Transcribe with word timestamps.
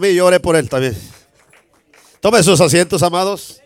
mí, 0.00 0.14
yo 0.14 0.26
oré 0.26 0.40
por 0.40 0.56
él 0.56 0.68
también. 0.68 0.96
Tomen 2.20 2.42
sus 2.44 2.60
asientos, 2.60 3.02
amados. 3.02 3.60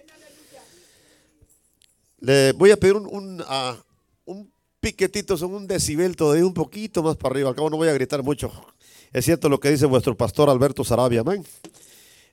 Le 2.18 2.52
voy 2.52 2.70
a 2.70 2.76
pedir 2.76 2.96
un, 2.96 3.42
ah, 3.46 3.76
un 4.24 4.52
piquetito, 4.80 5.36
son 5.36 5.54
un 5.54 5.66
decibel 5.66 6.16
todavía 6.16 6.44
un 6.44 6.54
poquito 6.54 7.02
más 7.02 7.16
para 7.16 7.32
arriba. 7.32 7.48
Al 7.48 7.54
cabo 7.54 7.70
no 7.70 7.76
voy 7.76 7.88
a 7.88 7.92
gritar 7.92 8.22
mucho. 8.22 8.52
Es 9.12 9.24
cierto 9.24 9.48
lo 9.48 9.58
que 9.58 9.70
dice 9.70 9.86
vuestro 9.86 10.16
pastor 10.16 10.50
Alberto 10.50 10.84
Sarabia, 10.84 11.22
amén. 11.22 11.44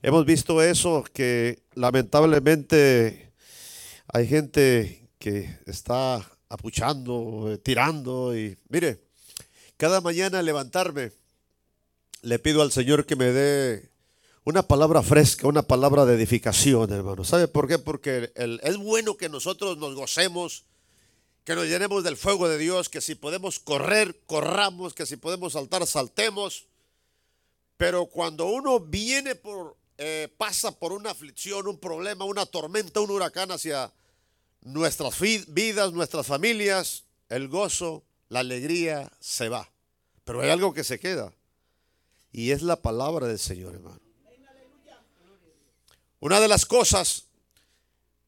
Hemos 0.01 0.25
visto 0.25 0.61
eso, 0.61 1.03
que 1.11 1.63
lamentablemente 1.73 3.33
hay 4.13 4.27
gente 4.27 5.09
que 5.17 5.57
está 5.65 6.23
apuchando, 6.49 7.51
eh, 7.51 7.57
tirando 7.57 8.37
y 8.37 8.57
mire, 8.69 9.01
cada 9.75 10.01
mañana 10.01 10.41
levantarme 10.41 11.11
le 12.21 12.39
pido 12.39 12.61
al 12.61 12.71
Señor 12.71 13.05
que 13.05 13.15
me 13.15 13.31
dé 13.31 13.86
una 14.47 14.63
palabra 14.63 15.03
fresca, 15.03 15.45
una 15.45 15.61
palabra 15.61 16.05
de 16.05 16.15
edificación, 16.15 16.89
hermano. 16.93 17.25
¿Sabe 17.25 17.49
por 17.49 17.67
qué? 17.67 17.79
Porque 17.79 18.31
es 18.33 18.77
bueno 18.77 19.17
que 19.17 19.27
nosotros 19.27 19.77
nos 19.77 19.93
gocemos, 19.93 20.63
que 21.43 21.53
nos 21.53 21.65
llenemos 21.65 22.01
del 22.05 22.15
fuego 22.15 22.47
de 22.47 22.57
Dios, 22.57 22.87
que 22.87 23.01
si 23.01 23.15
podemos 23.15 23.59
correr, 23.59 24.21
corramos, 24.25 24.93
que 24.93 25.05
si 25.05 25.17
podemos 25.17 25.51
saltar, 25.51 25.85
saltemos. 25.85 26.65
Pero 27.75 28.05
cuando 28.05 28.45
uno 28.45 28.79
viene 28.79 29.35
por, 29.35 29.75
eh, 29.97 30.33
pasa 30.37 30.71
por 30.71 30.93
una 30.93 31.11
aflicción, 31.11 31.67
un 31.67 31.77
problema, 31.77 32.23
una 32.23 32.45
tormenta, 32.45 33.01
un 33.01 33.11
huracán 33.11 33.51
hacia 33.51 33.91
nuestras 34.61 35.19
vidas, 35.49 35.91
nuestras 35.91 36.25
familias, 36.25 37.03
el 37.27 37.49
gozo, 37.49 38.05
la 38.29 38.39
alegría 38.39 39.11
se 39.19 39.49
va. 39.49 39.69
Pero 40.23 40.39
hay 40.39 40.51
algo 40.51 40.73
que 40.73 40.85
se 40.85 41.01
queda. 41.01 41.33
Y 42.31 42.51
es 42.51 42.61
la 42.61 42.81
palabra 42.81 43.27
del 43.27 43.39
Señor, 43.39 43.73
hermano. 43.75 44.06
Una 46.19 46.39
de 46.39 46.47
las 46.47 46.65
cosas 46.65 47.25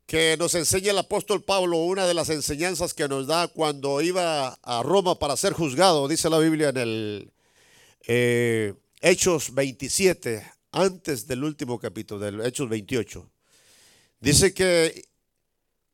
que 0.05 0.35
nos 0.37 0.53
enseña 0.55 0.91
el 0.91 0.97
apóstol 0.97 1.43
Pablo, 1.43 1.77
una 1.77 2.05
de 2.05 2.13
las 2.13 2.29
enseñanzas 2.29 2.93
que 2.93 3.07
nos 3.07 3.27
da 3.27 3.47
cuando 3.47 4.01
iba 4.01 4.59
a 4.61 4.83
Roma 4.83 5.17
para 5.17 5.37
ser 5.37 5.53
juzgado, 5.53 6.07
dice 6.07 6.29
la 6.29 6.39
Biblia 6.39 6.69
en 6.69 6.77
el 6.77 7.31
eh, 8.07 8.73
Hechos 9.01 9.53
27, 9.53 10.51
antes 10.71 11.27
del 11.27 11.43
último 11.43 11.79
capítulo, 11.79 12.19
del 12.19 12.41
Hechos 12.45 12.69
28. 12.69 13.27
Dice 14.19 14.53
que 14.53 15.07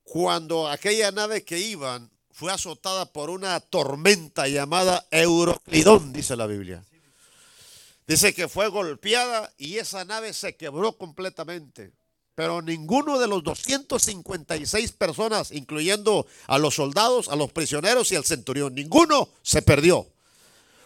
cuando 0.04 0.68
aquella 0.68 1.12
nave 1.12 1.44
que 1.44 1.59
iban 1.59 2.09
fue 2.32 2.52
azotada 2.52 3.06
por 3.06 3.30
una 3.30 3.59
tormenta 3.62 4.48
llamada 4.48 5.06
Euroclidón, 5.12 6.12
dice 6.12 6.36
la 6.36 6.48
Biblia. 6.48 6.84
Dice 8.08 8.34
que 8.34 8.48
fue 8.48 8.67
golpeada 8.67 9.52
y 9.58 9.78
esa 9.78 10.06
nave 10.06 10.34
se 10.34 10.56
quebró 10.56 10.98
completamente. 10.98 11.92
Pero 12.36 12.62
ninguno 12.62 13.17
de 13.17 13.28
los 13.28 13.44
256 13.44 14.92
personas, 14.92 15.52
incluyendo 15.52 16.28
a 16.47 16.58
los 16.58 16.75
soldados, 16.75 17.30
a 17.30 17.36
los 17.36 17.52
prisioneros 17.52 18.12
y 18.12 18.16
al 18.16 18.25
centurión, 18.25 18.75
ninguno 18.75 19.30
se 19.42 19.62
perdió. 19.62 20.08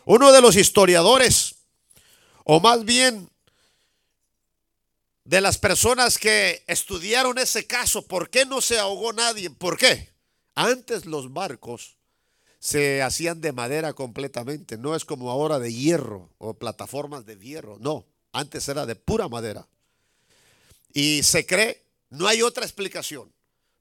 Uno 0.05 0.31
de 0.31 0.41
los 0.41 0.55
historiadores, 0.55 1.55
o 2.43 2.59
más 2.59 2.85
bien 2.85 3.29
de 5.25 5.41
las 5.41 5.57
personas 5.57 6.17
que 6.17 6.63
estudiaron 6.67 7.37
ese 7.37 7.67
caso, 7.67 8.07
¿por 8.07 8.29
qué 8.29 8.45
no 8.45 8.61
se 8.61 8.79
ahogó 8.79 9.11
nadie? 9.11 9.49
¿Por 9.49 9.77
qué? 9.77 10.09
Antes 10.55 11.05
los 11.05 11.33
barcos 11.33 11.98
se 12.59 13.01
hacían 13.01 13.39
de 13.39 13.53
madera 13.53 13.93
completamente, 13.93 14.77
no 14.77 14.95
es 14.95 15.05
como 15.05 15.31
ahora 15.31 15.59
de 15.59 15.73
hierro 15.73 16.29
o 16.37 16.53
plataformas 16.53 17.25
de 17.25 17.37
hierro, 17.37 17.77
no, 17.79 18.05
antes 18.33 18.67
era 18.67 18.85
de 18.85 18.95
pura 18.95 19.29
madera. 19.29 19.67
Y 20.93 21.23
se 21.23 21.45
cree, 21.45 21.81
no 22.09 22.27
hay 22.27 22.41
otra 22.41 22.65
explicación, 22.65 23.31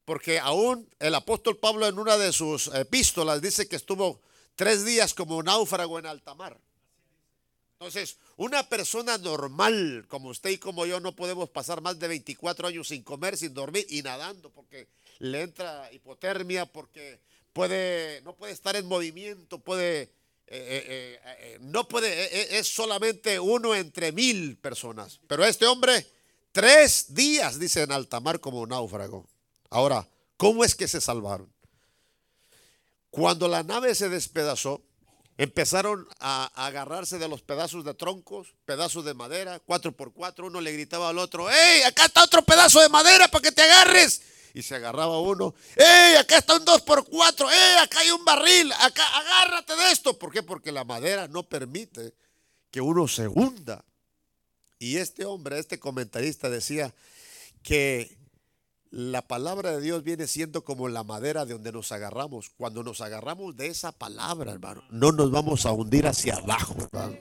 porque 0.04 0.38
aún 0.38 0.88
el 1.00 1.14
apóstol 1.14 1.56
Pablo 1.56 1.88
en 1.88 1.98
una 1.98 2.16
de 2.16 2.32
sus 2.32 2.68
epístolas 2.68 3.42
dice 3.42 3.68
que 3.68 3.76
estuvo 3.76 4.20
tres 4.54 4.84
días 4.84 5.12
como 5.12 5.42
náufrago 5.42 5.98
en 5.98 6.06
alta 6.06 6.34
mar. 6.34 6.58
Entonces, 7.80 8.16
una 8.36 8.68
persona 8.68 9.18
normal 9.18 10.06
como 10.08 10.30
usted 10.30 10.50
y 10.50 10.58
como 10.58 10.84
yo 10.86 10.98
no 10.98 11.14
podemos 11.14 11.48
pasar 11.48 11.80
más 11.80 11.98
de 11.98 12.08
24 12.08 12.68
años 12.68 12.88
sin 12.88 13.02
comer, 13.02 13.36
sin 13.36 13.54
dormir 13.54 13.86
y 13.88 14.02
nadando 14.02 14.50
porque 14.50 14.88
le 15.20 15.42
entra 15.42 15.92
hipotermia, 15.92 16.66
porque 16.66 17.20
no 18.22 18.36
puede 18.36 18.52
estar 18.52 18.76
en 18.76 18.86
movimiento, 18.86 19.58
puede, 19.58 20.02
eh, 20.02 20.08
eh, 20.46 21.20
eh, 21.24 21.58
no 21.60 21.88
puede, 21.88 22.58
es 22.58 22.68
solamente 22.68 23.40
uno 23.40 23.74
entre 23.74 24.12
mil 24.12 24.56
personas. 24.58 25.18
Pero 25.26 25.44
este 25.44 25.66
hombre, 25.66 26.06
tres 26.52 27.14
días, 27.14 27.58
dice 27.58 27.82
en 27.82 27.92
alta 27.92 28.20
mar 28.20 28.38
como 28.38 28.64
náufrago. 28.66 29.26
Ahora, 29.70 30.08
¿cómo 30.36 30.64
es 30.64 30.74
que 30.74 30.86
se 30.86 31.00
salvaron? 31.00 31.52
Cuando 33.10 33.48
la 33.48 33.64
nave 33.64 33.94
se 33.94 34.08
despedazó, 34.08 34.82
empezaron 35.36 36.06
a, 36.20 36.50
a 36.54 36.66
agarrarse 36.66 37.18
de 37.18 37.28
los 37.28 37.42
pedazos 37.42 37.84
de 37.84 37.94
troncos, 37.94 38.54
pedazos 38.66 39.04
de 39.04 39.14
madera, 39.14 39.58
cuatro 39.58 39.92
por 39.92 40.12
cuatro. 40.12 40.46
Uno 40.46 40.60
le 40.60 40.72
gritaba 40.72 41.08
al 41.08 41.18
otro, 41.18 41.50
¡Ey, 41.50 41.82
acá 41.82 42.04
está 42.04 42.22
otro 42.22 42.42
pedazo 42.42 42.80
de 42.80 42.88
madera 42.88 43.26
para 43.28 43.42
que 43.42 43.52
te 43.52 43.62
agarres! 43.62 44.22
Y 44.54 44.62
se 44.62 44.76
agarraba 44.76 45.20
uno, 45.20 45.54
¡Ey, 45.76 46.16
acá 46.16 46.38
está 46.38 46.56
un 46.56 46.64
dos 46.64 46.82
por 46.82 47.04
cuatro! 47.04 47.50
¡Ey, 47.50 47.76
acá 47.82 48.00
hay 48.00 48.10
un 48.10 48.24
barril! 48.24 48.72
¡Acá, 48.80 49.02
agárrate 49.18 49.76
de 49.76 49.92
esto! 49.92 50.18
¿Por 50.18 50.32
qué? 50.32 50.42
Porque 50.42 50.72
la 50.72 50.84
madera 50.84 51.28
no 51.28 51.42
permite 51.42 52.14
que 52.70 52.80
uno 52.80 53.08
se 53.08 53.28
hunda. 53.28 53.84
Y 54.78 54.96
este 54.98 55.24
hombre, 55.24 55.58
este 55.58 55.78
comentarista 55.78 56.48
decía 56.48 56.94
que 57.62 58.16
la 58.90 59.22
palabra 59.22 59.72
de 59.72 59.80
Dios 59.80 60.02
viene 60.02 60.26
siendo 60.26 60.64
como 60.64 60.88
la 60.88 61.04
madera 61.04 61.44
de 61.44 61.54
donde 61.54 61.72
nos 61.72 61.92
agarramos. 61.92 62.50
Cuando 62.56 62.82
nos 62.82 63.00
agarramos 63.00 63.56
de 63.56 63.66
esa 63.66 63.92
palabra, 63.92 64.52
hermano, 64.52 64.82
no 64.90 65.12
nos 65.12 65.30
vamos 65.30 65.66
a 65.66 65.72
hundir 65.72 66.06
hacia 66.06 66.36
abajo, 66.36 66.74
hermano. 66.80 67.18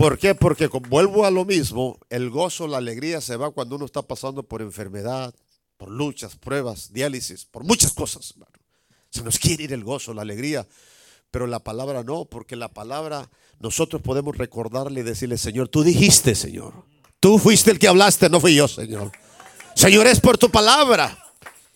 ¿Por 0.00 0.18
qué? 0.18 0.34
Porque 0.34 0.66
vuelvo 0.88 1.26
a 1.26 1.30
lo 1.30 1.44
mismo, 1.44 1.98
el 2.08 2.30
gozo, 2.30 2.66
la 2.66 2.78
alegría 2.78 3.20
se 3.20 3.36
va 3.36 3.50
cuando 3.50 3.76
uno 3.76 3.84
está 3.84 4.00
pasando 4.00 4.42
por 4.42 4.62
enfermedad, 4.62 5.34
por 5.76 5.90
luchas, 5.90 6.36
pruebas, 6.36 6.90
diálisis, 6.90 7.44
por 7.44 7.64
muchas 7.64 7.92
cosas, 7.92 8.30
hermano. 8.30 8.50
Se 9.10 9.22
nos 9.22 9.38
quiere 9.38 9.64
ir 9.64 9.74
el 9.74 9.84
gozo, 9.84 10.14
la 10.14 10.22
alegría, 10.22 10.66
pero 11.30 11.46
la 11.46 11.58
palabra 11.58 12.02
no, 12.02 12.24
porque 12.24 12.56
la 12.56 12.68
palabra 12.68 13.28
nosotros 13.58 14.00
podemos 14.00 14.38
recordarle 14.38 15.00
y 15.00 15.02
decirle, 15.02 15.36
Señor, 15.36 15.68
tú 15.68 15.82
dijiste, 15.82 16.34
Señor. 16.34 16.72
Tú 17.20 17.38
fuiste 17.38 17.70
el 17.70 17.78
que 17.78 17.88
hablaste, 17.88 18.30
no 18.30 18.40
fui 18.40 18.54
yo, 18.54 18.68
Señor. 18.68 19.12
Señor, 19.74 20.06
es 20.06 20.18
por 20.18 20.38
tu 20.38 20.50
palabra. 20.50 21.26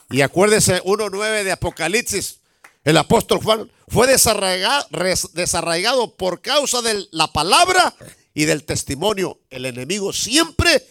Y 0.09 0.23
acuérdese 0.23 0.83
1.9 0.85 1.45
de 1.45 1.53
Apocalipsis. 1.53 2.41
El 2.85 2.99
apóstol 2.99 3.41
Juan 3.43 3.71
fue 3.89 4.07
desarraigado, 4.07 6.15
por 6.17 6.43
causa 6.43 6.83
de 6.83 7.07
la 7.13 7.33
palabra 7.33 7.95
y 8.35 8.45
del 8.45 8.65
testimonio. 8.65 9.41
El 9.49 9.65
enemigo 9.65 10.13
siempre 10.13 10.87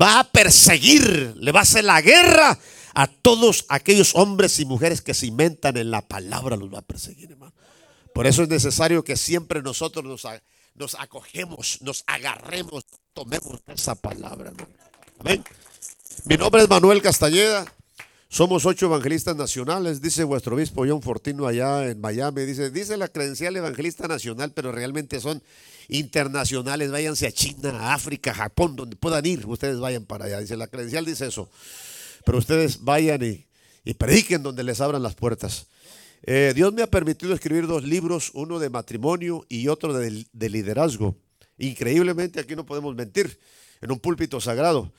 va 0.00 0.20
a 0.20 0.24
perseguir, 0.24 1.34
le 1.36 1.52
va 1.52 1.60
a 1.60 1.64
hacer 1.64 1.84
la 1.84 2.00
guerra 2.00 2.58
a 2.94 3.06
todos 3.06 3.66
aquellos 3.68 4.14
hombres 4.14 4.58
y 4.58 4.64
mujeres 4.64 5.02
que 5.02 5.12
se 5.12 5.26
inventan 5.26 5.76
en 5.76 5.90
la 5.90 6.00
palabra, 6.00 6.56
los 6.56 6.72
va 6.72 6.78
a 6.78 6.82
perseguir, 6.82 7.32
hermano. 7.32 7.52
Por 8.14 8.26
eso 8.26 8.44
es 8.44 8.48
necesario 8.48 9.04
que 9.04 9.16
siempre 9.16 9.60
nosotros 9.60 10.04
nos, 10.04 10.26
nos 10.74 10.94
acogemos, 10.94 11.78
nos 11.82 12.04
agarremos, 12.06 12.86
tomemos 13.12 13.60
esa 13.66 13.96
palabra. 13.96 14.50
hermano. 14.50 14.68
Amén. 15.18 15.44
Mi 16.24 16.36
nombre 16.36 16.62
es 16.62 16.68
Manuel 16.68 17.02
Castañeda. 17.02 17.66
Somos 18.34 18.66
ocho 18.66 18.86
evangelistas 18.86 19.36
nacionales, 19.36 20.02
dice 20.02 20.24
vuestro 20.24 20.56
obispo 20.56 20.84
John 20.84 21.00
Fortino 21.02 21.46
allá 21.46 21.88
en 21.88 22.00
Miami. 22.00 22.42
Dice, 22.42 22.68
dice 22.72 22.96
la 22.96 23.06
credencial 23.06 23.54
evangelista 23.54 24.08
nacional, 24.08 24.50
pero 24.52 24.72
realmente 24.72 25.20
son 25.20 25.40
internacionales. 25.86 26.90
Váyanse 26.90 27.28
a 27.28 27.30
China, 27.30 27.70
a 27.78 27.94
África, 27.94 28.34
Japón, 28.34 28.74
donde 28.74 28.96
puedan 28.96 29.24
ir. 29.24 29.46
Ustedes 29.46 29.78
vayan 29.78 30.04
para 30.04 30.24
allá. 30.24 30.40
Dice 30.40 30.56
la 30.56 30.66
credencial, 30.66 31.04
dice 31.04 31.28
eso. 31.28 31.48
Pero 32.24 32.38
ustedes 32.38 32.82
vayan 32.82 33.22
y, 33.22 33.94
prediquen 33.94 34.42
donde 34.42 34.64
les 34.64 34.80
abran 34.80 35.04
las 35.04 35.14
puertas. 35.14 35.68
Eh, 36.24 36.54
Dios 36.56 36.72
me 36.72 36.82
ha 36.82 36.88
permitido 36.88 37.34
escribir 37.34 37.68
dos 37.68 37.84
libros, 37.84 38.32
uno 38.34 38.58
de 38.58 38.68
matrimonio 38.68 39.46
y 39.48 39.68
otro 39.68 39.92
de 39.92 40.50
liderazgo. 40.50 41.14
Increíblemente 41.56 42.40
aquí 42.40 42.56
no 42.56 42.66
podemos 42.66 42.96
mentir, 42.96 43.38
en 43.80 43.92
un 43.92 44.00
púlpito 44.00 44.40
sagrado. 44.40 44.92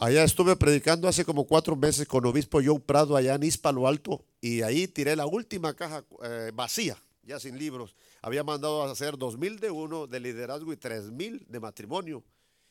Allá 0.00 0.22
estuve 0.22 0.54
predicando 0.54 1.08
hace 1.08 1.24
como 1.24 1.44
cuatro 1.44 1.74
meses 1.74 2.06
con 2.06 2.24
obispo 2.24 2.60
Joe 2.64 2.78
Prado 2.78 3.16
allá 3.16 3.34
en 3.34 3.42
Ispalo 3.42 3.88
Alto 3.88 4.24
y 4.40 4.62
ahí 4.62 4.86
tiré 4.86 5.16
la 5.16 5.26
última 5.26 5.74
caja 5.74 6.04
eh, 6.22 6.52
vacía, 6.54 6.96
ya 7.24 7.40
sin 7.40 7.58
libros. 7.58 7.96
Había 8.22 8.44
mandado 8.44 8.84
a 8.84 8.92
hacer 8.92 9.18
dos 9.18 9.36
mil 9.36 9.58
de 9.58 9.72
uno 9.72 10.06
de 10.06 10.20
liderazgo 10.20 10.72
y 10.72 10.76
tres 10.76 11.10
mil 11.10 11.44
de 11.48 11.58
matrimonio 11.58 12.22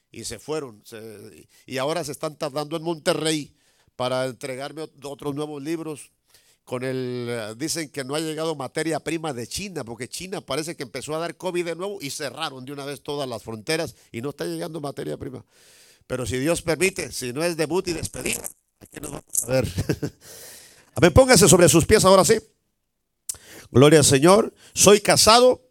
y 0.10 0.24
se 0.24 0.40
fueron. 0.40 0.82
Y 1.66 1.78
ahora 1.80 2.02
se 2.06 2.14
están 2.14 2.38
tardando 2.38 2.78
en 2.78 2.84
Monterrey 2.84 3.54
para 3.98 4.28
entregarme 4.28 4.88
otros 5.04 5.36
nuevos 5.36 5.62
libros 5.62 6.12
con 6.64 6.84
el, 6.86 7.56
dicen 7.58 7.90
que 7.90 8.06
no 8.06 8.16
ha 8.16 8.22
llegado 8.22 8.56
materia 8.56 9.02
prima 9.02 9.34
de 9.34 9.48
China, 9.48 9.84
porque 9.84 10.08
China 10.08 10.40
parece 10.40 10.78
que 10.78 10.84
empezó 10.84 11.14
a 11.14 11.20
dar 11.20 11.36
COVID 11.36 11.66
de 11.66 11.76
nuevo 11.76 11.98
y 12.00 12.10
cerraron 12.10 12.64
de 12.64 12.72
una 12.72 12.86
vez 12.86 13.02
todas 13.02 13.28
las 13.28 13.44
fronteras 13.44 13.98
y 14.14 14.22
no 14.22 14.30
está 14.30 14.46
llegando 14.46 14.80
materia 14.80 15.18
prima. 15.18 15.44
Pero 16.08 16.26
si 16.26 16.38
Dios 16.38 16.62
permite, 16.62 17.12
si 17.12 17.34
no 17.34 17.44
es 17.44 17.58
debut 17.58 17.88
y 17.90 17.94
despedida, 17.94 18.48
aquí 18.80 19.00
nos 19.02 19.12
vamos 19.12 19.44
a 20.96 21.00
ver. 21.02 21.14
póngase 21.14 21.48
sobre 21.48 21.70
sus 21.70 21.86
pies 21.86 22.06
ahora 22.06 22.24
sí. 22.26 22.40
Gloria 23.72 24.00
al 24.00 24.06
Señor. 24.06 24.54
Soy 24.74 25.02
casado. 25.02 25.62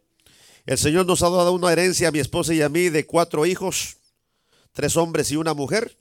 El 0.67 0.79
Señor 0.79 1.07
nos 1.07 1.23
ha 1.23 1.31
dado 1.31 1.53
una 1.53 1.73
herencia 1.73 2.09
a 2.09 2.13
mi 2.13 2.19
esposa 2.19 2.53
y 2.53 2.61
a 2.61 2.69
mí 2.69 2.89
de 2.91 3.07
cuatro 3.07 3.47
hijos, 3.47 3.97
tres 4.73 4.97
hombres 4.97 5.31
y 5.31 5.37
una 5.37 5.55
mujer. 5.55 5.97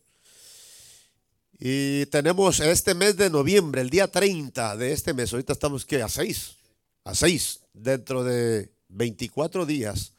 Y 1.59 2.07
tenemos 2.07 2.59
este 2.59 2.95
mes 2.95 3.15
de 3.15 3.29
noviembre, 3.29 3.81
el 3.81 3.89
día 3.89 4.09
30 4.09 4.75
de 4.75 4.91
este 4.91 5.13
mes, 5.13 5.31
ahorita 5.31 5.53
estamos 5.53 5.85
que 5.85 6.01
a 6.01 6.09
6, 6.09 6.57
a 7.05 7.15
6, 7.15 7.61
dentro 7.73 8.25
de 8.25 8.71
24 8.89 9.65
días, 9.65 10.11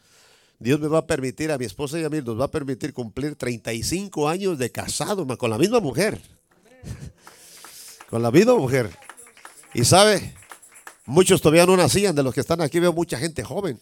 Dios 0.58 0.80
me 0.80 0.88
va 0.88 0.98
a 0.98 1.06
permitir, 1.06 1.52
a 1.52 1.58
mi 1.58 1.66
esposa 1.66 1.98
y 1.98 2.04
a 2.04 2.08
mí 2.08 2.20
nos 2.24 2.40
va 2.40 2.46
a 2.46 2.50
permitir 2.50 2.92
cumplir 2.92 3.36
35 3.36 4.28
años 4.28 4.58
de 4.58 4.70
casado 4.70 5.26
con 5.36 5.50
la 5.50 5.58
misma 5.58 5.80
mujer. 5.80 6.20
Con 8.08 8.22
la 8.22 8.30
misma 8.30 8.54
mujer. 8.54 8.90
Y 9.74 9.84
sabe, 9.84 10.34
muchos 11.04 11.42
todavía 11.42 11.66
no 11.66 11.76
nacían, 11.76 12.14
de 12.14 12.22
los 12.22 12.32
que 12.32 12.40
están 12.40 12.60
aquí 12.60 12.80
veo 12.80 12.92
mucha 12.92 13.18
gente 13.18 13.42
joven. 13.44 13.78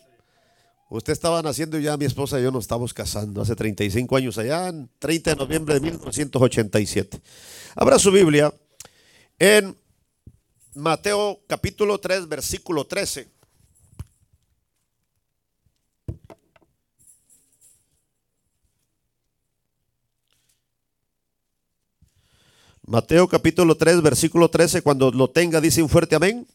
Usted 0.90 1.12
estaba 1.12 1.42
naciendo 1.42 1.78
ya 1.78 1.96
mi 1.96 2.04
esposa 2.04 2.38
y 2.38 2.42
yo 2.42 2.50
nos 2.50 2.64
estamos 2.64 2.92
casando 2.92 3.42
hace 3.42 3.54
35 3.54 4.16
años 4.16 4.38
allá, 4.38 4.68
en 4.68 4.88
30 4.98 5.30
de 5.30 5.36
noviembre 5.36 5.74
de 5.74 5.80
1987. 5.80 7.20
Abra 7.76 7.98
su 7.98 8.10
Biblia 8.10 8.52
en 9.38 9.76
Mateo 10.74 11.40
capítulo 11.46 11.98
3, 11.98 12.28
versículo 12.28 12.84
13. 12.84 13.28
Mateo 22.86 23.26
capítulo 23.28 23.76
3, 23.76 24.02
versículo 24.02 24.50
13, 24.50 24.82
cuando 24.82 25.10
lo 25.10 25.30
tenga, 25.30 25.60
dice 25.60 25.82
un 25.82 25.88
fuerte 25.88 26.16
amén. 26.16 26.46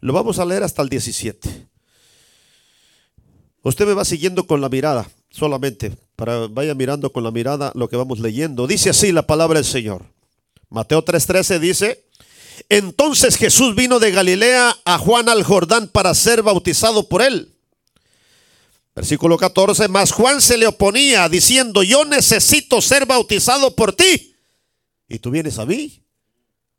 Lo 0.00 0.12
vamos 0.12 0.38
a 0.38 0.44
leer 0.44 0.62
hasta 0.62 0.80
el 0.82 0.88
17. 0.88 1.66
Usted 3.62 3.86
me 3.86 3.94
va 3.94 4.04
siguiendo 4.04 4.46
con 4.46 4.60
la 4.60 4.68
mirada, 4.68 5.10
solamente, 5.28 5.96
para 6.14 6.46
vaya 6.46 6.74
mirando 6.76 7.10
con 7.10 7.24
la 7.24 7.32
mirada 7.32 7.72
lo 7.74 7.88
que 7.88 7.96
vamos 7.96 8.20
leyendo. 8.20 8.68
Dice 8.68 8.90
así 8.90 9.10
la 9.10 9.26
palabra 9.26 9.58
del 9.58 9.64
Señor. 9.64 10.04
Mateo 10.68 11.04
3:13 11.04 11.58
dice, 11.58 12.04
entonces 12.68 13.36
Jesús 13.36 13.74
vino 13.74 13.98
de 13.98 14.12
Galilea 14.12 14.76
a 14.84 14.98
Juan 14.98 15.28
al 15.28 15.42
Jordán 15.42 15.88
para 15.88 16.14
ser 16.14 16.44
bautizado 16.44 17.08
por 17.08 17.22
él. 17.22 17.52
Versículo 18.94 19.36
14, 19.36 19.88
mas 19.88 20.12
Juan 20.12 20.40
se 20.40 20.56
le 20.56 20.68
oponía 20.68 21.28
diciendo, 21.28 21.82
yo 21.82 22.04
necesito 22.04 22.80
ser 22.80 23.04
bautizado 23.04 23.74
por 23.74 23.92
ti. 23.92 24.35
Y 25.08 25.18
tú 25.18 25.30
vienes 25.30 25.58
a 25.58 25.66
mí. 25.66 26.02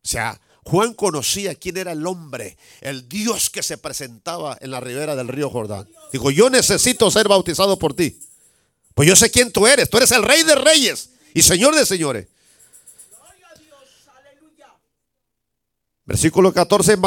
O 0.03 0.07
sea, 0.07 0.39
Juan 0.63 0.93
conocía 0.93 1.55
quién 1.55 1.77
era 1.77 1.93
el 1.93 2.05
hombre, 2.05 2.57
el 2.81 3.07
Dios 3.07 3.49
que 3.49 3.63
se 3.63 3.77
presentaba 3.77 4.57
en 4.59 4.71
la 4.71 4.81
ribera 4.81 5.15
del 5.15 5.29
río 5.29 5.49
Jordán. 5.49 5.87
Dijo, 6.11 6.29
yo 6.29 6.49
necesito 6.49 7.09
ser 7.09 7.27
bautizado 7.27 7.79
por 7.79 7.93
ti. 7.93 8.19
Pues 8.93 9.07
yo 9.07 9.15
sé 9.15 9.31
quién 9.31 9.51
tú 9.51 9.65
eres. 9.65 9.89
Tú 9.89 9.97
eres 9.97 10.11
el 10.11 10.23
rey 10.23 10.43
de 10.43 10.55
reyes 10.55 11.11
y 11.33 11.41
señor 11.41 11.75
de 11.75 11.85
señores. 11.85 12.27
Versículo 16.05 16.53
14, 16.53 16.97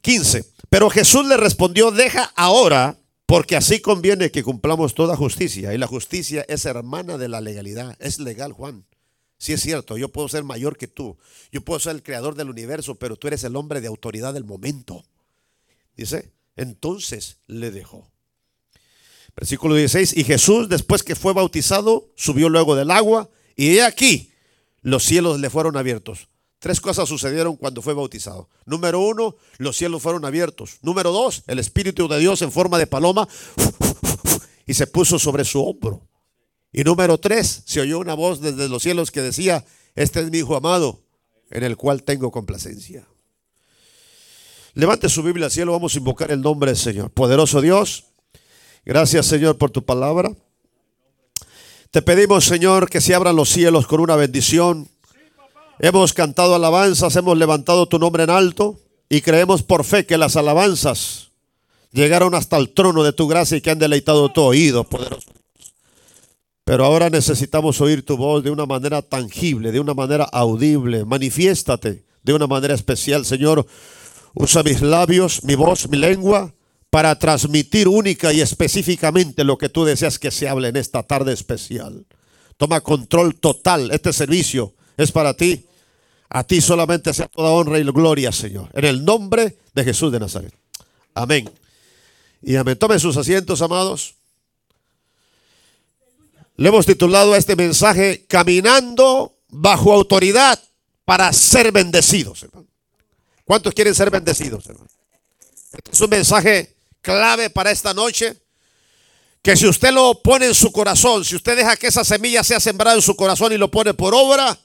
15. 0.00 0.44
Pero 0.68 0.90
Jesús 0.90 1.26
le 1.26 1.36
respondió, 1.36 1.90
deja 1.90 2.32
ahora, 2.34 2.96
porque 3.34 3.56
así 3.56 3.80
conviene 3.80 4.30
que 4.30 4.44
cumplamos 4.44 4.94
toda 4.94 5.16
justicia. 5.16 5.74
Y 5.74 5.78
la 5.78 5.88
justicia 5.88 6.44
es 6.46 6.66
hermana 6.66 7.18
de 7.18 7.26
la 7.26 7.40
legalidad. 7.40 7.96
Es 7.98 8.20
legal, 8.20 8.52
Juan. 8.52 8.86
Sí 9.38 9.52
es 9.52 9.60
cierto, 9.60 9.96
yo 9.96 10.08
puedo 10.08 10.28
ser 10.28 10.44
mayor 10.44 10.76
que 10.76 10.86
tú, 10.86 11.18
yo 11.50 11.60
puedo 11.62 11.80
ser 11.80 11.96
el 11.96 12.04
creador 12.04 12.36
del 12.36 12.48
universo, 12.48 12.94
pero 12.94 13.16
tú 13.16 13.26
eres 13.26 13.42
el 13.42 13.56
hombre 13.56 13.80
de 13.80 13.88
autoridad 13.88 14.32
del 14.34 14.44
momento. 14.44 15.04
Dice, 15.96 16.30
entonces 16.54 17.38
le 17.48 17.72
dejó. 17.72 18.08
Versículo 19.34 19.74
16, 19.74 20.16
y 20.16 20.22
Jesús 20.22 20.68
después 20.68 21.02
que 21.02 21.16
fue 21.16 21.32
bautizado, 21.32 22.12
subió 22.14 22.48
luego 22.48 22.76
del 22.76 22.92
agua, 22.92 23.28
y 23.56 23.78
he 23.78 23.82
aquí, 23.82 24.30
los 24.80 25.02
cielos 25.02 25.40
le 25.40 25.50
fueron 25.50 25.76
abiertos. 25.76 26.28
Tres 26.64 26.80
cosas 26.80 27.06
sucedieron 27.10 27.56
cuando 27.56 27.82
fue 27.82 27.92
bautizado. 27.92 28.48
Número 28.64 28.98
uno, 28.98 29.36
los 29.58 29.76
cielos 29.76 30.00
fueron 30.00 30.24
abiertos. 30.24 30.78
Número 30.80 31.12
dos, 31.12 31.42
el 31.46 31.58
Espíritu 31.58 32.08
de 32.08 32.18
Dios 32.18 32.40
en 32.40 32.50
forma 32.50 32.78
de 32.78 32.86
paloma 32.86 33.28
y 34.64 34.72
se 34.72 34.86
puso 34.86 35.18
sobre 35.18 35.44
su 35.44 35.62
hombro. 35.62 36.08
Y 36.72 36.82
número 36.82 37.18
tres, 37.18 37.64
se 37.66 37.82
oyó 37.82 37.98
una 37.98 38.14
voz 38.14 38.40
desde 38.40 38.70
los 38.70 38.82
cielos 38.82 39.10
que 39.10 39.20
decía, 39.20 39.62
este 39.94 40.20
es 40.20 40.30
mi 40.30 40.38
Hijo 40.38 40.56
amado, 40.56 41.02
en 41.50 41.64
el 41.64 41.76
cual 41.76 42.02
tengo 42.02 42.30
complacencia. 42.30 43.06
Levante 44.72 45.10
su 45.10 45.22
Biblia 45.22 45.44
al 45.44 45.52
cielo, 45.52 45.72
vamos 45.72 45.94
a 45.94 45.98
invocar 45.98 46.32
el 46.32 46.40
nombre 46.40 46.70
del 46.70 46.80
Señor. 46.80 47.10
Poderoso 47.10 47.60
Dios, 47.60 48.04
gracias 48.86 49.26
Señor 49.26 49.58
por 49.58 49.70
tu 49.70 49.84
palabra. 49.84 50.34
Te 51.90 52.00
pedimos 52.00 52.46
Señor 52.46 52.88
que 52.88 53.02
se 53.02 53.14
abran 53.14 53.36
los 53.36 53.50
cielos 53.50 53.86
con 53.86 54.00
una 54.00 54.16
bendición. 54.16 54.88
Hemos 55.78 56.12
cantado 56.12 56.54
alabanzas, 56.54 57.16
hemos 57.16 57.36
levantado 57.36 57.86
tu 57.86 57.98
nombre 57.98 58.24
en 58.24 58.30
alto 58.30 58.78
y 59.08 59.20
creemos 59.20 59.62
por 59.62 59.84
fe 59.84 60.06
que 60.06 60.18
las 60.18 60.36
alabanzas 60.36 61.30
llegaron 61.92 62.34
hasta 62.34 62.56
el 62.56 62.70
trono 62.70 63.02
de 63.02 63.12
tu 63.12 63.26
gracia 63.26 63.56
y 63.56 63.60
que 63.60 63.70
han 63.70 63.78
deleitado 63.78 64.30
tu 64.30 64.42
oído, 64.42 64.84
poderoso. 64.84 65.30
Pero 66.64 66.84
ahora 66.84 67.10
necesitamos 67.10 67.80
oír 67.80 68.04
tu 68.04 68.16
voz 68.16 68.42
de 68.42 68.50
una 68.50 68.66
manera 68.66 69.02
tangible, 69.02 69.70
de 69.70 69.80
una 69.80 69.94
manera 69.94 70.24
audible. 70.24 71.04
Manifiéstate 71.04 72.04
de 72.22 72.32
una 72.32 72.46
manera 72.46 72.74
especial, 72.74 73.26
Señor. 73.26 73.66
Usa 74.32 74.62
mis 74.62 74.80
labios, 74.80 75.44
mi 75.44 75.54
voz, 75.54 75.88
mi 75.88 75.98
lengua 75.98 76.54
para 76.88 77.18
transmitir 77.18 77.88
única 77.88 78.32
y 78.32 78.40
específicamente 78.40 79.44
lo 79.44 79.58
que 79.58 79.68
tú 79.68 79.84
deseas 79.84 80.18
que 80.18 80.30
se 80.30 80.48
hable 80.48 80.68
en 80.68 80.76
esta 80.76 81.02
tarde 81.02 81.32
especial. 81.32 82.06
Toma 82.56 82.80
control 82.80 83.34
total. 83.34 83.90
Este 83.90 84.12
servicio 84.12 84.74
es 84.96 85.12
para 85.12 85.34
ti. 85.34 85.66
A 86.28 86.42
ti 86.44 86.60
solamente 86.60 87.14
sea 87.14 87.28
toda 87.28 87.50
honra 87.50 87.78
y 87.78 87.84
gloria, 87.84 88.32
Señor. 88.32 88.68
En 88.72 88.84
el 88.84 89.04
nombre 89.04 89.58
de 89.72 89.84
Jesús 89.84 90.10
de 90.10 90.18
Nazaret. 90.18 90.54
Amén. 91.14 91.48
Y 92.42 92.56
amén. 92.56 92.76
Tome 92.76 92.98
sus 92.98 93.16
asientos, 93.16 93.62
amados. 93.62 94.16
Le 96.56 96.68
hemos 96.68 96.86
titulado 96.86 97.34
a 97.34 97.38
este 97.38 97.56
mensaje 97.56 98.26
Caminando 98.26 99.38
bajo 99.48 99.92
autoridad 99.92 100.60
para 101.04 101.32
ser 101.32 101.72
bendecidos. 101.72 102.46
¿Cuántos 103.44 103.74
quieren 103.74 103.94
ser 103.94 104.10
bendecidos? 104.10 104.64
Este 104.66 105.90
es 105.92 106.00
un 106.00 106.10
mensaje 106.10 106.76
clave 107.00 107.50
para 107.50 107.70
esta 107.70 107.92
noche. 107.92 108.36
Que 109.42 109.56
si 109.56 109.66
usted 109.66 109.92
lo 109.92 110.22
pone 110.22 110.46
en 110.46 110.54
su 110.54 110.72
corazón, 110.72 111.24
si 111.24 111.36
usted 111.36 111.56
deja 111.56 111.76
que 111.76 111.88
esa 111.88 112.02
semilla 112.02 112.42
sea 112.42 112.60
sembrada 112.60 112.96
en 112.96 113.02
su 113.02 113.14
corazón 113.14 113.52
y 113.52 113.58
lo 113.58 113.70
pone 113.70 113.92
por 113.92 114.14
obra, 114.14 114.58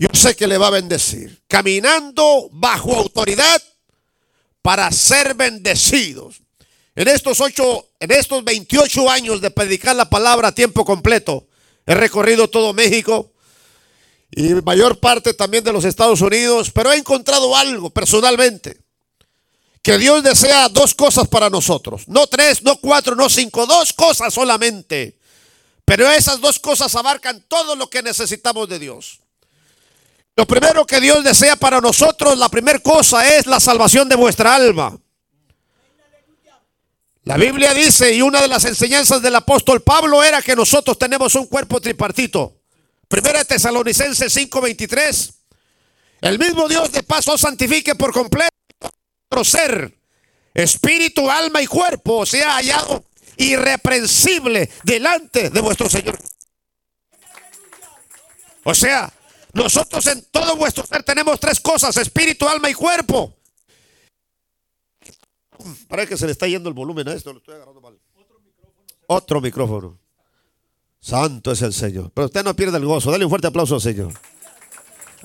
yo 0.00 0.08
sé 0.14 0.34
que 0.34 0.46
le 0.46 0.56
va 0.56 0.68
a 0.68 0.70
bendecir. 0.70 1.42
Caminando 1.46 2.48
bajo 2.52 2.96
autoridad 2.96 3.62
para 4.62 4.90
ser 4.92 5.34
bendecidos. 5.34 6.40
En 6.94 7.06
estos 7.06 7.38
ocho, 7.42 7.90
en 8.00 8.10
estos 8.10 8.42
28 8.42 9.10
años 9.10 9.42
de 9.42 9.50
predicar 9.50 9.94
la 9.94 10.08
palabra 10.08 10.48
a 10.48 10.54
tiempo 10.54 10.86
completo, 10.86 11.48
he 11.84 11.94
recorrido 11.94 12.48
todo 12.48 12.72
México 12.72 13.30
y 14.30 14.54
mayor 14.54 14.98
parte 15.00 15.34
también 15.34 15.64
de 15.64 15.72
los 15.74 15.84
Estados 15.84 16.22
Unidos, 16.22 16.70
pero 16.70 16.90
he 16.92 16.96
encontrado 16.96 17.54
algo 17.54 17.90
personalmente. 17.90 18.80
Que 19.82 19.98
Dios 19.98 20.22
desea 20.22 20.70
dos 20.70 20.94
cosas 20.94 21.28
para 21.28 21.50
nosotros. 21.50 22.08
No 22.08 22.26
tres, 22.26 22.62
no 22.62 22.76
cuatro, 22.76 23.14
no 23.14 23.28
cinco, 23.28 23.66
dos 23.66 23.92
cosas 23.92 24.32
solamente. 24.32 25.18
Pero 25.84 26.10
esas 26.10 26.40
dos 26.40 26.58
cosas 26.58 26.94
abarcan 26.94 27.44
todo 27.48 27.76
lo 27.76 27.90
que 27.90 28.02
necesitamos 28.02 28.66
de 28.66 28.78
Dios. 28.78 29.20
Lo 30.40 30.46
primero 30.46 30.86
que 30.86 31.02
Dios 31.02 31.22
desea 31.22 31.54
para 31.54 31.82
nosotros, 31.82 32.38
la 32.38 32.48
primera 32.48 32.78
cosa 32.78 33.28
es 33.28 33.44
la 33.44 33.60
salvación 33.60 34.08
de 34.08 34.16
vuestra 34.16 34.54
alma. 34.54 34.98
La 37.24 37.36
Biblia 37.36 37.74
dice, 37.74 38.14
y 38.14 38.22
una 38.22 38.40
de 38.40 38.48
las 38.48 38.64
enseñanzas 38.64 39.20
del 39.20 39.36
apóstol 39.36 39.82
Pablo 39.82 40.24
era 40.24 40.40
que 40.40 40.56
nosotros 40.56 40.98
tenemos 40.98 41.34
un 41.34 41.44
cuerpo 41.44 41.78
tripartito. 41.78 42.56
Primera 43.06 43.44
Tesalonicenses 43.44 44.34
5:23. 44.34 45.34
El 46.22 46.38
mismo 46.38 46.66
Dios 46.68 46.90
de 46.90 47.02
paso 47.02 47.36
santifique 47.36 47.94
por 47.94 48.10
completo 48.10 48.48
nuestro 49.30 49.44
ser, 49.44 49.94
espíritu, 50.54 51.30
alma 51.30 51.60
y 51.60 51.66
cuerpo 51.66 52.24
sea 52.24 52.54
hallado 52.54 53.04
irreprensible 53.36 54.70
delante 54.84 55.50
de 55.50 55.60
vuestro 55.60 55.90
Señor. 55.90 56.18
O 58.64 58.74
sea, 58.74 59.12
Nosotros 59.52 60.06
en 60.06 60.24
todo 60.30 60.56
vuestro 60.56 60.86
ser 60.86 61.02
tenemos 61.02 61.40
tres 61.40 61.60
cosas, 61.60 61.96
espíritu, 61.96 62.48
alma 62.48 62.70
y 62.70 62.74
cuerpo. 62.74 63.34
Para 65.88 66.06
que 66.06 66.16
se 66.16 66.26
le 66.26 66.32
está 66.32 66.46
yendo 66.46 66.68
el 66.68 66.74
volumen 66.74 67.08
a 67.08 67.12
esto, 67.12 67.32
lo 67.32 67.38
estoy 67.38 67.54
agarrando 67.54 67.80
mal. 67.80 67.98
Otro 69.06 69.40
micrófono. 69.40 69.98
Santo 71.00 71.52
es 71.52 71.62
el 71.62 71.72
Señor. 71.72 72.10
Pero 72.14 72.26
usted 72.26 72.44
no 72.44 72.54
pierde 72.54 72.76
el 72.76 72.84
gozo. 72.84 73.10
Dale 73.10 73.24
un 73.24 73.30
fuerte 73.30 73.48
aplauso 73.48 73.74
al 73.74 73.80
Señor. 73.80 74.12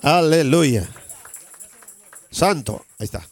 Aleluya. 0.01 0.89
Santo. 2.31 2.85
Ahí 2.97 3.05
está. 3.05 3.27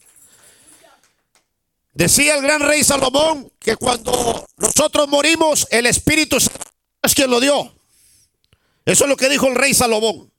Decía 1.93 2.35
el 2.35 2.41
gran 2.41 2.61
rey 2.61 2.83
Salomón 2.83 3.51
que 3.59 3.75
cuando 3.75 4.47
nosotros 4.57 5.07
morimos, 5.07 5.67
el 5.69 5.85
Espíritu 5.85 6.37
es 6.37 7.15
quien 7.15 7.29
lo 7.29 7.39
dio. 7.39 7.73
Eso 8.85 9.05
es 9.05 9.09
lo 9.09 9.15
que 9.15 9.29
dijo 9.29 9.47
el 9.47 9.55
rey 9.55 9.73
Salomón. 9.73 10.32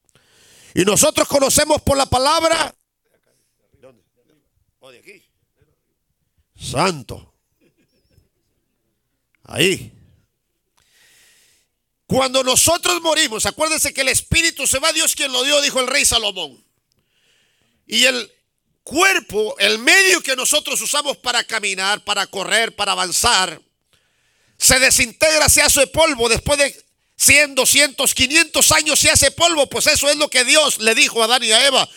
Y 0.74 0.84
nosotros 0.84 1.28
conocemos 1.28 1.80
por 1.82 1.96
la 1.96 2.06
palabra. 2.06 2.74
Santo. 6.56 7.34
Ahí. 9.44 9.92
Cuando 12.06 12.42
nosotros 12.42 13.00
morimos, 13.00 13.46
acuérdense 13.46 13.92
que 13.92 14.00
el 14.00 14.08
Espíritu 14.08 14.66
se 14.66 14.78
va, 14.78 14.92
Dios 14.92 15.14
quien 15.14 15.32
lo 15.32 15.42
dio, 15.44 15.60
dijo 15.60 15.80
el 15.80 15.86
rey 15.86 16.04
Salomón. 16.04 16.62
Y 17.86 18.04
el 18.04 18.32
cuerpo, 18.82 19.56
el 19.58 19.78
medio 19.78 20.20
que 20.22 20.36
nosotros 20.36 20.80
usamos 20.80 21.16
para 21.18 21.44
caminar, 21.44 22.02
para 22.04 22.26
correr, 22.26 22.74
para 22.74 22.92
avanzar, 22.92 23.60
se 24.58 24.78
desintegra, 24.78 25.48
se 25.48 25.62
hace 25.62 25.86
polvo 25.86 26.28
después 26.28 26.58
de 26.58 26.83
100, 27.16 27.54
200, 27.54 28.14
500 28.14 28.72
años 28.72 28.98
se 28.98 29.10
hace 29.10 29.30
polvo, 29.30 29.68
pues 29.68 29.86
eso 29.86 30.08
es 30.10 30.16
lo 30.16 30.28
que 30.28 30.44
Dios 30.44 30.78
le 30.80 30.94
dijo 30.94 31.22
a 31.22 31.26
Adán 31.26 31.44
y 31.44 31.52
a 31.52 31.66
Eva. 31.66 31.88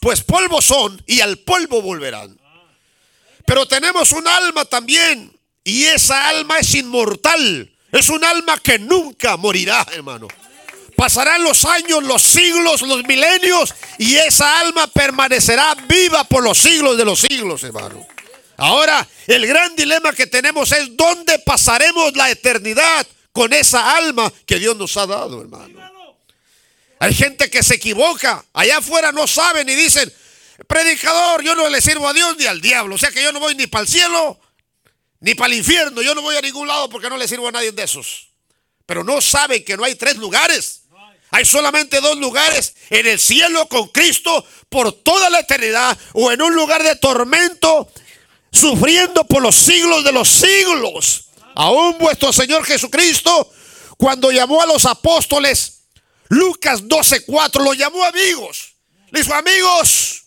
Pues 0.00 0.22
polvo 0.22 0.60
son 0.60 1.02
y 1.06 1.20
al 1.20 1.38
polvo 1.38 1.82
volverán. 1.82 2.38
Pero 3.46 3.66
tenemos 3.66 4.12
un 4.12 4.26
alma 4.26 4.64
también 4.64 5.32
y 5.64 5.84
esa 5.84 6.28
alma 6.28 6.58
es 6.58 6.74
inmortal. 6.74 7.72
Es 7.92 8.08
un 8.08 8.24
alma 8.24 8.58
que 8.58 8.78
nunca 8.78 9.36
morirá, 9.36 9.86
hermano. 9.92 10.28
Pasarán 10.96 11.44
los 11.44 11.64
años, 11.64 12.02
los 12.02 12.22
siglos, 12.22 12.82
los 12.82 13.04
milenios 13.04 13.74
y 13.98 14.16
esa 14.16 14.60
alma 14.60 14.86
permanecerá 14.86 15.74
viva 15.86 16.24
por 16.24 16.42
los 16.42 16.58
siglos 16.58 16.96
de 16.96 17.04
los 17.04 17.20
siglos, 17.20 17.62
hermano. 17.62 18.06
Ahora, 18.56 19.06
el 19.26 19.46
gran 19.46 19.76
dilema 19.76 20.12
que 20.12 20.26
tenemos 20.26 20.72
es 20.72 20.96
dónde 20.96 21.38
pasaremos 21.40 22.16
la 22.16 22.30
eternidad 22.30 23.06
con 23.32 23.52
esa 23.52 23.96
alma 23.96 24.32
que 24.46 24.58
Dios 24.58 24.76
nos 24.76 24.96
ha 24.96 25.06
dado, 25.06 25.40
hermano. 25.42 25.86
Hay 26.98 27.14
gente 27.14 27.50
que 27.50 27.62
se 27.62 27.74
equivoca, 27.74 28.44
allá 28.54 28.78
afuera 28.78 29.12
no 29.12 29.26
saben 29.26 29.68
y 29.68 29.74
dicen, 29.74 30.10
predicador, 30.66 31.42
yo 31.42 31.54
no 31.54 31.68
le 31.68 31.82
sirvo 31.82 32.08
a 32.08 32.14
Dios 32.14 32.36
ni 32.38 32.46
al 32.46 32.60
diablo, 32.60 32.94
o 32.94 32.98
sea 32.98 33.10
que 33.10 33.22
yo 33.22 33.32
no 33.32 33.40
voy 33.40 33.54
ni 33.54 33.66
para 33.66 33.82
el 33.82 33.88
cielo 33.88 34.40
ni 35.20 35.34
para 35.34 35.52
el 35.52 35.58
infierno, 35.58 36.02
yo 36.02 36.14
no 36.14 36.22
voy 36.22 36.36
a 36.36 36.40
ningún 36.40 36.68
lado 36.68 36.88
porque 36.88 37.08
no 37.08 37.16
le 37.16 37.26
sirvo 37.26 37.48
a 37.48 37.52
nadie 37.52 37.72
de 37.72 37.82
esos. 37.82 38.28
Pero 38.86 39.02
no 39.02 39.20
saben 39.20 39.64
que 39.64 39.76
no 39.76 39.84
hay 39.84 39.94
tres 39.94 40.16
lugares. 40.16 40.82
Hay 41.30 41.44
solamente 41.44 42.00
dos 42.00 42.16
lugares, 42.18 42.74
en 42.88 43.06
el 43.06 43.18
cielo 43.18 43.66
con 43.68 43.88
Cristo 43.88 44.46
por 44.68 44.92
toda 44.92 45.28
la 45.28 45.40
eternidad 45.40 45.98
o 46.12 46.30
en 46.30 46.40
un 46.40 46.54
lugar 46.54 46.82
de 46.82 46.94
tormento, 46.96 47.90
sufriendo 48.52 49.24
por 49.24 49.42
los 49.42 49.56
siglos 49.56 50.04
de 50.04 50.12
los 50.12 50.28
siglos. 50.28 51.24
Aún 51.54 51.96
vuestro 51.98 52.32
Señor 52.32 52.64
Jesucristo, 52.64 53.50
cuando 53.96 54.30
llamó 54.30 54.62
a 54.62 54.66
los 54.66 54.84
apóstoles, 54.84 55.84
Lucas 56.28 56.82
12:4, 56.82 57.62
lo 57.62 57.74
llamó 57.74 58.04
amigos. 58.04 58.74
Le 59.10 59.22
dijo, 59.22 59.34
amigos, 59.34 60.24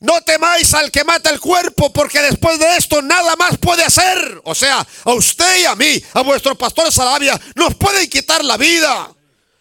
no 0.00 0.20
temáis 0.22 0.72
al 0.72 0.90
que 0.90 1.04
mata 1.04 1.28
el 1.28 1.38
cuerpo, 1.38 1.92
porque 1.92 2.22
después 2.22 2.58
de 2.58 2.76
esto 2.76 3.02
nada 3.02 3.36
más 3.36 3.58
puede 3.58 3.84
hacer. 3.84 4.40
O 4.44 4.54
sea, 4.54 4.86
a 5.04 5.12
usted 5.12 5.60
y 5.60 5.64
a 5.66 5.76
mí, 5.76 6.02
a 6.14 6.22
vuestro 6.22 6.56
pastor 6.56 6.90
Sarabia, 6.90 7.38
nos 7.54 7.74
pueden 7.74 8.08
quitar 8.08 8.42
la 8.44 8.56
vida. 8.56 9.14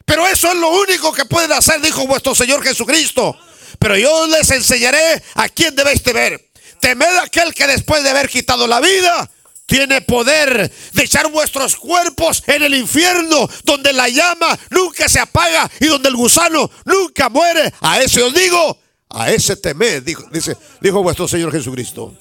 Pero 0.06 0.26
eso 0.26 0.48
es 0.48 0.56
lo 0.56 0.70
único 0.70 1.12
que 1.12 1.26
pueden 1.26 1.52
hacer, 1.52 1.82
dijo 1.82 2.08
vuestro 2.08 2.34
Señor 2.34 2.64
Jesucristo. 2.64 3.38
Pero 3.78 3.98
yo 3.98 4.28
les 4.28 4.50
enseñaré 4.50 5.22
a 5.36 5.50
quién 5.50 5.76
debéis 5.76 6.02
temer. 6.02 6.49
Temed 6.80 7.18
aquel 7.18 7.54
que 7.54 7.68
después 7.68 8.04
de 8.04 8.10
haber 8.10 8.30
quitado 8.30 8.68
la 8.68 8.80
vida, 8.80 9.30
tiene 9.70 10.02
poder 10.02 10.72
de 10.94 11.04
echar 11.04 11.32
vuestros 11.32 11.76
cuerpos 11.76 12.44
en 12.48 12.64
el 12.64 12.74
infierno, 12.74 13.48
donde 13.64 13.94
la 13.94 14.10
llama 14.10 14.58
nunca 14.72 15.08
se 15.08 15.20
apaga 15.20 15.70
y 15.80 15.86
donde 15.86 16.10
el 16.10 16.16
gusano 16.16 16.70
nunca 16.86 17.30
muere. 17.30 17.72
A 17.82 18.02
ese 18.02 18.24
os 18.24 18.34
digo, 18.34 18.78
a 19.10 19.32
ese 19.32 19.56
temed, 19.56 20.04
dice, 20.32 20.58
dijo 20.82 21.04
vuestro 21.04 21.28
Señor 21.28 21.52
Jesucristo. 21.52 22.16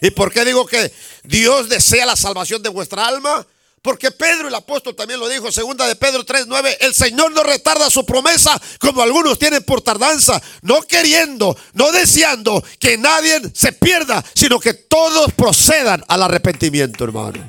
¿Y 0.00 0.10
por 0.10 0.32
qué 0.32 0.44
digo 0.44 0.66
que 0.66 0.92
Dios 1.22 1.68
desea 1.68 2.04
la 2.04 2.16
salvación 2.16 2.62
de 2.62 2.68
vuestra 2.68 3.06
alma? 3.06 3.46
Porque 3.86 4.10
Pedro 4.10 4.48
el 4.48 4.54
apóstol 4.56 4.96
también 4.96 5.20
lo 5.20 5.28
dijo, 5.28 5.52
segunda 5.52 5.86
de 5.86 5.94
Pedro 5.94 6.26
3:9, 6.26 6.78
el 6.80 6.92
Señor 6.92 7.30
no 7.30 7.44
retarda 7.44 7.88
su 7.88 8.04
promesa 8.04 8.60
como 8.80 9.00
algunos 9.00 9.38
tienen 9.38 9.62
por 9.62 9.80
tardanza, 9.80 10.42
no 10.62 10.82
queriendo, 10.82 11.56
no 11.72 11.92
deseando 11.92 12.64
que 12.80 12.98
nadie 12.98 13.40
se 13.54 13.70
pierda, 13.70 14.24
sino 14.34 14.58
que 14.58 14.74
todos 14.74 15.32
procedan 15.34 16.02
al 16.08 16.20
arrepentimiento, 16.20 17.04
hermano. 17.04 17.46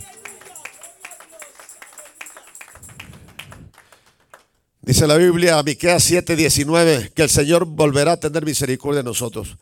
Dice 4.82 5.08
la 5.08 5.17
Biblia, 5.17 5.63
Miqueas 5.63 6.03
7:19, 6.03 7.13
que 7.15 7.24
el 7.24 7.32
Señor 7.32 7.65
volverá 7.65 8.12
a 8.12 8.20
tener 8.20 8.46
misericordia 8.46 9.00
de 9.00 9.06
nosotros. 9.06 9.58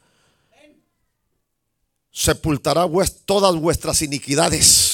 Sepultará 2.12 2.86
todas 3.25 3.55
vuestras 3.55 4.01
iniquidades 4.01 4.85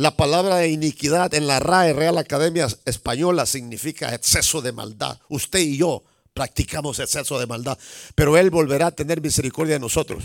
la 0.00 0.16
palabra 0.16 0.56
de 0.56 0.68
iniquidad 0.70 1.34
en 1.34 1.46
la 1.46 1.60
RAE, 1.60 1.92
Real 1.92 2.16
Academia 2.16 2.66
Española, 2.86 3.44
significa 3.44 4.14
exceso 4.14 4.62
de 4.62 4.72
maldad. 4.72 5.18
Usted 5.28 5.58
y 5.58 5.76
yo 5.76 6.02
practicamos 6.32 6.98
exceso 6.98 7.38
de 7.38 7.46
maldad, 7.46 7.76
pero 8.14 8.38
Él 8.38 8.48
volverá 8.48 8.86
a 8.86 8.90
tener 8.92 9.20
misericordia 9.20 9.74
de 9.74 9.80
nosotros. 9.80 10.24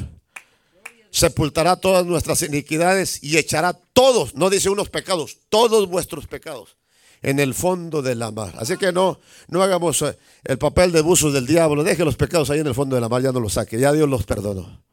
Sepultará 1.12 1.76
todas 1.76 2.06
nuestras 2.06 2.42
iniquidades 2.44 3.22
y 3.22 3.38
echará 3.38 3.74
todos, 3.74 4.34
no 4.34 4.50
dice 4.50 4.70
unos 4.70 4.88
pecados, 4.88 5.40
todos 5.50 5.90
vuestros 5.90 6.26
pecados 6.26 6.78
en 7.22 7.42
el 7.42 7.54
fondo 7.54 8.02
de 8.02 8.16
la 8.16 8.32
mar. 8.32 8.54
Así 8.58 8.78
que 8.78 8.94
no, 8.94 9.20
no 9.50 9.62
hagamos 9.62 10.02
eh, 10.04 10.18
el 10.46 10.58
papel 10.58 10.94
de 10.94 11.02
buzos 11.02 11.34
del 11.34 11.46
diablo, 11.46 11.84
deje 11.84 12.06
los 12.06 12.16
pecados 12.16 12.50
ahí 12.50 12.62
en 12.62 12.68
el 12.68 12.76
fondo 12.76 12.96
de 12.96 13.02
la 13.02 13.10
mar, 13.10 13.22
ya 13.22 13.34
no 13.34 13.42
los 13.42 13.52
saque, 13.52 13.78
ya 13.78 13.92
Dios 13.92 14.08
los 14.08 14.24
perdonó. 14.24 14.86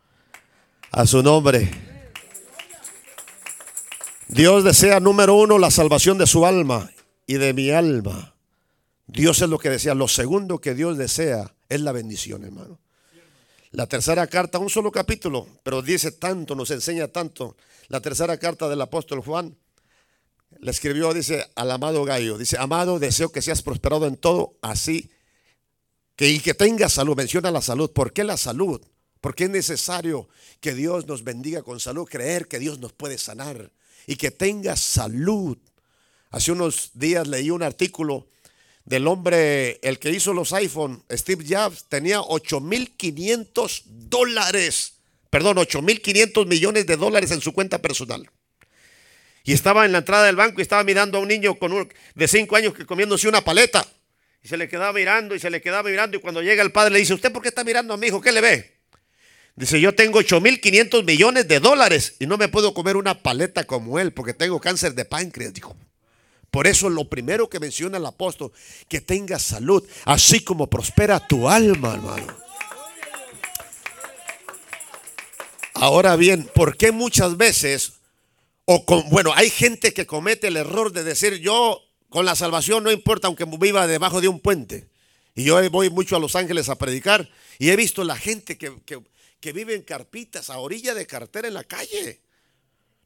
A 0.91 1.07
su 1.07 1.23
nombre. 1.23 1.92
Dios 4.33 4.65
desea, 4.65 4.99
número 4.99 5.35
uno, 5.35 5.59
la 5.59 5.71
salvación 5.71 6.17
de 6.17 6.27
su 6.27 6.47
alma 6.47 6.91
y 7.27 7.35
de 7.35 7.53
mi 7.53 7.69
alma. 7.69 8.35
Dios 9.07 9.43
es 9.43 9.49
lo 9.51 9.59
que 9.59 9.69
desea. 9.69 9.95
Lo 9.95 10.09
segundo 10.09 10.59
que 10.59 10.75
Dios 10.75 10.97
desea 10.97 11.55
es 11.69 11.83
la 11.83 11.93
bendición, 11.93 12.43
hermano. 12.43 12.81
La 13.73 13.87
tercera 13.87 14.27
carta, 14.29 14.59
un 14.59 14.71
solo 14.71 14.91
capítulo, 14.91 15.47
pero 15.63 15.83
dice 15.83 16.13
tanto, 16.13 16.55
nos 16.55 16.71
enseña 16.71 17.09
tanto. 17.09 17.59
La 17.89 18.01
tercera 18.01 18.39
carta 18.39 18.71
del 18.71 18.81
apóstol 18.81 19.21
Juan 19.21 19.55
le 20.61 20.71
escribió, 20.71 21.13
dice, 21.13 21.47
al 21.55 21.71
amado 21.71 22.03
Gallo, 22.07 22.39
dice, 22.39 22.57
amado, 22.59 22.99
deseo 22.99 23.31
que 23.31 23.43
seas 23.43 23.61
prosperado 23.61 24.07
en 24.07 24.17
todo, 24.17 24.55
así 24.63 25.11
que 26.17 26.31
y 26.31 26.41
que 26.41 26.55
tengas 26.55 26.95
salud. 26.95 27.17
Menciona 27.17 27.51
la 27.51 27.61
salud. 27.61 27.91
¿Por 27.93 28.15
qué 28.15 28.25
la 28.25 28.39
salud? 28.39 28.81
Porque 29.21 29.45
es 29.45 29.51
necesario 29.51 30.31
que 30.61 30.73
Dios 30.73 31.07
nos 31.07 31.23
bendiga 31.23 31.63
con 31.63 31.81
salud, 31.81 32.09
creer 32.09 32.49
que 32.49 32.59
Dios 32.59 32.79
nos 32.79 32.95
puede 32.95 33.19
sanar 33.19 33.71
y 34.07 34.17
que 34.17 34.31
tenga 34.31 34.77
salud. 34.77 35.59
Hace 36.31 36.53
unos 36.53 36.91
días 36.95 37.27
leí 37.27 37.51
un 37.51 37.63
artículo 37.63 38.29
del 38.85 39.07
hombre, 39.07 39.79
el 39.83 39.99
que 39.99 40.11
hizo 40.11 40.33
los 40.33 40.53
iPhone, 40.53 41.05
Steve 41.11 41.45
Jobs, 41.49 41.85
tenía 41.89 42.21
8.500 42.21 43.83
dólares, 43.87 44.95
perdón, 45.31 45.59
8.500 45.59 46.47
millones 46.47 46.87
de 46.87 46.97
dólares 46.97 47.31
en 47.31 47.41
su 47.41 47.53
cuenta 47.53 47.81
personal. 47.81 48.29
Y 49.45 49.53
estaba 49.53 49.85
en 49.85 49.93
la 49.93 49.99
entrada 49.99 50.27
del 50.27 50.37
banco 50.37 50.61
y 50.61 50.63
estaba 50.63 50.85
mirando 50.85 51.19
a 51.19 51.21
un 51.21 51.29
niño 51.29 51.59
con 51.59 51.89
de 52.15 52.29
5 52.29 52.57
años 52.57 52.75
que 52.75 52.87
comiéndose 52.87 53.29
una 53.29 53.43
paleta. 53.43 53.87
Y 54.43 54.49
se 54.49 54.57
le 54.57 54.69
quedaba 54.69 54.93
mirando 54.93 55.35
y 55.35 55.41
se 55.41 55.51
le 55.51 55.61
quedaba 55.61 55.89
mirando. 55.89 56.17
Y 56.17 56.21
cuando 56.21 56.43
llega 56.43 56.63
el 56.63 56.73
padre 56.73 56.95
le 56.95 56.99
dice, 57.01 57.15
¿usted 57.15 57.33
por 57.33 57.43
qué 57.43 57.49
está 57.49 57.65
mirando 57.65 57.95
a 57.95 57.97
mi 57.97 58.09
hijo? 58.09 58.21
¿Qué 58.21 58.33
le 58.33 58.41
ve? 58.41 58.72
Dice, 59.55 59.81
yo 59.81 59.95
tengo 59.95 60.21
8.500 60.21 61.05
millones 61.05 61.47
de 61.47 61.61
dólares 61.61 62.15
y 62.19 62.27
no 62.27 62.39
me 62.39 62.49
puedo 62.49 62.73
comer 62.73 62.97
una 62.97 63.23
paleta 63.23 63.65
como 63.65 63.99
él 63.99 64.13
porque 64.13 64.33
tengo 64.33 64.61
cáncer 64.61 64.95
de 64.95 65.05
páncreas, 65.05 65.53
dijo. 65.53 65.77
Por 66.51 66.67
eso 66.67 66.89
lo 66.91 67.09
primero 67.09 67.49
que 67.49 67.61
menciona 67.61 67.99
el 67.99 68.07
apóstol, 68.07 68.53
que 68.89 69.01
tengas 69.01 69.43
salud, 69.43 69.87
así 70.05 70.41
como 70.41 70.69
prospera 70.69 71.27
tu 71.27 71.49
alma, 71.49 71.95
hermano. 71.95 72.27
Ahora 75.75 76.17
bien, 76.17 76.49
¿por 76.55 76.77
qué 76.77 76.93
muchas 76.93 77.37
veces, 77.37 77.95
o 78.67 78.85
bueno, 79.11 79.33
hay 79.35 79.51
gente 79.51 79.93
que 79.95 80.07
comete 80.07 80.49
el 80.49 80.57
error 80.57 80.93
de 80.93 81.05
decir, 81.05 81.41
yo 81.41 81.81
con 82.09 82.27
la 82.27 82.37
salvación 82.37 82.85
no 82.85 82.91
importa 82.91 83.29
aunque 83.29 83.47
viva 83.47 83.87
debajo 83.87 84.21
de 84.21 84.29
un 84.29 84.41
puente? 84.41 84.89
Y 85.35 85.45
yo 85.45 85.71
voy 85.71 85.89
mucho 85.89 86.17
a 86.17 86.21
Los 86.21 86.37
Ángeles 86.37 86.69
a 86.69 86.77
predicar 86.77 87.31
y 87.59 87.71
he 87.71 87.77
visto 87.77 88.05
la 88.05 88.17
gente 88.17 88.59
que 88.59 89.03
vive 89.51 89.75
en 89.75 89.83
carpitas, 89.83 90.51
a 90.51 90.59
orilla 90.59 90.95
de 90.95 91.09
cartera 91.09 91.49
en 91.49 91.55
la 91.55 91.65
calle. 91.65 92.21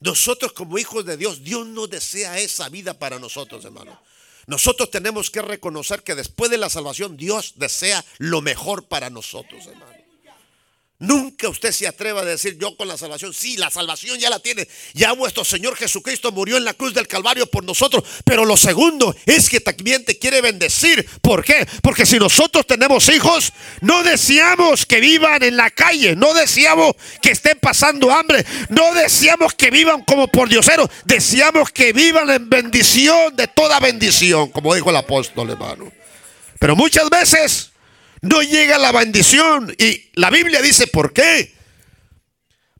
Nosotros 0.00 0.52
como 0.52 0.76
hijos 0.76 1.06
de 1.06 1.16
Dios, 1.16 1.42
Dios 1.42 1.66
no 1.66 1.86
desea 1.86 2.38
esa 2.38 2.68
vida 2.68 2.98
para 2.98 3.18
nosotros, 3.18 3.64
hermano. 3.64 3.98
Nosotros 4.46 4.90
tenemos 4.90 5.30
que 5.30 5.40
reconocer 5.40 6.02
que 6.02 6.14
después 6.14 6.50
de 6.50 6.58
la 6.58 6.68
salvación 6.68 7.16
Dios 7.16 7.54
desea 7.56 8.04
lo 8.18 8.42
mejor 8.42 8.86
para 8.86 9.08
nosotros, 9.08 9.66
hermano. 9.66 9.95
Nunca 10.98 11.50
usted 11.50 11.72
se 11.72 11.86
atreva 11.86 12.22
a 12.22 12.24
decir 12.24 12.56
yo 12.58 12.74
con 12.74 12.88
la 12.88 12.96
salvación. 12.96 13.34
Sí, 13.34 13.58
la 13.58 13.70
salvación 13.70 14.18
ya 14.18 14.30
la 14.30 14.38
tiene. 14.38 14.66
Ya 14.94 15.12
vuestro 15.12 15.44
Señor 15.44 15.76
Jesucristo 15.76 16.32
murió 16.32 16.56
en 16.56 16.64
la 16.64 16.72
cruz 16.72 16.94
del 16.94 17.06
Calvario 17.06 17.46
por 17.46 17.64
nosotros. 17.64 18.02
Pero 18.24 18.46
lo 18.46 18.56
segundo 18.56 19.14
es 19.26 19.50
que 19.50 19.60
también 19.60 20.06
te 20.06 20.18
quiere 20.18 20.40
bendecir. 20.40 21.06
¿Por 21.20 21.44
qué? 21.44 21.68
Porque 21.82 22.06
si 22.06 22.18
nosotros 22.18 22.66
tenemos 22.66 23.10
hijos, 23.10 23.52
no 23.82 24.02
deseamos 24.04 24.86
que 24.86 25.00
vivan 25.00 25.42
en 25.42 25.58
la 25.58 25.70
calle. 25.70 26.16
No 26.16 26.32
deseamos 26.32 26.94
que 27.20 27.32
estén 27.32 27.58
pasando 27.60 28.10
hambre. 28.10 28.46
No 28.70 28.94
deseamos 28.94 29.52
que 29.52 29.70
vivan 29.70 30.02
como 30.02 30.28
por 30.28 30.48
diosero. 30.48 30.88
Deseamos 31.04 31.70
que 31.72 31.92
vivan 31.92 32.30
en 32.30 32.48
bendición 32.48 33.36
de 33.36 33.48
toda 33.48 33.80
bendición, 33.80 34.50
como 34.50 34.74
dijo 34.74 34.88
el 34.88 34.96
apóstol 34.96 35.50
hermano. 35.50 35.92
Pero 36.58 36.74
muchas 36.74 37.10
veces 37.10 37.70
no 38.23 38.42
llega 38.42 38.78
la 38.78 38.92
bendición. 38.92 39.75
Y 39.78 40.11
la 40.14 40.30
Biblia 40.30 40.61
dice, 40.62 40.87
¿por 40.87 41.12
qué? 41.12 41.54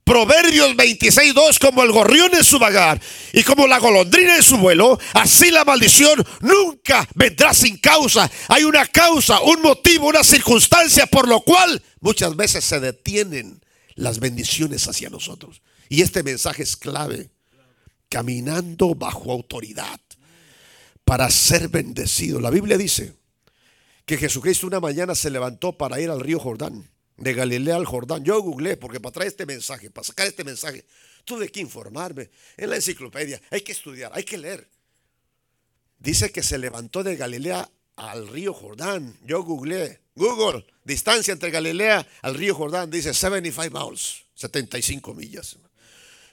Proverbios 0.03 0.77
26.2, 0.77 1.59
como 1.59 1.83
el 1.83 1.91
gorrión 1.91 2.33
en 2.33 2.43
su 2.43 2.57
vagar 2.59 3.01
y 3.33 3.43
como 3.43 3.67
la 3.67 3.77
golondrina 3.77 4.37
en 4.37 4.43
su 4.43 4.55
vuelo, 4.57 4.97
así 5.13 5.51
la 5.51 5.65
maldición 5.65 6.25
nunca 6.39 7.05
vendrá 7.13 7.53
sin 7.53 7.77
causa. 7.77 8.31
Hay 8.47 8.63
una 8.63 8.85
causa, 8.85 9.41
un 9.41 9.61
motivo, 9.61 10.07
una 10.07 10.23
circunstancia 10.23 11.07
por 11.07 11.27
lo 11.27 11.41
cual 11.41 11.83
muchas 11.99 12.37
veces 12.37 12.63
se 12.63 12.79
detienen 12.79 13.61
las 13.95 14.19
bendiciones 14.19 14.87
hacia 14.87 15.09
nosotros. 15.09 15.61
Y 15.89 16.01
este 16.01 16.23
mensaje 16.23 16.63
es 16.63 16.77
clave. 16.77 17.29
Caminando 18.07 18.95
bajo 18.95 19.33
autoridad 19.33 19.99
para 21.03 21.29
ser 21.29 21.67
bendecido. 21.67 22.39
La 22.39 22.49
Biblia 22.49 22.77
dice, 22.77 23.13
que 24.07 24.17
Jesucristo 24.17 24.65
una 24.65 24.79
mañana 24.79 25.13
se 25.15 25.29
levantó 25.29 25.77
para 25.77 25.99
ir 25.99 26.09
al 26.09 26.21
río 26.21 26.39
Jordán, 26.39 26.89
de 27.17 27.33
Galilea 27.33 27.75
al 27.75 27.85
Jordán. 27.85 28.23
Yo 28.23 28.41
googleé 28.41 28.77
porque 28.77 29.01
para 29.01 29.11
traer 29.11 29.27
este 29.27 29.45
mensaje, 29.45 29.91
para 29.91 30.07
sacar 30.07 30.25
este 30.25 30.45
mensaje, 30.45 30.85
tuve 31.25 31.49
que 31.49 31.59
informarme 31.59 32.29
en 32.55 32.69
la 32.69 32.77
enciclopedia. 32.77 33.41
Hay 33.51 33.61
que 33.61 33.73
estudiar, 33.73 34.09
hay 34.15 34.23
que 34.23 34.37
leer. 34.37 34.65
Dice 35.99 36.31
que 36.31 36.41
se 36.41 36.57
levantó 36.57 37.03
de 37.03 37.17
Galilea 37.17 37.69
al 37.97 38.29
río 38.29 38.53
Jordán. 38.53 39.13
Yo 39.25 39.43
googleé, 39.43 39.99
Google, 40.15 40.65
distancia 40.85 41.33
entre 41.33 41.51
Galilea 41.51 42.07
al 42.21 42.35
río 42.35 42.55
Jordán, 42.55 42.89
dice 42.89 43.13
75 43.13 43.89
miles, 43.89 44.23
75 44.35 45.13
millas. 45.13 45.57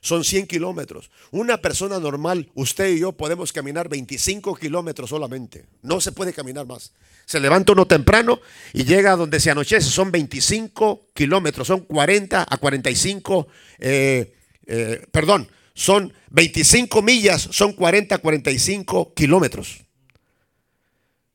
Son 0.04 0.22
100 0.22 0.46
kilómetros. 0.46 1.10
Una 1.30 1.56
persona 1.62 1.98
normal, 1.98 2.50
usted 2.52 2.90
y 2.90 3.00
yo 3.00 3.12
podemos 3.12 3.54
caminar 3.54 3.88
25 3.88 4.54
kilómetros 4.54 5.08
solamente. 5.08 5.64
No 5.80 5.98
se 5.98 6.12
puede 6.12 6.34
caminar 6.34 6.66
más. 6.66 6.92
Se 7.24 7.40
levanta 7.40 7.72
uno 7.72 7.86
temprano 7.86 8.38
y 8.74 8.84
llega 8.84 9.12
a 9.12 9.16
donde 9.16 9.40
se 9.40 9.50
anochece. 9.50 9.88
Son 9.88 10.12
25 10.12 11.06
kilómetros, 11.14 11.68
son 11.68 11.80
40 11.80 12.46
a 12.46 12.56
45, 12.58 13.48
eh, 13.78 14.34
eh, 14.66 15.06
perdón, 15.10 15.48
son 15.72 16.12
25 16.28 17.00
millas, 17.00 17.48
son 17.50 17.72
40 17.72 18.14
a 18.14 18.18
45 18.18 19.14
kilómetros. 19.14 19.83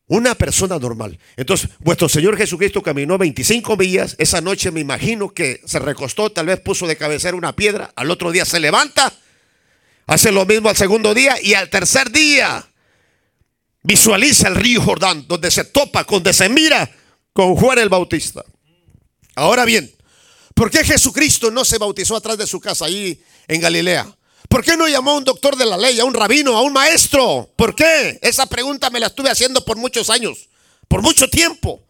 Una 0.09 0.33
persona 0.33 0.79
normal. 0.79 1.19
Entonces, 1.37 1.69
vuestro 1.77 2.09
Señor 2.09 2.35
Jesucristo 2.35 2.81
caminó 2.81 3.19
25 3.19 3.77
millas. 3.77 4.15
Esa 4.17 4.41
noche 4.41 4.71
me 4.71 4.79
imagino 4.79 5.29
que 5.29 5.61
se 5.65 5.77
recostó, 5.77 6.31
tal 6.31 6.47
vez 6.47 6.59
puso 6.59 6.87
de 6.87 6.97
cabecera 6.97 7.37
una 7.37 7.55
piedra. 7.55 7.93
Al 7.95 8.09
otro 8.09 8.31
día 8.31 8.43
se 8.43 8.59
levanta, 8.59 9.13
hace 10.07 10.31
lo 10.31 10.47
mismo 10.47 10.67
al 10.67 10.75
segundo 10.75 11.13
día 11.13 11.35
y 11.39 11.53
al 11.53 11.69
tercer 11.69 12.11
día 12.11 12.67
visualiza 13.83 14.47
el 14.47 14.55
río 14.55 14.81
Jordán, 14.81 15.27
donde 15.27 15.51
se 15.51 15.63
topa, 15.65 16.03
donde 16.03 16.33
se 16.33 16.49
mira 16.49 16.89
con 17.31 17.55
Juan 17.55 17.77
el 17.77 17.89
Bautista. 17.89 18.43
Ahora 19.35 19.63
bien, 19.63 19.93
¿por 20.55 20.71
qué 20.71 20.83
Jesucristo 20.83 21.51
no 21.51 21.63
se 21.63 21.77
bautizó 21.77 22.15
atrás 22.15 22.39
de 22.39 22.47
su 22.47 22.59
casa 22.59 22.85
ahí 22.85 23.21
en 23.47 23.61
Galilea? 23.61 24.11
¿Por 24.49 24.65
qué 24.65 24.75
no 24.75 24.87
llamó 24.87 25.11
a 25.11 25.17
un 25.17 25.23
doctor 25.23 25.55
de 25.55 25.65
la 25.65 25.77
ley, 25.77 25.99
a 25.99 26.05
un 26.05 26.13
rabino, 26.13 26.57
a 26.57 26.63
un 26.63 26.73
maestro? 26.73 27.47
¿Por 27.55 27.75
qué? 27.75 28.17
Esa 28.19 28.47
pregunta 28.47 28.89
me 28.89 28.99
la 28.99 29.07
estuve 29.07 29.29
haciendo 29.29 29.63
por 29.63 29.77
muchos 29.77 30.09
años, 30.09 30.49
por 30.87 31.03
mucho 31.03 31.29
tiempo. 31.29 31.83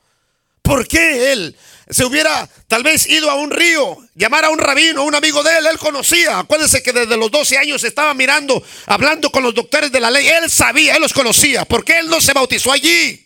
¿Por 0.61 0.85
qué 0.85 1.31
él 1.31 1.57
se 1.89 2.03
hubiera 2.03 2.47
tal 2.67 2.83
vez 2.83 3.07
ido 3.07 3.31
a 3.31 3.35
un 3.35 3.49
río, 3.49 3.97
llamar 4.13 4.43
a 4.43 4.49
un 4.49 4.59
rabino, 4.59 5.01
a 5.01 5.05
un 5.05 5.15
amigo 5.15 5.41
de 5.41 5.57
él? 5.57 5.67
Él 5.67 5.79
conocía. 5.79 6.39
Acuérdense 6.39 6.83
que 6.83 6.91
desde 6.91 7.15
los 7.15 7.31
12 7.31 7.57
años 7.57 7.81
estaba 7.85 8.13
mirando, 8.13 8.61
hablando 8.87 9.31
con 9.31 9.41
los 9.41 9.55
doctores 9.55 9.89
de 9.89 10.01
la 10.01 10.11
ley. 10.11 10.27
Él 10.27 10.51
sabía, 10.51 10.95
él 10.95 11.01
los 11.01 11.13
conocía. 11.13 11.63
¿Por 11.63 11.85
qué 11.85 11.99
él 11.99 12.09
no 12.09 12.19
se 12.19 12.33
bautizó 12.33 12.73
allí? 12.73 13.25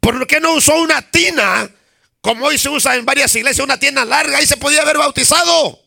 ¿Por 0.00 0.26
qué 0.26 0.40
no 0.40 0.54
usó 0.54 0.74
una 0.80 1.00
tina, 1.00 1.70
como 2.20 2.46
hoy 2.46 2.58
se 2.58 2.68
usa 2.68 2.96
en 2.96 3.04
varias 3.04 3.32
iglesias, 3.36 3.64
una 3.64 3.78
tina 3.78 4.04
larga? 4.04 4.42
y 4.42 4.46
se 4.48 4.56
podía 4.56 4.82
haber 4.82 4.98
bautizado. 4.98 5.80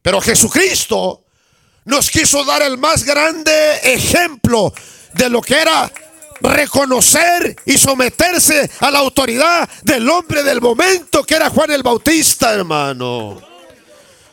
Pero 0.00 0.18
Jesucristo 0.22 1.25
nos 1.86 2.10
quiso 2.10 2.44
dar 2.44 2.62
el 2.62 2.76
más 2.78 3.04
grande 3.04 3.52
ejemplo 3.82 4.74
de 5.14 5.30
lo 5.30 5.40
que 5.40 5.54
era 5.54 5.90
reconocer 6.40 7.56
y 7.64 7.78
someterse 7.78 8.70
a 8.80 8.90
la 8.90 8.98
autoridad 8.98 9.68
del 9.82 10.08
hombre 10.10 10.42
del 10.42 10.60
momento 10.60 11.24
que 11.24 11.34
era 11.34 11.48
Juan 11.48 11.70
el 11.70 11.82
Bautista, 11.82 12.52
hermano. 12.52 13.40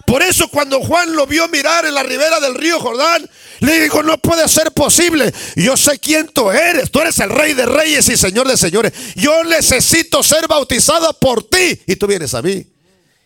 Por 0.06 0.22
eso 0.22 0.50
cuando 0.50 0.82
Juan 0.82 1.16
lo 1.16 1.26
vio 1.26 1.48
mirar 1.48 1.86
en 1.86 1.94
la 1.94 2.04
ribera 2.04 2.40
del 2.40 2.56
río 2.56 2.80
Jordán, 2.80 3.30
le 3.62 3.80
dijo, 3.84 4.04
no 4.04 4.18
puede 4.18 4.50
ser 4.50 4.72
posible. 4.72 5.34
Yo 5.56 5.78
sé 5.78 5.98
quién 5.98 6.28
tú 6.28 6.52
eres. 6.52 6.92
Tú 6.92 7.00
eres 7.00 7.18
el 7.20 7.30
rey 7.30 7.54
de 7.54 7.66
reyes 7.66 8.10
y 8.10 8.18
señor 8.18 8.48
de 8.48 8.58
señores. 8.58 8.92
Yo 9.16 9.44
necesito 9.46 10.22
ser 10.22 10.48
bautizado 10.50 11.14
por 11.20 11.44
ti. 11.44 11.80
Y 11.88 11.96
tú 11.96 12.08
vienes 12.08 12.34
a 12.34 12.42
mí. 12.42 12.68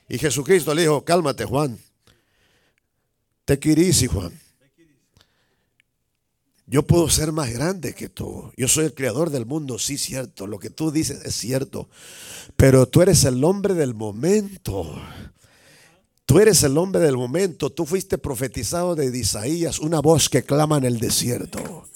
Y 0.07 0.19
Jesucristo 0.19 0.75
le 0.75 0.83
dijo, 0.83 1.03
cálmate 1.03 1.45
Juan. 1.45 1.79
Te 3.47 3.57
querís, 3.57 4.05
Juan. 4.11 4.37
Yo 6.65 6.85
puedo 6.85 7.09
ser 7.09 7.31
más 7.31 7.49
grande 7.49 7.95
que 7.95 8.09
tú. 8.09 8.51
Yo 8.57 8.67
soy 8.67 8.83
el 8.83 8.93
creador 8.93 9.29
del 9.29 9.45
mundo, 9.45 9.79
sí, 9.79 9.97
cierto. 9.97 10.47
Lo 10.47 10.59
que 10.59 10.69
tú 10.69 10.91
dices 10.91 11.21
es 11.23 11.33
cierto. 11.33 11.87
Pero 12.57 12.89
tú 12.89 13.01
eres 13.01 13.23
el 13.23 13.41
hombre 13.45 13.73
del 13.73 13.93
momento. 13.93 15.01
Tú 16.25 16.41
eres 16.41 16.61
el 16.63 16.77
hombre 16.77 16.99
del 16.99 17.15
momento. 17.15 17.69
Tú 17.69 17.85
fuiste 17.85 18.17
profetizado 18.17 18.95
de 18.95 19.17
Isaías, 19.17 19.79
una 19.79 20.01
voz 20.01 20.27
que 20.27 20.43
clama 20.43 20.79
en 20.79 20.83
el 20.83 20.99
desierto. 20.99 21.87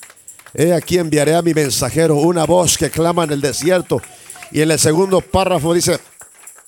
He 0.53 0.71
aquí 0.71 0.99
enviaré 0.99 1.35
a 1.35 1.41
mi 1.41 1.53
mensajero 1.53 2.15
una 2.15 2.45
voz 2.45 2.77
que 2.77 2.89
clama 2.89 3.25
en 3.25 3.31
el 3.31 3.41
desierto. 3.41 4.01
Y 4.53 4.61
en 4.61 4.71
el 4.71 4.79
segundo 4.79 5.19
párrafo 5.19 5.73
dice, 5.73 5.99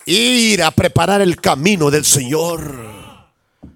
ir 0.06 0.62
a 0.62 0.72
preparar 0.72 1.22
el 1.22 1.40
camino 1.40 1.90
del 1.90 2.04
Señor. 2.04 3.13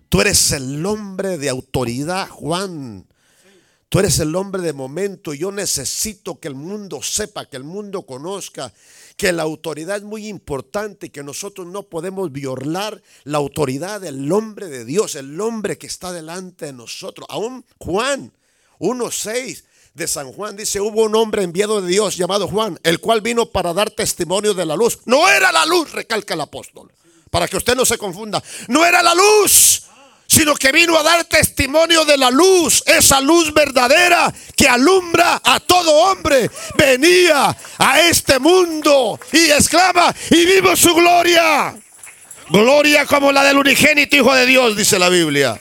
Tú 0.09 0.21
eres 0.21 0.51
el 0.53 0.85
hombre 0.85 1.37
de 1.37 1.49
autoridad, 1.49 2.29
Juan. 2.29 3.05
Tú 3.89 3.99
eres 3.99 4.19
el 4.19 4.35
hombre 4.35 4.61
de 4.61 4.73
momento. 4.73 5.33
Yo 5.33 5.51
necesito 5.51 6.39
que 6.39 6.47
el 6.47 6.55
mundo 6.55 7.01
sepa, 7.01 7.45
que 7.45 7.57
el 7.57 7.63
mundo 7.63 8.03
conozca 8.05 8.73
que 9.17 9.31
la 9.31 9.43
autoridad 9.43 9.97
es 9.97 10.03
muy 10.03 10.27
importante 10.27 11.07
y 11.07 11.09
que 11.09 11.23
nosotros 11.23 11.67
no 11.67 11.83
podemos 11.83 12.31
violar 12.31 13.01
la 13.23 13.37
autoridad 13.37 13.99
del 14.01 14.31
hombre 14.31 14.67
de 14.67 14.85
Dios, 14.85 15.15
el 15.15 15.39
hombre 15.41 15.77
que 15.77 15.87
está 15.87 16.13
delante 16.13 16.67
de 16.67 16.73
nosotros. 16.73 17.27
Aún 17.29 17.65
Juan 17.79 18.31
1.6 18.79 19.63
de 19.93 20.07
San 20.07 20.31
Juan 20.31 20.55
dice, 20.55 20.79
hubo 20.79 21.03
un 21.03 21.15
hombre 21.15 21.43
enviado 21.43 21.81
de 21.81 21.89
Dios 21.89 22.15
llamado 22.15 22.47
Juan, 22.47 22.79
el 22.83 22.99
cual 22.99 23.21
vino 23.21 23.47
para 23.47 23.73
dar 23.73 23.89
testimonio 23.89 24.53
de 24.53 24.65
la 24.65 24.75
luz. 24.75 24.99
No 25.05 25.27
era 25.27 25.51
la 25.51 25.65
luz, 25.65 25.91
recalca 25.91 26.35
el 26.35 26.41
apóstol, 26.41 26.93
para 27.31 27.47
que 27.47 27.57
usted 27.57 27.75
no 27.75 27.85
se 27.85 27.97
confunda. 27.97 28.43
No 28.67 28.85
era 28.85 29.01
la 29.01 29.15
luz 29.15 29.87
sino 30.27 30.55
que 30.55 30.71
vino 30.71 30.97
a 30.97 31.03
dar 31.03 31.23
testimonio 31.25 32.03
de 32.05 32.17
la 32.17 32.29
luz, 32.29 32.83
esa 32.85 33.21
luz 33.21 33.53
verdadera 33.53 34.33
que 34.55 34.67
alumbra 34.67 35.41
a 35.43 35.59
todo 35.59 35.91
hombre. 35.91 36.51
Venía 36.77 37.55
a 37.77 38.01
este 38.01 38.37
mundo 38.37 39.19
y 39.31 39.49
exclama, 39.51 40.13
y 40.29 40.45
vimos 40.45 40.79
su 40.79 40.93
gloria. 40.93 41.75
Gloria 42.49 43.05
como 43.05 43.31
la 43.31 43.43
del 43.43 43.57
unigénito 43.57 44.15
Hijo 44.15 44.33
de 44.33 44.45
Dios, 44.45 44.75
dice 44.75 44.99
la 44.99 45.09
Biblia. 45.09 45.59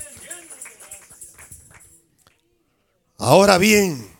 Ahora 3.18 3.58
bien, 3.58 4.10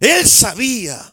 él 0.00 0.26
sabía, 0.26 1.12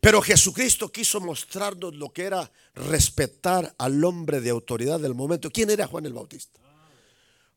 pero 0.00 0.20
Jesucristo 0.20 0.90
quiso 0.92 1.20
mostrarnos 1.20 1.94
lo 1.94 2.12
que 2.12 2.24
era 2.24 2.50
respetar 2.74 3.74
al 3.78 4.04
hombre 4.04 4.40
de 4.40 4.50
autoridad 4.50 5.00
del 5.00 5.14
momento. 5.14 5.50
¿Quién 5.50 5.70
era 5.70 5.86
Juan 5.86 6.06
el 6.06 6.12
Bautista? 6.12 6.63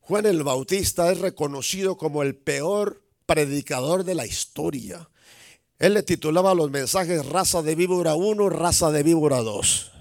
Juan 0.08 0.24
el 0.24 0.42
Bautista 0.42 1.12
es 1.12 1.18
reconocido 1.18 1.98
como 1.98 2.22
el 2.22 2.34
peor 2.34 3.02
predicador 3.26 4.04
de 4.04 4.14
la 4.14 4.24
historia. 4.24 5.06
Él 5.78 5.92
le 5.92 6.02
titulaba 6.02 6.54
los 6.54 6.70
mensajes 6.70 7.26
raza 7.26 7.60
de 7.60 7.74
víbora 7.74 8.14
1, 8.14 8.48
raza 8.48 8.90
de 8.90 9.02
víbora 9.02 9.42
2. 9.42 9.92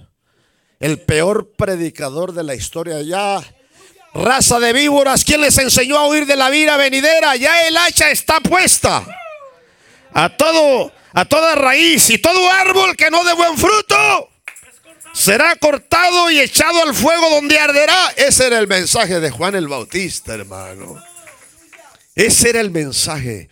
El 0.80 1.02
peor 1.02 1.52
predicador 1.58 2.32
de 2.32 2.46
la 2.46 2.56
historia 2.56 3.02
ya. 3.02 3.43
Raza 4.13 4.62
de 4.62 4.72
víboras, 4.72 5.26
¿quién 5.26 5.41
les 5.41 5.58
enseñó 5.58 5.98
a 5.98 6.08
huir 6.08 6.26
de 6.26 6.38
la 6.38 6.50
vida 6.50 6.78
venidera? 6.78 7.36
Ya 7.36 7.67
el 7.67 7.76
hacha 7.76 8.10
está 8.10 8.39
puesta. 8.39 9.06
A 10.13 10.38
todo, 10.38 10.89
a 11.12 11.26
toda 11.26 11.54
raíz 11.56 12.10
y 12.12 12.17
todo 12.17 12.50
árbol 12.50 12.96
que 12.96 13.12
no 13.12 13.26
dé 13.26 13.34
buen 13.34 13.58
fruto 13.58 14.30
será 15.17 15.56
cortado 15.56 16.30
y 16.30 16.39
echado 16.39 16.84
al 16.84 16.93
fuego 16.93 17.30
donde 17.32 17.58
arderá. 17.58 18.10
Ese 18.15 18.47
era 18.47 18.60
el 18.60 18.67
mensaje 18.67 19.19
de 19.19 19.32
Juan 19.32 19.56
el 19.56 19.67
Bautista, 19.67 20.36
hermano. 20.36 21.01
Ese 22.13 22.49
era 22.49 22.62
el 22.62 22.69
mensaje. 22.69 23.49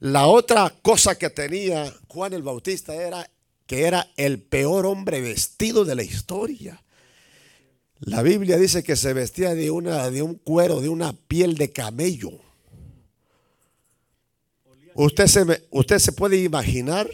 La 0.00 0.26
otra 0.26 0.72
cosa 0.82 1.16
que 1.16 1.30
tenía 1.30 1.92
Juan 2.08 2.34
el 2.34 2.42
Bautista 2.42 2.94
era 2.94 3.28
que 3.66 3.86
era 3.86 4.06
el 4.16 4.42
peor 4.42 4.84
hombre 4.84 5.22
vestido 5.22 5.86
de 5.86 5.94
la 5.94 6.02
historia. 6.02 6.82
La 8.00 8.22
Biblia 8.22 8.58
dice 8.58 8.82
que 8.82 8.96
se 8.96 9.14
vestía 9.14 9.54
de, 9.54 9.70
una, 9.70 10.10
de 10.10 10.20
un 10.20 10.34
cuero, 10.34 10.80
de 10.80 10.90
una 10.90 11.14
piel 11.14 11.56
de 11.56 11.72
camello. 11.72 12.32
Usted 14.94 15.26
se, 15.26 15.66
usted 15.70 15.98
se 15.98 16.12
puede 16.12 16.36
imaginar 16.42 17.08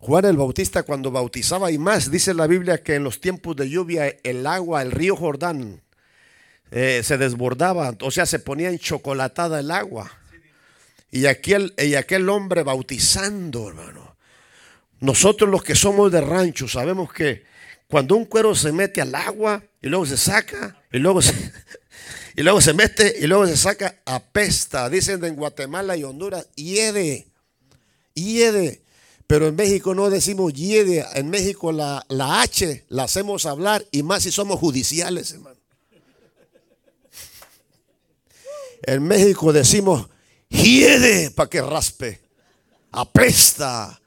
Juan 0.00 0.24
el 0.24 0.38
Bautista 0.38 0.82
cuando 0.82 1.10
bautizaba 1.10 1.70
y 1.70 1.76
más, 1.76 2.10
dice 2.10 2.32
la 2.32 2.46
Biblia 2.46 2.82
que 2.82 2.94
en 2.94 3.04
los 3.04 3.20
tiempos 3.20 3.54
de 3.54 3.68
lluvia 3.68 4.16
el 4.22 4.46
agua, 4.46 4.80
el 4.80 4.92
río 4.92 5.14
Jordán, 5.14 5.82
eh, 6.70 7.02
se 7.04 7.18
desbordaba, 7.18 7.94
o 8.00 8.10
sea, 8.10 8.24
se 8.24 8.38
ponía 8.38 8.70
enchocolatada 8.70 9.60
el 9.60 9.70
agua. 9.70 10.10
Y 11.10 11.26
aquel, 11.26 11.74
y 11.76 11.96
aquel 11.96 12.30
hombre 12.30 12.62
bautizando, 12.62 13.68
hermano. 13.68 14.16
Nosotros 15.00 15.50
los 15.50 15.62
que 15.62 15.74
somos 15.74 16.10
de 16.10 16.22
rancho 16.22 16.66
sabemos 16.66 17.12
que 17.12 17.44
cuando 17.86 18.16
un 18.16 18.24
cuero 18.24 18.54
se 18.54 18.72
mete 18.72 19.02
al 19.02 19.14
agua 19.14 19.62
y 19.82 19.88
luego 19.88 20.06
se 20.06 20.16
saca 20.16 20.82
y 20.90 20.98
luego 20.98 21.20
se, 21.20 21.34
y 22.36 22.42
luego 22.42 22.62
se 22.62 22.72
mete 22.72 23.16
y 23.20 23.26
luego 23.26 23.46
se 23.46 23.56
saca, 23.56 23.96
apesta. 24.06 24.88
Dicen 24.88 25.22
en 25.24 25.36
Guatemala 25.36 25.94
y 25.94 26.04
Honduras, 26.04 26.48
hiede, 26.54 27.26
hiede. 28.14 28.82
Pero 29.30 29.46
en 29.46 29.54
México 29.54 29.94
no 29.94 30.10
decimos 30.10 30.52
hiede. 30.54 31.06
En 31.14 31.30
México 31.30 31.70
la, 31.70 32.04
la 32.08 32.42
H 32.42 32.84
la 32.88 33.04
hacemos 33.04 33.46
hablar 33.46 33.86
y 33.92 34.02
más 34.02 34.24
si 34.24 34.32
somos 34.32 34.58
judiciales, 34.58 35.30
hermano. 35.30 35.56
En 38.82 39.04
México 39.04 39.52
decimos 39.52 40.08
hiede 40.48 41.30
para 41.30 41.48
que 41.48 41.62
raspe. 41.62 42.20
Apesta. 42.90 44.00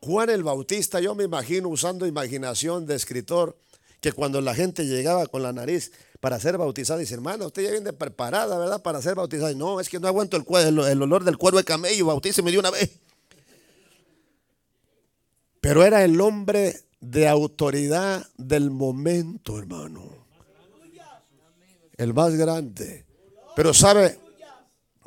Juan 0.00 0.30
el 0.30 0.42
Bautista, 0.42 0.98
yo 0.98 1.14
me 1.14 1.22
imagino 1.22 1.68
usando 1.68 2.04
imaginación 2.04 2.86
de 2.86 2.96
escritor, 2.96 3.56
que 4.00 4.10
cuando 4.10 4.40
la 4.40 4.52
gente 4.52 4.84
llegaba 4.84 5.28
con 5.28 5.44
la 5.44 5.52
nariz 5.52 5.92
para 6.18 6.40
ser 6.40 6.58
bautizada, 6.58 6.98
dice, 6.98 7.14
hermana, 7.14 7.46
usted 7.46 7.62
ya 7.62 7.70
viene 7.70 7.92
preparada, 7.92 8.58
¿verdad? 8.58 8.82
Para 8.82 9.00
ser 9.00 9.14
bautizada. 9.14 9.54
No, 9.54 9.78
es 9.78 9.88
que 9.88 10.00
no 10.00 10.08
aguanto 10.08 10.36
el, 10.36 10.44
el 10.80 11.02
olor 11.02 11.22
del 11.22 11.38
cuero 11.38 11.56
de 11.56 11.62
camello, 11.62 12.06
bautíceme 12.06 12.50
de 12.50 12.58
una 12.58 12.72
vez. 12.72 13.05
Pero 15.66 15.82
era 15.82 16.04
el 16.04 16.20
hombre 16.20 16.76
de 17.00 17.26
autoridad 17.26 18.24
del 18.36 18.70
momento, 18.70 19.58
hermano. 19.58 20.04
El 21.96 22.14
más 22.14 22.36
grande. 22.36 23.04
Pero 23.56 23.74
sabe, 23.74 24.16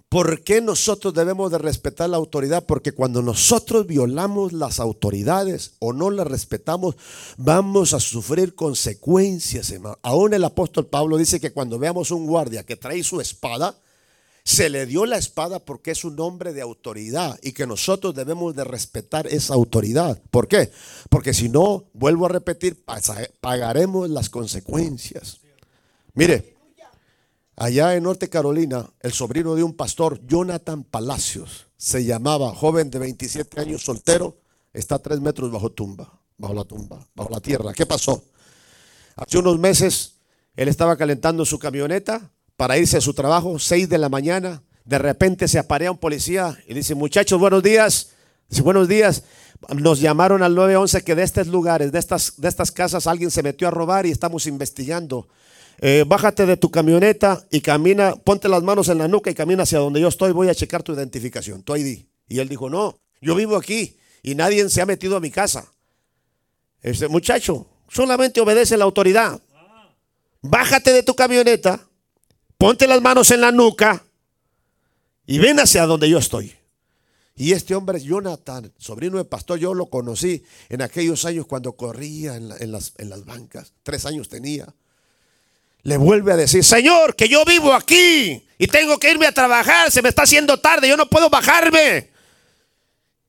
¿por 0.09 0.43
qué 0.43 0.59
nosotros 0.59 1.13
debemos 1.13 1.49
de 1.49 1.59
respetar 1.59 2.09
la 2.09 2.17
autoridad? 2.17 2.65
Porque 2.65 2.91
cuando 2.91 3.21
nosotros 3.21 3.87
violamos 3.87 4.51
las 4.51 4.81
autoridades 4.81 5.75
o 5.79 5.93
no 5.93 6.11
las 6.11 6.27
respetamos, 6.27 6.97
vamos 7.37 7.93
a 7.93 8.01
sufrir 8.01 8.53
consecuencias, 8.53 9.71
hermano. 9.71 9.97
Aún 10.01 10.33
el 10.33 10.43
apóstol 10.43 10.87
Pablo 10.87 11.15
dice 11.15 11.39
que 11.39 11.53
cuando 11.53 11.79
veamos 11.79 12.11
un 12.11 12.27
guardia 12.27 12.65
que 12.65 12.75
trae 12.75 13.01
su 13.01 13.21
espada, 13.21 13.77
se 14.49 14.67
le 14.71 14.87
dio 14.87 15.05
la 15.05 15.19
espada 15.19 15.59
porque 15.59 15.91
es 15.91 16.03
un 16.03 16.19
hombre 16.19 16.53
de 16.53 16.61
autoridad 16.61 17.37
y 17.43 17.51
que 17.51 17.67
nosotros 17.67 18.15
debemos 18.15 18.55
de 18.55 18.63
respetar 18.63 19.27
esa 19.27 19.53
autoridad. 19.53 20.19
¿Por 20.31 20.47
qué? 20.47 20.71
Porque 21.11 21.35
si 21.35 21.49
no, 21.49 21.85
vuelvo 21.93 22.25
a 22.25 22.29
repetir, 22.29 22.83
pagaremos 23.41 24.09
las 24.09 24.31
consecuencias. 24.31 25.37
Mire, 26.15 26.57
Allá 27.61 27.93
en 27.93 28.03
Norte 28.03 28.29
Carolina, 28.29 28.89
el 29.01 29.11
sobrino 29.11 29.53
de 29.53 29.63
un 29.63 29.73
pastor, 29.73 30.25
Jonathan 30.25 30.85
Palacios, 30.85 31.67
se 31.75 32.05
llamaba, 32.05 32.55
joven 32.55 32.89
de 32.89 32.99
27 32.99 33.59
años, 33.59 33.83
soltero, 33.83 34.37
está 34.71 34.97
tres 34.99 35.19
metros 35.19 35.51
bajo 35.51 35.69
tumba, 35.69 36.21
bajo 36.37 36.53
la 36.53 36.63
tumba, 36.63 37.05
bajo 37.13 37.29
la 37.29 37.41
tierra. 37.41 37.73
¿Qué 37.73 37.85
pasó? 37.85 38.23
Hace 39.17 39.39
unos 39.39 39.59
meses 39.59 40.13
él 40.55 40.69
estaba 40.69 40.95
calentando 40.95 41.43
su 41.43 41.59
camioneta 41.59 42.31
para 42.59 42.77
irse 42.77 42.97
a 42.97 43.01
su 43.01 43.13
trabajo, 43.13 43.57
6 43.57 43.87
de 43.87 43.97
la 43.97 44.09
mañana. 44.09 44.61
De 44.83 44.97
repente 44.97 45.47
se 45.47 45.59
aparea 45.59 45.91
un 45.91 45.97
policía 45.97 46.61
y 46.67 46.73
dice, 46.73 46.93
muchachos, 46.93 47.39
buenos 47.39 47.63
días. 47.63 48.09
Dice, 48.49 48.63
buenos 48.63 48.89
días. 48.89 49.23
Nos 49.77 50.01
llamaron 50.01 50.43
al 50.43 50.55
911 50.55 51.05
que 51.05 51.15
de 51.15 51.23
estos 51.23 51.47
lugares, 51.47 51.93
de 51.93 51.99
estas, 51.99 52.33
de 52.35 52.49
estas 52.49 52.73
casas, 52.73 53.07
alguien 53.07 53.31
se 53.31 53.43
metió 53.43 53.69
a 53.69 53.71
robar 53.71 54.05
y 54.05 54.11
estamos 54.11 54.45
investigando. 54.45 55.29
Eh, 55.79 56.03
bájate 56.05 56.45
de 56.45 56.57
tu 56.57 56.69
camioneta 56.69 57.45
y 57.49 57.61
camina, 57.61 58.17
ponte 58.17 58.49
las 58.49 58.61
manos 58.61 58.89
en 58.89 58.97
la 58.97 59.07
nuca 59.07 59.31
y 59.31 59.35
camina 59.35 59.63
hacia 59.63 59.79
donde 59.79 60.01
yo 60.01 60.09
estoy, 60.09 60.33
voy 60.33 60.49
a 60.49 60.53
checar 60.53 60.83
tu 60.83 60.91
identificación, 60.91 61.63
tu 61.63 61.77
ID. 61.77 62.07
Y 62.27 62.39
él 62.39 62.49
dijo, 62.49 62.69
no, 62.69 62.99
yo 63.21 63.35
vivo 63.35 63.55
aquí 63.55 63.95
y 64.21 64.35
nadie 64.35 64.69
se 64.69 64.81
ha 64.81 64.85
metido 64.85 65.15
a 65.15 65.21
mi 65.21 65.31
casa. 65.31 65.71
Ese 66.81 67.07
muchacho, 67.07 67.67
solamente 67.87 68.41
obedece 68.41 68.75
la 68.75 68.83
autoridad. 68.83 69.41
Bájate 70.41 70.91
de 70.91 71.03
tu 71.03 71.15
camioneta, 71.15 71.88
ponte 72.59 72.85
las 72.85 73.01
manos 73.01 73.31
en 73.31 73.41
la 73.41 73.51
nuca 73.51 74.03
y 75.25 75.39
ven 75.39 75.59
hacia 75.59 75.87
donde 75.87 76.07
yo 76.07 76.19
estoy. 76.19 76.55
Y 77.35 77.53
este 77.53 77.73
hombre 77.73 77.99
Jonathan, 77.99 78.71
sobrino 78.77 79.17
del 79.17 79.25
pastor, 79.25 79.57
yo 79.57 79.73
lo 79.73 79.87
conocí 79.87 80.43
en 80.67 80.83
aquellos 80.83 81.25
años 81.25 81.47
cuando 81.47 81.71
corría 81.73 82.35
en, 82.35 82.71
las, 82.71 82.93
en 82.97 83.09
las 83.09 83.25
bancas. 83.25 83.73
Tres 83.81 84.05
años 84.05 84.29
tenía 84.29 84.71
le 85.83 85.97
vuelve 85.97 86.33
a 86.33 86.37
decir, 86.37 86.63
Señor, 86.63 87.15
que 87.15 87.27
yo 87.27 87.45
vivo 87.45 87.73
aquí 87.73 88.45
y 88.57 88.67
tengo 88.67 88.97
que 88.99 89.11
irme 89.11 89.25
a 89.25 89.31
trabajar, 89.31 89.91
se 89.91 90.01
me 90.01 90.09
está 90.09 90.23
haciendo 90.23 90.59
tarde, 90.59 90.89
yo 90.89 90.97
no 90.97 91.09
puedo 91.09 91.29
bajarme. 91.29 92.11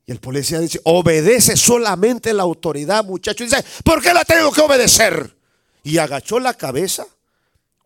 Y 0.07 0.13
el 0.13 0.19
policía 0.19 0.59
dice, 0.59 0.81
obedece 0.85 1.57
solamente 1.57 2.33
la 2.33 2.43
autoridad, 2.43 3.05
muchacho. 3.05 3.45
Y 3.45 3.47
dice, 3.47 3.65
¿por 3.85 4.03
qué 4.03 4.13
la 4.13 4.25
tengo 4.25 4.51
que 4.51 4.61
obedecer? 4.61 5.37
Y 5.85 5.99
agachó 5.99 6.41
la 6.41 6.55
cabeza. 6.55 7.07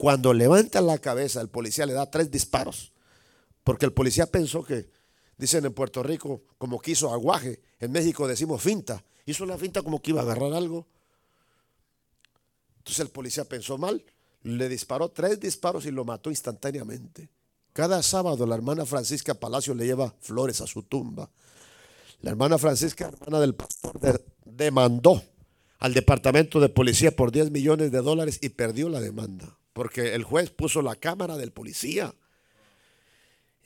Cuando 0.04 0.34
levanta 0.34 0.82
la 0.82 0.98
cabeza, 0.98 1.40
el 1.40 1.48
policía 1.48 1.86
le 1.86 1.94
da 1.94 2.10
tres 2.10 2.30
disparos. 2.30 2.92
Porque 3.62 3.86
el 3.86 3.94
policía 3.94 4.26
pensó 4.26 4.62
que, 4.62 4.90
dicen 5.38 5.64
en 5.64 5.72
Puerto 5.72 6.02
Rico, 6.02 6.42
como 6.58 6.78
quiso 6.78 7.10
aguaje. 7.10 7.62
En 7.80 7.90
México 7.90 8.28
decimos 8.28 8.62
finta. 8.62 9.02
Hizo 9.24 9.46
la 9.46 9.56
finta 9.56 9.80
como 9.80 10.02
que 10.02 10.10
iba 10.10 10.20
a 10.20 10.24
agarrar 10.24 10.52
algo. 10.52 10.86
Entonces 12.76 13.00
el 13.00 13.08
policía 13.08 13.46
pensó 13.46 13.78
mal 13.78 14.04
le 14.42 14.68
disparó 14.68 15.08
tres 15.08 15.40
disparos 15.40 15.86
y 15.86 15.90
lo 15.90 16.04
mató 16.04 16.28
instantáneamente. 16.28 17.30
Cada 17.72 18.02
sábado 18.02 18.46
la 18.46 18.56
hermana 18.56 18.84
Francisca 18.84 19.32
Palacio 19.32 19.74
le 19.74 19.86
lleva 19.86 20.14
flores 20.20 20.60
a 20.60 20.66
su 20.66 20.82
tumba. 20.82 21.30
La 22.20 22.32
hermana 22.32 22.58
Francisca, 22.58 23.08
hermana 23.08 23.40
del 23.40 23.54
pastor, 23.54 23.98
demandó 24.44 25.22
al 25.78 25.94
departamento 25.94 26.60
de 26.60 26.68
policía 26.68 27.16
por 27.16 27.32
10 27.32 27.50
millones 27.52 27.90
de 27.90 28.02
dólares 28.02 28.38
y 28.42 28.50
perdió 28.50 28.90
la 28.90 29.00
demanda, 29.00 29.56
porque 29.74 30.14
el 30.14 30.24
juez 30.24 30.50
puso 30.50 30.80
la 30.80 30.96
cámara 30.96 31.36
del 31.36 31.52
policía 31.52 32.14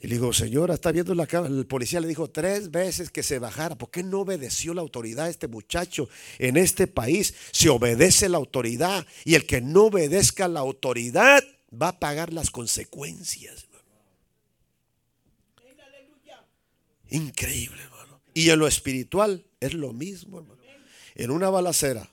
y 0.01 0.07
le 0.07 0.15
digo, 0.15 0.31
señora, 0.31 0.75
está 0.75 0.93
viendo 0.93 1.13
la 1.13 1.27
cámara. 1.27 1.53
El 1.53 1.65
policía 1.65 1.99
le 1.99 2.07
dijo 2.07 2.29
tres 2.29 2.71
veces 2.71 3.09
que 3.09 3.21
se 3.21 3.37
bajara. 3.37 3.77
¿Por 3.77 3.91
qué 3.91 4.01
no 4.01 4.21
obedeció 4.21 4.73
la 4.73 4.81
autoridad 4.81 5.25
a 5.25 5.29
este 5.29 5.49
muchacho? 5.49 6.07
En 6.37 6.55
este 6.55 6.87
país 6.87 7.33
se 7.51 7.67
obedece 7.67 8.29
la 8.29 8.37
autoridad 8.37 9.05
y 9.25 9.35
el 9.35 9.45
que 9.45 9.59
no 9.59 9.85
obedezca 9.85 10.47
la 10.47 10.61
autoridad 10.61 11.43
va 11.69 11.89
a 11.89 11.99
pagar 11.99 12.31
las 12.31 12.49
consecuencias. 12.49 13.67
Increíble, 17.09 17.81
hermano. 17.81 18.21
Y 18.33 18.51
en 18.51 18.59
lo 18.59 18.67
espiritual 18.67 19.45
es 19.59 19.73
lo 19.73 19.91
mismo, 19.91 20.39
hermano. 20.39 20.61
En 21.15 21.31
una 21.31 21.49
balacera, 21.49 22.09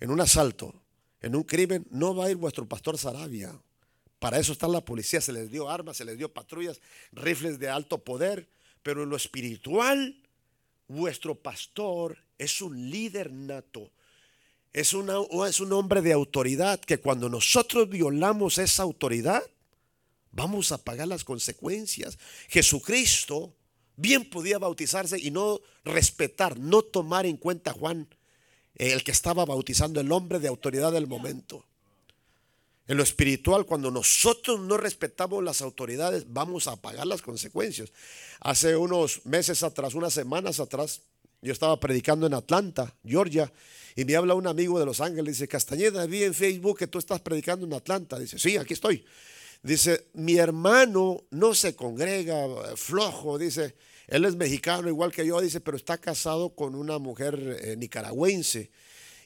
en 0.00 0.10
un 0.10 0.20
asalto, 0.20 0.74
en 1.20 1.34
un 1.34 1.42
crimen, 1.42 1.86
no 1.90 2.14
va 2.14 2.26
a 2.26 2.30
ir 2.30 2.36
vuestro 2.36 2.66
pastor 2.66 2.98
Sarabia. 2.98 3.58
Para 4.18 4.38
eso 4.38 4.52
está 4.52 4.68
la 4.68 4.84
policía, 4.84 5.20
se 5.20 5.32
les 5.32 5.50
dio 5.50 5.68
armas, 5.68 5.98
se 5.98 6.04
les 6.04 6.16
dio 6.16 6.32
patrullas, 6.32 6.80
rifles 7.12 7.58
de 7.58 7.68
alto 7.68 7.98
poder, 7.98 8.48
pero 8.82 9.02
en 9.02 9.10
lo 9.10 9.16
espiritual, 9.16 10.16
vuestro 10.88 11.34
pastor 11.34 12.18
es 12.38 12.60
un 12.60 12.90
líder 12.90 13.32
nato. 13.32 13.90
Es, 14.72 14.94
es 14.94 15.60
un 15.60 15.72
hombre 15.72 16.02
de 16.02 16.12
autoridad 16.12 16.80
que 16.80 16.98
cuando 16.98 17.28
nosotros 17.28 17.88
violamos 17.88 18.58
esa 18.58 18.82
autoridad, 18.82 19.42
vamos 20.32 20.70
a 20.70 20.82
pagar 20.82 21.08
las 21.08 21.24
consecuencias. 21.24 22.18
Jesucristo 22.48 23.54
bien 23.96 24.28
podía 24.28 24.58
bautizarse 24.58 25.18
y 25.18 25.30
no 25.30 25.60
respetar, 25.84 26.58
no 26.58 26.82
tomar 26.82 27.26
en 27.26 27.38
cuenta 27.38 27.70
a 27.70 27.74
Juan, 27.74 28.06
el 28.76 29.02
que 29.04 29.12
estaba 29.12 29.44
bautizando 29.44 30.00
el 30.00 30.12
hombre 30.12 30.38
de 30.38 30.48
autoridad 30.48 30.92
del 30.92 31.06
momento. 31.06 31.64
En 32.88 32.96
lo 32.96 33.02
espiritual, 33.02 33.66
cuando 33.66 33.90
nosotros 33.90 34.60
no 34.60 34.76
respetamos 34.76 35.42
las 35.42 35.60
autoridades, 35.60 36.24
vamos 36.28 36.68
a 36.68 36.76
pagar 36.76 37.06
las 37.06 37.20
consecuencias. 37.20 37.90
Hace 38.40 38.76
unos 38.76 39.26
meses 39.26 39.62
atrás, 39.64 39.94
unas 39.94 40.12
semanas 40.12 40.60
atrás, 40.60 41.00
yo 41.42 41.52
estaba 41.52 41.80
predicando 41.80 42.26
en 42.26 42.34
Atlanta, 42.34 42.94
Georgia, 43.04 43.52
y 43.96 44.04
me 44.04 44.14
habla 44.14 44.34
un 44.34 44.46
amigo 44.46 44.78
de 44.78 44.86
Los 44.86 45.00
Ángeles, 45.00 45.34
dice, 45.34 45.48
Castañeda, 45.48 46.06
vi 46.06 46.22
en 46.22 46.34
Facebook 46.34 46.78
que 46.78 46.86
tú 46.86 46.98
estás 46.98 47.20
predicando 47.20 47.66
en 47.66 47.72
Atlanta. 47.72 48.18
Dice, 48.18 48.38
sí, 48.38 48.56
aquí 48.56 48.74
estoy. 48.74 49.04
Dice, 49.62 50.08
mi 50.12 50.36
hermano 50.36 51.24
no 51.30 51.54
se 51.54 51.74
congrega, 51.74 52.76
flojo, 52.76 53.38
dice, 53.38 53.74
él 54.08 54.24
es 54.24 54.36
mexicano 54.36 54.88
igual 54.88 55.12
que 55.12 55.26
yo, 55.26 55.40
dice, 55.40 55.60
pero 55.60 55.76
está 55.76 55.98
casado 55.98 56.50
con 56.50 56.74
una 56.74 56.98
mujer 56.98 57.58
eh, 57.62 57.76
nicaragüense. 57.76 58.70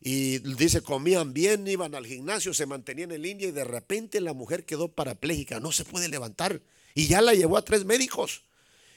Y 0.03 0.39
dice, 0.39 0.83
comían 0.83 1.35
bien, 1.35 1.67
iban 1.69 1.95
al 1.95 2.07
gimnasio, 2.07 2.55
se 2.55 2.65
mantenían 2.65 3.13
en 3.13 3.21
línea 3.21 3.49
y 3.49 3.53
de 3.53 3.65
repente 3.65 4.21
la 4.21 4.33
mujer 4.33 4.65
quedó 4.65 4.89
parapléjica, 4.89 5.61
no 5.61 5.73
se 5.73 5.85
puede 5.85 6.09
levantar. 6.09 6.63
Y 6.95 7.07
ya 7.07 7.21
la 7.21 7.35
llevó 7.35 7.59
a 7.59 7.65
tres 7.65 7.85
médicos 7.85 8.43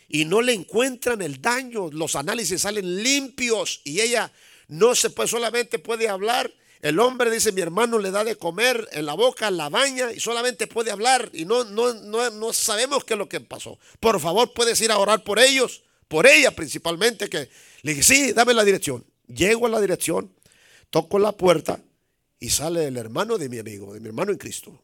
y 0.08 0.26
no 0.26 0.42
le 0.42 0.54
encuentran 0.54 1.22
el 1.22 1.42
daño, 1.42 1.90
los 1.92 2.16
análisis 2.16 2.62
salen 2.62 3.04
limpios 3.04 3.82
y 3.84 4.00
ella 4.00 4.32
no 4.68 4.96
se 4.96 5.10
puede, 5.10 5.28
solamente 5.28 5.80
puede 5.80 6.08
hablar. 6.08 6.54
El 6.84 7.00
hombre 7.00 7.32
dice, 7.32 7.52
mi 7.52 7.62
hermano 7.62 7.98
le 7.98 8.12
da 8.12 8.24
de 8.24 8.36
comer 8.36 8.88
en 8.92 9.08
la 9.08 9.14
boca, 9.14 9.50
la 9.50 9.70
baña 9.70 10.12
y 10.12 10.20
solamente 10.20 10.68
puede 10.68 10.92
hablar 10.92 11.32
y 11.34 11.46
no, 11.46 11.64
no, 11.64 11.96
no, 11.96 12.30
no 12.30 12.54
sabemos 12.54 13.04
qué 13.04 13.14
es 13.14 13.18
lo 13.18 13.28
que 13.28 13.40
pasó. 13.40 13.80
Por 14.00 14.20
favor, 14.20 14.54
puedes 14.54 14.80
ir 14.82 14.92
a 14.92 15.00
orar 15.00 15.24
por 15.24 15.40
ellos, 15.40 15.82
por 16.08 16.28
ella 16.28 16.52
principalmente, 16.52 17.30
que 17.30 17.50
le 17.82 17.92
dije, 17.92 18.04
sí, 18.04 18.34
dame 18.34 18.54
la 18.54 18.64
dirección. 18.64 19.04
Llego 19.28 19.66
a 19.66 19.70
la 19.70 19.82
dirección, 19.82 20.30
Toco 20.94 21.18
la 21.18 21.32
puerta 21.32 21.84
y 22.40 22.52
sale 22.52 22.86
el 22.86 22.98
hermano 22.98 23.40
de 23.40 23.50
mi 23.50 23.58
amigo, 23.58 23.96
de 23.96 24.00
mi 24.00 24.10
hermano 24.10 24.32
en 24.32 24.38
Cristo. 24.38 24.80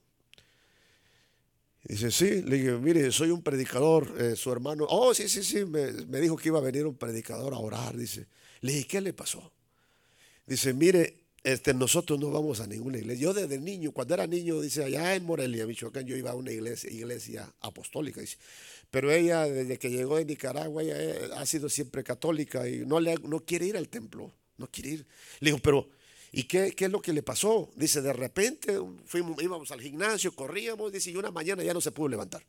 dice, 1.83 2.09
sí, 2.09 2.41
le 2.41 2.57
dije, 2.57 2.71
mire, 2.71 3.11
soy 3.11 3.29
un 3.29 3.43
predicador, 3.43 4.15
eh, 4.17 4.35
su 4.35 4.51
hermano. 4.51 4.87
Oh, 4.89 5.13
sí, 5.13 5.29
sí, 5.29 5.43
sí, 5.43 5.65
me, 5.65 5.91
dijo 6.19 6.35
que 6.35 6.47
iba 6.47 6.57
a 6.57 6.63
venir 6.63 6.87
un 6.87 6.95
predicador 6.95 7.53
a 7.53 7.59
orar, 7.59 7.95
dice. 7.95 8.25
Le 8.61 8.71
dije, 8.71 8.87
¿qué 8.87 9.01
le 9.01 9.13
pasó? 9.13 9.51
Dice, 10.47 10.73
mire, 10.73 11.18
este, 11.43 11.73
nosotros 11.73 12.19
no 12.19 12.31
vamos 12.31 12.59
a 12.59 12.67
ninguna 12.67 12.97
iglesia. 12.97 13.21
Yo 13.21 13.33
desde 13.33 13.59
niño, 13.59 13.91
cuando 13.91 14.13
era 14.13 14.27
niño, 14.27 14.59
dice, 14.61 14.83
allá 14.83 15.15
en 15.15 15.25
Morelia, 15.25 15.65
Michoacán, 15.65 16.05
yo 16.05 16.15
iba 16.15 16.31
a 16.31 16.35
una 16.35 16.51
iglesia, 16.51 16.89
iglesia 16.89 17.53
apostólica. 17.61 18.21
Dice. 18.21 18.37
Pero 18.91 19.11
ella, 19.11 19.45
desde 19.45 19.77
que 19.77 19.89
llegó 19.89 20.17
de 20.17 20.25
Nicaragua, 20.25 20.83
eh, 20.83 21.29
ha 21.35 21.45
sido 21.45 21.69
siempre 21.69 22.03
católica 22.03 22.67
y 22.67 22.85
no, 22.85 22.99
le, 22.99 23.15
no 23.23 23.39
quiere 23.41 23.67
ir 23.67 23.77
al 23.77 23.89
templo. 23.89 24.33
No 24.57 24.67
quiere 24.67 24.89
ir. 24.89 25.05
Le 25.39 25.51
digo, 25.51 25.59
pero 25.61 25.87
¿Y 26.31 26.43
qué, 26.43 26.75
es 26.77 26.91
lo 26.91 27.01
que 27.01 27.13
le 27.13 27.23
pasó? 27.23 27.71
Dice, 27.75 28.01
de 28.01 28.13
repente 28.13 28.79
fuimos, 29.05 29.41
íbamos 29.41 29.71
al 29.71 29.81
gimnasio, 29.81 30.31
corríamos, 30.33 30.91
dice, 30.91 31.11
y 31.11 31.15
una 31.15 31.31
mañana 31.31 31.63
ya 31.63 31.73
no 31.73 31.81
se 31.81 31.91
pudo 31.91 32.09
levantar. 32.09 32.43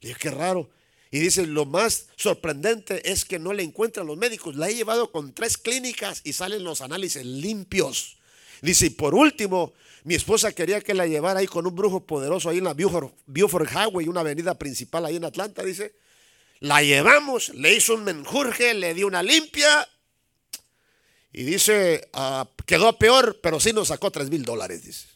Le 0.00 0.08
dije, 0.08 0.20
qué 0.20 0.30
raro. 0.30 0.68
Y 1.10 1.18
dice, 1.18 1.46
lo 1.46 1.64
más 1.64 2.08
sorprendente 2.16 3.10
es 3.10 3.24
que 3.24 3.38
no 3.38 3.52
le 3.52 3.62
encuentran 3.62 4.06
los 4.06 4.16
médicos. 4.16 4.56
La 4.56 4.68
he 4.68 4.74
llevado 4.74 5.12
con 5.12 5.32
tres 5.32 5.56
clínicas 5.56 6.20
y 6.24 6.32
salen 6.32 6.64
los 6.64 6.80
análisis 6.80 7.24
limpios. 7.24 8.18
Dice, 8.62 8.86
y 8.86 8.90
por 8.90 9.14
último, 9.14 9.74
mi 10.04 10.14
esposa 10.14 10.52
quería 10.52 10.80
que 10.80 10.94
la 10.94 11.06
llevara 11.06 11.40
ahí 11.40 11.46
con 11.46 11.66
un 11.66 11.74
brujo 11.74 12.06
poderoso 12.06 12.48
ahí 12.48 12.58
en 12.58 12.64
la 12.64 12.74
Buford 12.74 13.68
Highway, 13.68 14.08
una 14.08 14.20
avenida 14.20 14.54
principal 14.54 15.04
ahí 15.04 15.16
en 15.16 15.24
Atlanta, 15.24 15.62
dice. 15.62 15.94
La 16.60 16.80
llevamos, 16.80 17.50
le 17.50 17.74
hizo 17.74 17.94
un 17.94 18.04
menjurje, 18.04 18.72
le 18.72 18.94
dio 18.94 19.08
una 19.08 19.22
limpia 19.22 19.86
y 21.32 21.42
dice, 21.42 22.08
ah, 22.12 22.48
quedó 22.64 22.96
peor, 22.98 23.40
pero 23.42 23.58
sí 23.58 23.72
nos 23.72 23.88
sacó 23.88 24.10
tres 24.10 24.30
mil 24.30 24.44
dólares, 24.44 24.84
dice. 24.84 25.06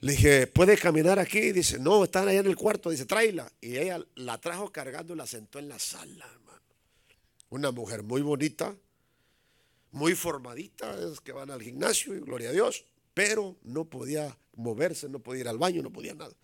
Le 0.00 0.12
dije, 0.12 0.46
¿puede 0.46 0.78
caminar 0.78 1.18
aquí? 1.18 1.52
Dice, 1.52 1.78
no, 1.78 2.04
están 2.04 2.28
allá 2.28 2.40
en 2.40 2.46
el 2.46 2.56
cuarto. 2.56 2.90
Dice, 2.90 3.04
tráela. 3.04 3.50
Y 3.60 3.76
ella 3.76 4.00
la 4.14 4.38
trajo 4.38 4.70
cargando 4.70 5.14
y 5.14 5.16
la 5.16 5.26
sentó 5.26 5.58
en 5.58 5.68
la 5.68 5.78
sala, 5.78 6.24
hermano. 6.24 6.62
Una 7.50 7.72
mujer 7.72 8.04
muy 8.04 8.22
bonita, 8.22 8.76
muy 9.92 10.14
formadita, 10.14 10.96
es 11.10 11.20
que 11.20 11.32
van 11.32 11.50
al 11.50 11.62
gimnasio, 11.62 12.14
y 12.14 12.20
gloria 12.20 12.50
a 12.50 12.52
Dios, 12.52 12.84
pero 13.14 13.56
no 13.62 13.84
podía 13.84 14.36
moverse, 14.56 15.08
no 15.08 15.20
podía 15.20 15.42
ir 15.42 15.48
al 15.48 15.58
baño, 15.58 15.82
no 15.82 15.92
podía 15.92 16.14
nada. 16.14 16.34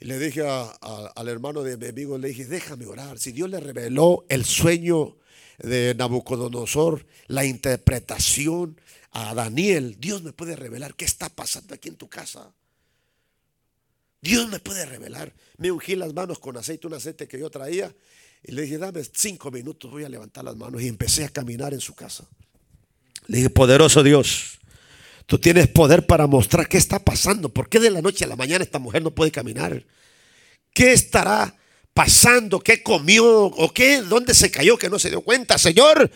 Y 0.00 0.04
le 0.04 0.18
dije 0.18 0.42
al 0.46 1.28
hermano 1.28 1.62
de 1.62 1.76
mi 1.76 1.86
amigo, 1.86 2.18
le 2.18 2.28
dije, 2.28 2.44
déjame 2.44 2.86
orar. 2.86 3.18
Si 3.18 3.32
Dios 3.32 3.50
le 3.50 3.58
reveló 3.58 4.24
el 4.28 4.44
sueño 4.44 5.16
de 5.58 5.94
Nabucodonosor, 5.96 7.04
la 7.26 7.44
interpretación 7.44 8.80
a 9.10 9.34
Daniel, 9.34 9.96
Dios 9.98 10.22
me 10.22 10.32
puede 10.32 10.54
revelar 10.54 10.94
qué 10.94 11.04
está 11.04 11.28
pasando 11.28 11.74
aquí 11.74 11.88
en 11.88 11.96
tu 11.96 12.08
casa. 12.08 12.52
Dios 14.20 14.48
me 14.48 14.60
puede 14.60 14.86
revelar. 14.86 15.34
Me 15.56 15.72
ungí 15.72 15.96
las 15.96 16.14
manos 16.14 16.38
con 16.38 16.56
aceite, 16.56 16.86
un 16.86 16.94
aceite 16.94 17.26
que 17.26 17.38
yo 17.38 17.50
traía, 17.50 17.92
y 18.44 18.52
le 18.52 18.62
dije, 18.62 18.78
dame 18.78 19.02
cinco 19.12 19.50
minutos, 19.50 19.90
voy 19.90 20.04
a 20.04 20.08
levantar 20.08 20.44
las 20.44 20.56
manos. 20.56 20.80
Y 20.80 20.86
empecé 20.86 21.24
a 21.24 21.28
caminar 21.28 21.74
en 21.74 21.80
su 21.80 21.94
casa. 21.94 22.28
Le 23.28 23.36
dije, 23.36 23.50
poderoso 23.50 24.02
Dios, 24.02 24.58
tú 25.26 25.38
tienes 25.38 25.68
poder 25.68 26.06
para 26.06 26.26
mostrar 26.26 26.68
qué 26.68 26.76
está 26.78 26.98
pasando. 26.98 27.48
¿Por 27.48 27.68
qué 27.68 27.78
de 27.78 27.90
la 27.90 28.02
noche 28.02 28.24
a 28.24 28.28
la 28.28 28.36
mañana 28.36 28.64
esta 28.64 28.80
mujer 28.80 29.02
no 29.02 29.14
puede 29.14 29.30
caminar? 29.30 29.84
¿Qué 30.74 30.92
estará 30.92 31.54
pasando, 31.98 32.60
qué 32.60 32.80
comió 32.80 33.26
o 33.26 33.72
qué, 33.74 34.02
dónde 34.02 34.32
se 34.32 34.52
cayó 34.52 34.78
que 34.78 34.88
no 34.88 35.00
se 35.00 35.10
dio 35.10 35.20
cuenta. 35.20 35.58
Señor, 35.58 36.08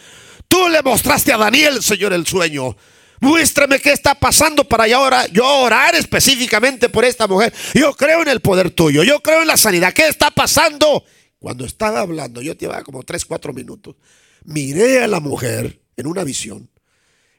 tú 0.46 0.68
le 0.68 0.80
mostraste 0.80 1.32
a 1.32 1.36
Daniel, 1.36 1.82
Señor, 1.82 2.12
el 2.12 2.24
sueño. 2.24 2.76
Muéstrame 3.20 3.80
qué 3.80 3.90
está 3.90 4.14
pasando 4.14 4.62
para 4.62 4.86
yo 4.86 5.00
orar, 5.00 5.28
yo 5.32 5.44
orar 5.44 5.96
específicamente 5.96 6.88
por 6.88 7.04
esta 7.04 7.26
mujer. 7.26 7.52
Yo 7.74 7.94
creo 7.94 8.22
en 8.22 8.28
el 8.28 8.38
poder 8.38 8.70
tuyo, 8.70 9.02
yo 9.02 9.20
creo 9.20 9.42
en 9.42 9.48
la 9.48 9.56
sanidad. 9.56 9.92
¿Qué 9.92 10.06
está 10.06 10.30
pasando? 10.30 11.04
Cuando 11.40 11.64
estaba 11.64 11.98
hablando, 11.98 12.40
yo 12.42 12.52
llevaba 12.52 12.84
como 12.84 13.02
3, 13.02 13.24
4 13.24 13.52
minutos, 13.52 13.96
miré 14.44 15.02
a 15.02 15.08
la 15.08 15.18
mujer 15.18 15.80
en 15.96 16.06
una 16.06 16.22
visión. 16.22 16.70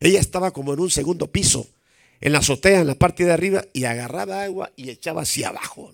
Ella 0.03 0.19
estaba 0.19 0.51
como 0.51 0.73
en 0.73 0.79
un 0.79 0.91
segundo 0.91 1.31
piso, 1.31 1.67
en 2.21 2.33
la 2.33 2.39
azotea, 2.39 2.81
en 2.81 2.87
la 2.87 2.95
parte 2.95 3.25
de 3.25 3.33
arriba, 3.33 3.65
y 3.73 3.85
agarraba 3.85 4.43
agua 4.43 4.71
y 4.75 4.89
echaba 4.89 5.23
hacia 5.23 5.49
abajo 5.49 5.91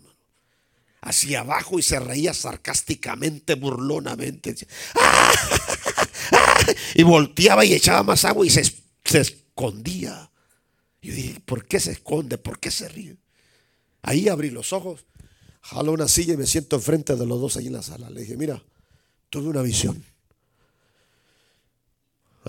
hacia 1.01 1.41
abajo 1.41 1.79
y 1.79 1.81
se 1.81 1.99
reía 1.99 2.33
sarcásticamente, 2.33 3.55
burlonamente. 3.55 4.55
Y 6.93 7.03
volteaba 7.03 7.65
y 7.65 7.73
echaba 7.73 8.03
más 8.03 8.25
agua 8.25 8.45
y 8.45 8.49
se, 8.49 8.61
escondía. 9.17 10.29
Yo 11.01 11.13
dije, 11.13 11.39
¿por 11.39 11.65
qué 11.65 11.79
se 11.79 11.91
esconde? 11.91 12.37
¿Por 12.37 12.59
qué 12.59 12.69
se 12.69 12.87
ríe? 12.89 13.17
Ahí 14.01 14.27
abrí 14.27 14.51
los 14.51 14.73
ojos, 14.73 15.05
jalo 15.61 15.93
una 15.93 16.07
silla 16.07 16.33
y 16.33 16.37
me 16.37 16.45
siento 16.45 16.75
enfrente 16.75 17.15
de 17.15 17.25
los 17.25 17.39
dos 17.39 17.57
ahí 17.57 17.67
en 17.67 17.73
la 17.73 17.81
sala. 17.81 18.09
Le 18.09 18.21
dije, 18.21 18.37
mira, 18.37 18.61
tuve 19.29 19.47
una 19.47 19.61
visión. 19.61 20.03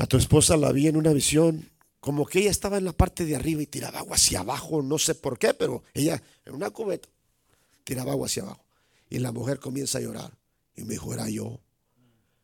A 0.01 0.07
tu 0.07 0.17
esposa 0.17 0.57
la 0.57 0.73
vi 0.73 0.87
en 0.89 0.97
una 0.97 1.13
visión, 1.13 1.69
como 2.01 2.25
que 2.25 2.39
ella 2.39 2.51
estaba 2.51 2.79
en 2.79 2.87
la 2.87 2.93
parte 2.95 3.27
de 3.27 3.37
arriba 3.37 3.61
y 3.61 3.67
tiraba 3.67 3.99
agua 3.99 4.17
hacia 4.17 4.41
abajo, 4.41 4.81
no 4.81 4.99
sé 4.99 5.15
por 5.15 5.39
qué, 5.39 5.53
pero 5.53 5.83
ella 5.93 6.23
en 6.47 6.55
una 6.55 6.71
cubeta 6.71 7.07
tiraba 7.85 8.13
agua 8.13 8.25
hacia 8.25 8.45
abajo. 8.45 8.65
Y 9.11 9.19
la 9.19 9.31
mujer 9.31 9.59
comienza 9.59 9.99
a 9.99 10.01
llorar. 10.01 10.33
Y 10.75 10.85
me 10.85 10.95
dijo, 10.95 11.13
era 11.13 11.29
yo. 11.29 11.61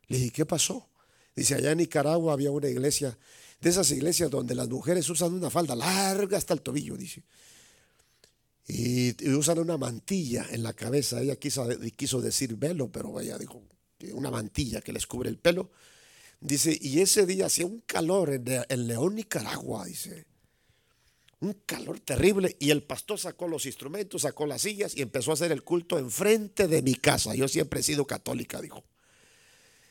Le 0.08 0.18
dije, 0.18 0.30
¿qué 0.32 0.44
pasó? 0.44 0.86
Dice, 1.34 1.54
allá 1.54 1.72
en 1.72 1.78
Nicaragua 1.78 2.34
había 2.34 2.50
una 2.50 2.68
iglesia, 2.68 3.16
de 3.62 3.70
esas 3.70 3.90
iglesias 3.90 4.30
donde 4.30 4.54
las 4.54 4.68
mujeres 4.68 5.08
usan 5.08 5.32
una 5.32 5.48
falda 5.48 5.74
larga 5.74 6.36
hasta 6.36 6.52
el 6.52 6.60
tobillo, 6.60 6.98
dice. 6.98 7.22
Y, 8.68 9.30
usan 9.30 9.60
una 9.60 9.78
mantilla 9.78 10.46
en 10.50 10.62
la 10.62 10.74
cabeza. 10.74 11.22
Ella 11.22 11.36
quiso, 11.36 12.20
decir 12.20 12.54
velo, 12.56 12.92
pero 12.92 13.18
ella 13.18 13.38
dijo 13.38 13.62
una 14.12 14.30
mantilla 14.30 14.82
que 14.82 14.92
les 14.92 15.06
cubre 15.06 15.30
el 15.30 15.38
pelo. 15.38 15.70
Dice, 16.40 16.76
y 16.80 17.00
ese 17.00 17.26
día 17.26 17.46
hacía 17.46 17.66
un 17.66 17.80
calor 17.80 18.30
en, 18.30 18.44
en 18.68 18.86
León, 18.86 19.14
Nicaragua, 19.14 19.86
dice 19.86 20.26
un 21.40 21.52
calor 21.66 22.00
terrible 22.00 22.56
y 22.58 22.70
el 22.70 22.82
pastor 22.82 23.18
sacó 23.18 23.46
los 23.46 23.66
instrumentos, 23.66 24.22
sacó 24.22 24.46
las 24.46 24.62
sillas 24.62 24.96
y 24.96 25.02
empezó 25.02 25.30
a 25.30 25.34
hacer 25.34 25.52
el 25.52 25.62
culto 25.62 25.98
enfrente 25.98 26.66
de 26.66 26.82
mi 26.82 26.94
casa. 26.94 27.34
Yo 27.34 27.48
siempre 27.48 27.80
he 27.80 27.82
sido 27.82 28.06
católica, 28.06 28.60
dijo. 28.60 28.84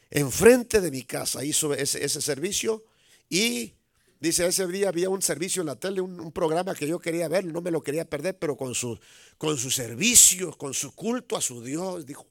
Enfrente 0.09 0.81
de 0.81 0.91
mi 0.91 1.03
casa 1.03 1.43
hizo 1.43 1.73
ese, 1.73 2.07
servicio 2.09 2.83
y 3.29 3.73
dice, 4.19 4.47
ese 4.47 4.67
día 4.67 4.89
había 4.89 5.09
un 5.09 5.21
servicio 5.21 5.61
en 5.61 5.67
la 5.67 5.75
tele, 5.75 6.01
un, 6.01 6.31
programa 6.31 6.73
que 6.75 6.87
yo 6.87 6.99
quería 6.99 7.27
ver, 7.27 7.45
no 7.45 7.61
me 7.61 7.71
lo 7.71 7.81
quería 7.81 8.05
perder, 8.05 8.37
pero 8.37 8.55
con 8.55 8.75
su, 8.75 8.97
con 9.37 9.57
su 9.57 9.71
servicio, 9.71 10.51
con 10.57 10.73
su 10.73 10.93
culto 10.93 11.35
a 11.35 11.41
su 11.41 11.63
Dios, 11.63 12.05
dijo. 12.05 12.27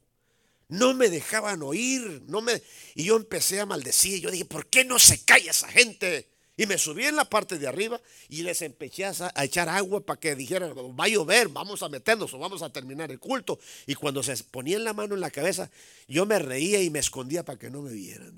No 0.69 0.95
me 0.95 1.09
dejaban 1.09 1.63
oír, 1.63 2.23
no 2.27 2.41
me 2.41 2.63
y 2.95 3.05
yo 3.05 3.17
empecé 3.17 3.61
a 3.61 3.67
maldecir. 3.67 4.21
Yo 4.21 4.31
dije, 4.31 4.45
¿por 4.45 4.67
qué 4.67 4.85
no 4.85 4.99
se 4.99 5.25
calla 5.25 5.51
esa 5.51 5.69
gente? 5.69 6.29
Y 6.57 6.67
me 6.67 6.79
subí 6.79 7.05
en 7.05 7.17
la 7.17 7.25
parte 7.25 7.59
de 7.59 7.67
arriba 7.67 8.01
y 8.29 8.43
les 8.43 8.63
empecé 8.63 9.05
a, 9.05 9.33
echar 9.43 9.69
agua 9.69 10.01
para 10.01 10.21
que 10.21 10.37
dijeran, 10.37 10.73
va 10.73 11.05
a 11.05 11.09
llover, 11.09 11.49
vamos 11.49 11.83
a 11.83 11.89
meternos 11.89 12.33
o 12.33 12.39
vamos 12.39 12.63
a 12.63 12.71
terminar 12.71 13.11
el 13.11 13.19
culto. 13.19 13.59
Y 13.87 13.95
cuando 13.95 14.23
se 14.23 14.37
ponían 14.45 14.85
la 14.85 14.93
mano 14.93 15.15
en 15.15 15.21
la 15.21 15.31
cabeza, 15.31 15.69
yo 16.07 16.27
me 16.27 16.39
reía 16.39 16.81
y 16.81 16.91
me 16.91 17.01
escondía 17.01 17.45
para 17.45 17.59
que 17.59 17.71
no 17.71 17.83
me 17.83 17.93
vieran. 17.93 18.35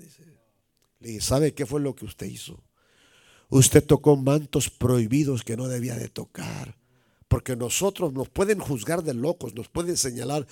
Le 0.99 1.07
dije, 1.07 1.21
¿sabe 1.21 1.53
qué 1.53 1.67
fue 1.67 1.79
lo 1.79 1.95
que 1.95 2.05
usted 2.05 2.25
hizo? 2.25 2.63
Usted 3.49 3.83
tocó 3.83 4.15
mantos 4.17 4.71
prohibidos 4.71 5.43
que 5.43 5.55
no 5.55 5.67
debía 5.67 5.95
de 5.95 6.09
tocar. 6.09 6.75
Porque 7.27 7.55
nosotros 7.55 8.13
nos 8.13 8.29
pueden 8.29 8.59
juzgar 8.59 9.03
de 9.03 9.13
locos, 9.13 9.53
nos 9.53 9.67
pueden 9.67 9.97
señalar, 9.97 10.47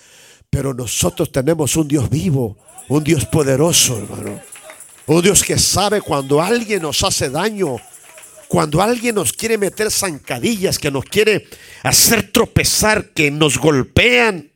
pero 0.50 0.74
nosotros 0.74 1.32
tenemos 1.32 1.76
un 1.76 1.88
Dios 1.88 2.10
vivo, 2.10 2.58
un 2.88 3.02
Dios 3.02 3.24
poderoso, 3.26 3.96
hermano. 3.98 4.40
Un 5.06 5.22
Dios 5.22 5.42
que 5.44 5.58
sabe 5.58 6.00
cuando 6.00 6.42
alguien 6.42 6.82
nos 6.82 7.02
hace 7.04 7.30
daño, 7.30 7.76
cuando 8.48 8.82
alguien 8.82 9.14
nos 9.14 9.32
quiere 9.32 9.56
meter 9.56 9.90
zancadillas, 9.90 10.78
que 10.78 10.90
nos 10.90 11.04
quiere 11.04 11.48
hacer 11.82 12.32
tropezar, 12.32 13.10
que 13.10 13.30
nos 13.30 13.58
golpean, 13.58 14.50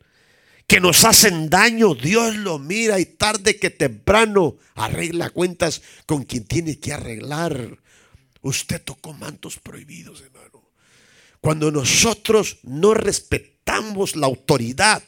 que 0.67 0.81
nos 0.81 1.05
hacen 1.05 1.51
daño, 1.51 1.95
Dios 1.95 2.37
lo 2.37 2.59
mira 2.59 3.01
y 3.01 3.05
tarde 3.05 3.57
que 3.57 3.71
temprano 3.71 4.57
arregla 4.75 5.31
cuentas 5.31 5.83
con 6.07 6.25
quien 6.25 6.45
tiene 6.45 6.79
que 6.79 6.93
arreglar. 6.93 7.79
Usted 8.43 8.81
tocó 8.83 9.13
mantos 9.13 9.59
prohibidos. 9.59 10.23
Cuando 11.41 11.71
nosotros 11.71 12.59
no 12.63 12.93
respetamos 12.93 14.17
la 14.17 14.27
autoridad, 14.27 15.03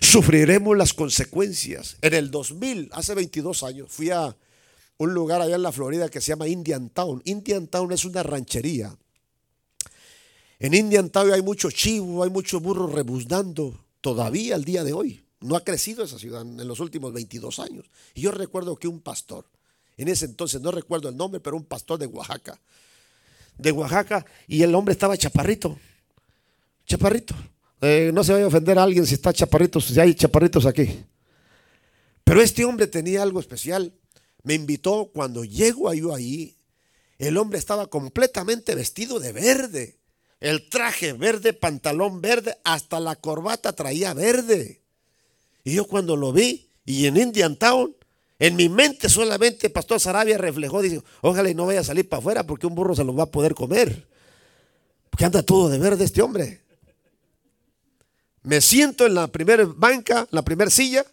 sufriremos 0.00 0.76
las 0.76 0.94
consecuencias. 0.94 1.96
En 2.00 2.14
el 2.14 2.30
2000, 2.30 2.90
hace 2.92 3.14
22 3.14 3.62
años, 3.62 3.90
fui 3.90 4.10
a 4.10 4.36
un 4.98 5.12
lugar 5.12 5.42
allá 5.42 5.56
en 5.56 5.62
la 5.62 5.72
Florida 5.72 6.08
que 6.08 6.20
se 6.20 6.28
llama 6.28 6.48
Indian 6.48 6.88
Town. 6.88 7.20
Indian 7.24 7.66
Town 7.66 7.92
es 7.92 8.04
una 8.04 8.22
ranchería. 8.22 8.96
En 10.58 10.72
Indian 10.72 11.10
Town 11.10 11.32
hay 11.32 11.42
mucho 11.42 11.70
chivo, 11.70 12.24
hay 12.24 12.30
mucho 12.30 12.60
burro 12.60 12.86
rebuznando 12.86 13.78
todavía 14.00 14.54
al 14.54 14.64
día 14.64 14.84
de 14.84 14.94
hoy. 14.94 15.22
No 15.40 15.56
ha 15.56 15.64
crecido 15.64 16.02
esa 16.02 16.18
ciudad 16.18 16.40
en 16.40 16.66
los 16.66 16.80
últimos 16.80 17.12
22 17.12 17.58
años. 17.58 17.90
Y 18.14 18.22
yo 18.22 18.30
recuerdo 18.30 18.76
que 18.76 18.88
un 18.88 19.00
pastor, 19.00 19.44
en 19.98 20.08
ese 20.08 20.24
entonces 20.24 20.62
no 20.62 20.70
recuerdo 20.70 21.10
el 21.10 21.16
nombre, 21.16 21.40
pero 21.40 21.56
un 21.56 21.64
pastor 21.64 21.98
de 21.98 22.06
Oaxaca, 22.06 22.58
de 23.58 23.72
Oaxaca, 23.72 24.24
y 24.46 24.62
el 24.62 24.74
hombre 24.74 24.92
estaba 24.92 25.16
chaparrito, 25.16 25.78
chaparrito. 26.84 27.34
Eh, 27.80 28.10
no 28.12 28.24
se 28.24 28.32
vaya 28.32 28.44
a 28.44 28.48
ofender 28.48 28.78
a 28.78 28.82
alguien 28.82 29.06
si 29.06 29.14
está 29.14 29.32
chaparrito, 29.32 29.80
si 29.80 29.98
hay 30.00 30.14
chaparritos 30.14 30.66
aquí. 30.66 31.04
Pero 32.24 32.42
este 32.42 32.64
hombre 32.64 32.86
tenía 32.86 33.22
algo 33.22 33.40
especial 33.40 33.92
me 34.46 34.54
invitó, 34.54 35.10
cuando 35.12 35.44
llego 35.44 35.92
yo 35.92 36.14
ahí, 36.14 36.56
el 37.18 37.36
hombre 37.36 37.58
estaba 37.58 37.88
completamente 37.88 38.76
vestido 38.76 39.18
de 39.18 39.32
verde. 39.32 39.98
El 40.38 40.68
traje 40.68 41.14
verde, 41.14 41.52
pantalón 41.52 42.20
verde, 42.20 42.56
hasta 42.62 43.00
la 43.00 43.16
corbata 43.16 43.72
traía 43.72 44.14
verde. 44.14 44.82
Y 45.64 45.74
yo 45.74 45.84
cuando 45.88 46.16
lo 46.16 46.32
vi, 46.32 46.70
y 46.84 47.06
en 47.06 47.16
Indian 47.16 47.56
Town, 47.56 47.95
en 48.38 48.56
mi 48.56 48.68
mente 48.68 49.08
solamente 49.08 49.70
Pastor 49.70 49.98
Sarabia 50.00 50.36
reflejó, 50.36 50.82
dice, 50.82 51.02
ojalá 51.22 51.48
y 51.48 51.54
no 51.54 51.66
vaya 51.66 51.80
a 51.80 51.84
salir 51.84 52.08
para 52.08 52.20
afuera 52.20 52.44
porque 52.44 52.66
un 52.66 52.74
burro 52.74 52.94
se 52.94 53.04
lo 53.04 53.14
va 53.14 53.24
a 53.24 53.30
poder 53.30 53.54
comer. 53.54 54.06
Porque 55.08 55.24
anda 55.24 55.42
todo 55.42 55.68
de 55.68 55.78
verde 55.78 56.04
este 56.04 56.20
hombre. 56.20 56.60
Me 58.42 58.60
siento 58.60 59.06
en 59.06 59.14
la 59.14 59.28
primera 59.28 59.64
banca, 59.66 60.26
la 60.30 60.42
primera 60.42 60.70
silla, 60.70 61.04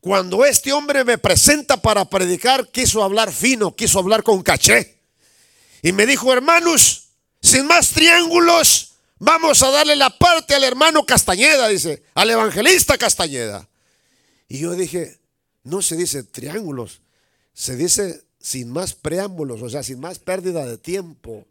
cuando 0.00 0.44
este 0.44 0.72
hombre 0.72 1.04
me 1.04 1.18
presenta 1.18 1.76
para 1.82 2.04
predicar, 2.06 2.68
quiso 2.68 3.02
hablar 3.02 3.30
fino, 3.30 3.76
quiso 3.76 3.98
hablar 3.98 4.22
con 4.22 4.42
caché. 4.42 4.98
Y 5.82 5.92
me 5.92 6.06
dijo, 6.06 6.32
hermanos, 6.32 7.10
sin 7.42 7.66
más 7.66 7.90
triángulos, 7.90 8.94
vamos 9.18 9.62
a 9.62 9.70
darle 9.70 9.96
la 9.96 10.10
parte 10.10 10.54
al 10.54 10.64
hermano 10.64 11.04
Castañeda, 11.04 11.68
dice, 11.68 12.02
al 12.14 12.30
evangelista 12.30 12.96
Castañeda. 12.96 13.68
Y 14.48 14.60
yo 14.60 14.72
dije, 14.72 15.17
no 15.68 15.82
se 15.82 15.96
dice 15.96 16.22
triángulos, 16.22 17.00
se 17.52 17.76
dice 17.76 18.22
sin 18.40 18.70
más 18.70 18.94
preámbulos, 18.94 19.62
o 19.62 19.68
sea, 19.68 19.82
sin 19.82 20.00
más 20.00 20.18
pérdida 20.18 20.66
de 20.66 20.78
tiempo. 20.78 21.46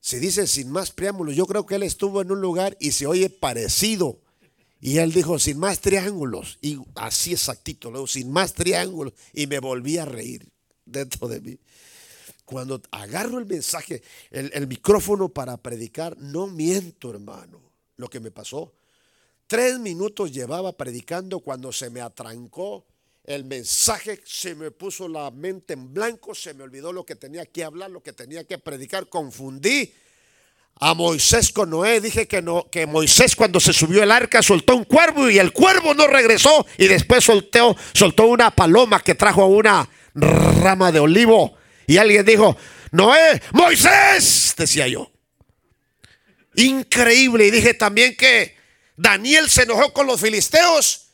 Se 0.00 0.20
dice 0.20 0.46
sin 0.46 0.70
más 0.70 0.92
preámbulos. 0.92 1.34
Yo 1.34 1.46
creo 1.46 1.66
que 1.66 1.74
él 1.74 1.82
estuvo 1.82 2.22
en 2.22 2.30
un 2.30 2.40
lugar 2.40 2.76
y 2.78 2.92
se 2.92 3.06
oye 3.06 3.28
parecido 3.28 4.20
y 4.80 4.98
él 4.98 5.12
dijo, 5.12 5.38
sin 5.38 5.58
más 5.58 5.80
triángulos. 5.80 6.58
Y 6.60 6.78
así 6.94 7.32
exactito, 7.32 8.06
sin 8.06 8.30
más 8.30 8.52
triángulos. 8.52 9.14
Y 9.32 9.46
me 9.46 9.58
volví 9.58 9.98
a 9.98 10.04
reír 10.04 10.48
dentro 10.84 11.28
de 11.28 11.40
mí. 11.40 11.58
Cuando 12.44 12.80
agarro 12.92 13.38
el 13.38 13.46
mensaje, 13.46 14.02
el, 14.30 14.66
micrófono 14.68 15.28
para 15.28 15.56
predicar, 15.56 16.16
no 16.18 16.46
miento, 16.46 17.10
hermano, 17.10 17.60
lo 17.96 18.08
que 18.08 18.20
me 18.20 18.30
pasó. 18.30 18.72
Tres 19.46 19.78
minutos 19.78 20.32
llevaba 20.32 20.72
predicando 20.72 21.38
cuando 21.38 21.70
se 21.72 21.88
me 21.88 22.00
atrancó 22.00 22.84
el 23.24 23.44
mensaje, 23.44 24.20
se 24.24 24.54
me 24.56 24.72
puso 24.72 25.08
la 25.08 25.30
mente 25.30 25.74
en 25.74 25.92
blanco, 25.94 26.34
se 26.34 26.52
me 26.54 26.64
olvidó 26.64 26.92
lo 26.92 27.04
que 27.04 27.14
tenía 27.14 27.46
que 27.46 27.62
hablar, 27.62 27.90
lo 27.90 28.02
que 28.02 28.12
tenía 28.12 28.44
que 28.44 28.58
predicar, 28.58 29.08
confundí 29.08 29.92
a 30.80 30.94
Moisés 30.94 31.52
con 31.52 31.70
Noé. 31.70 32.00
Dije 32.00 32.26
que, 32.26 32.42
no, 32.42 32.68
que 32.70 32.86
Moisés 32.86 33.36
cuando 33.36 33.60
se 33.60 33.72
subió 33.72 34.02
el 34.02 34.10
arca 34.10 34.42
soltó 34.42 34.74
un 34.74 34.84
cuervo 34.84 35.30
y 35.30 35.38
el 35.38 35.52
cuervo 35.52 35.94
no 35.94 36.08
regresó 36.08 36.66
y 36.76 36.88
después 36.88 37.24
soltó, 37.24 37.76
soltó 37.92 38.26
una 38.26 38.50
paloma 38.50 39.00
que 39.00 39.14
trajo 39.14 39.46
una 39.46 39.88
rama 40.14 40.90
de 40.90 41.00
olivo. 41.00 41.56
Y 41.86 41.98
alguien 41.98 42.24
dijo, 42.24 42.56
Noé, 42.90 43.40
Moisés, 43.52 44.54
decía 44.56 44.88
yo. 44.88 45.10
Increíble. 46.56 47.46
Y 47.46 47.50
dije 47.50 47.74
también 47.74 48.16
que 48.16 48.55
Daniel 48.96 49.50
se 49.50 49.62
enojó 49.62 49.92
con 49.92 50.06
los 50.06 50.20
filisteos 50.20 51.06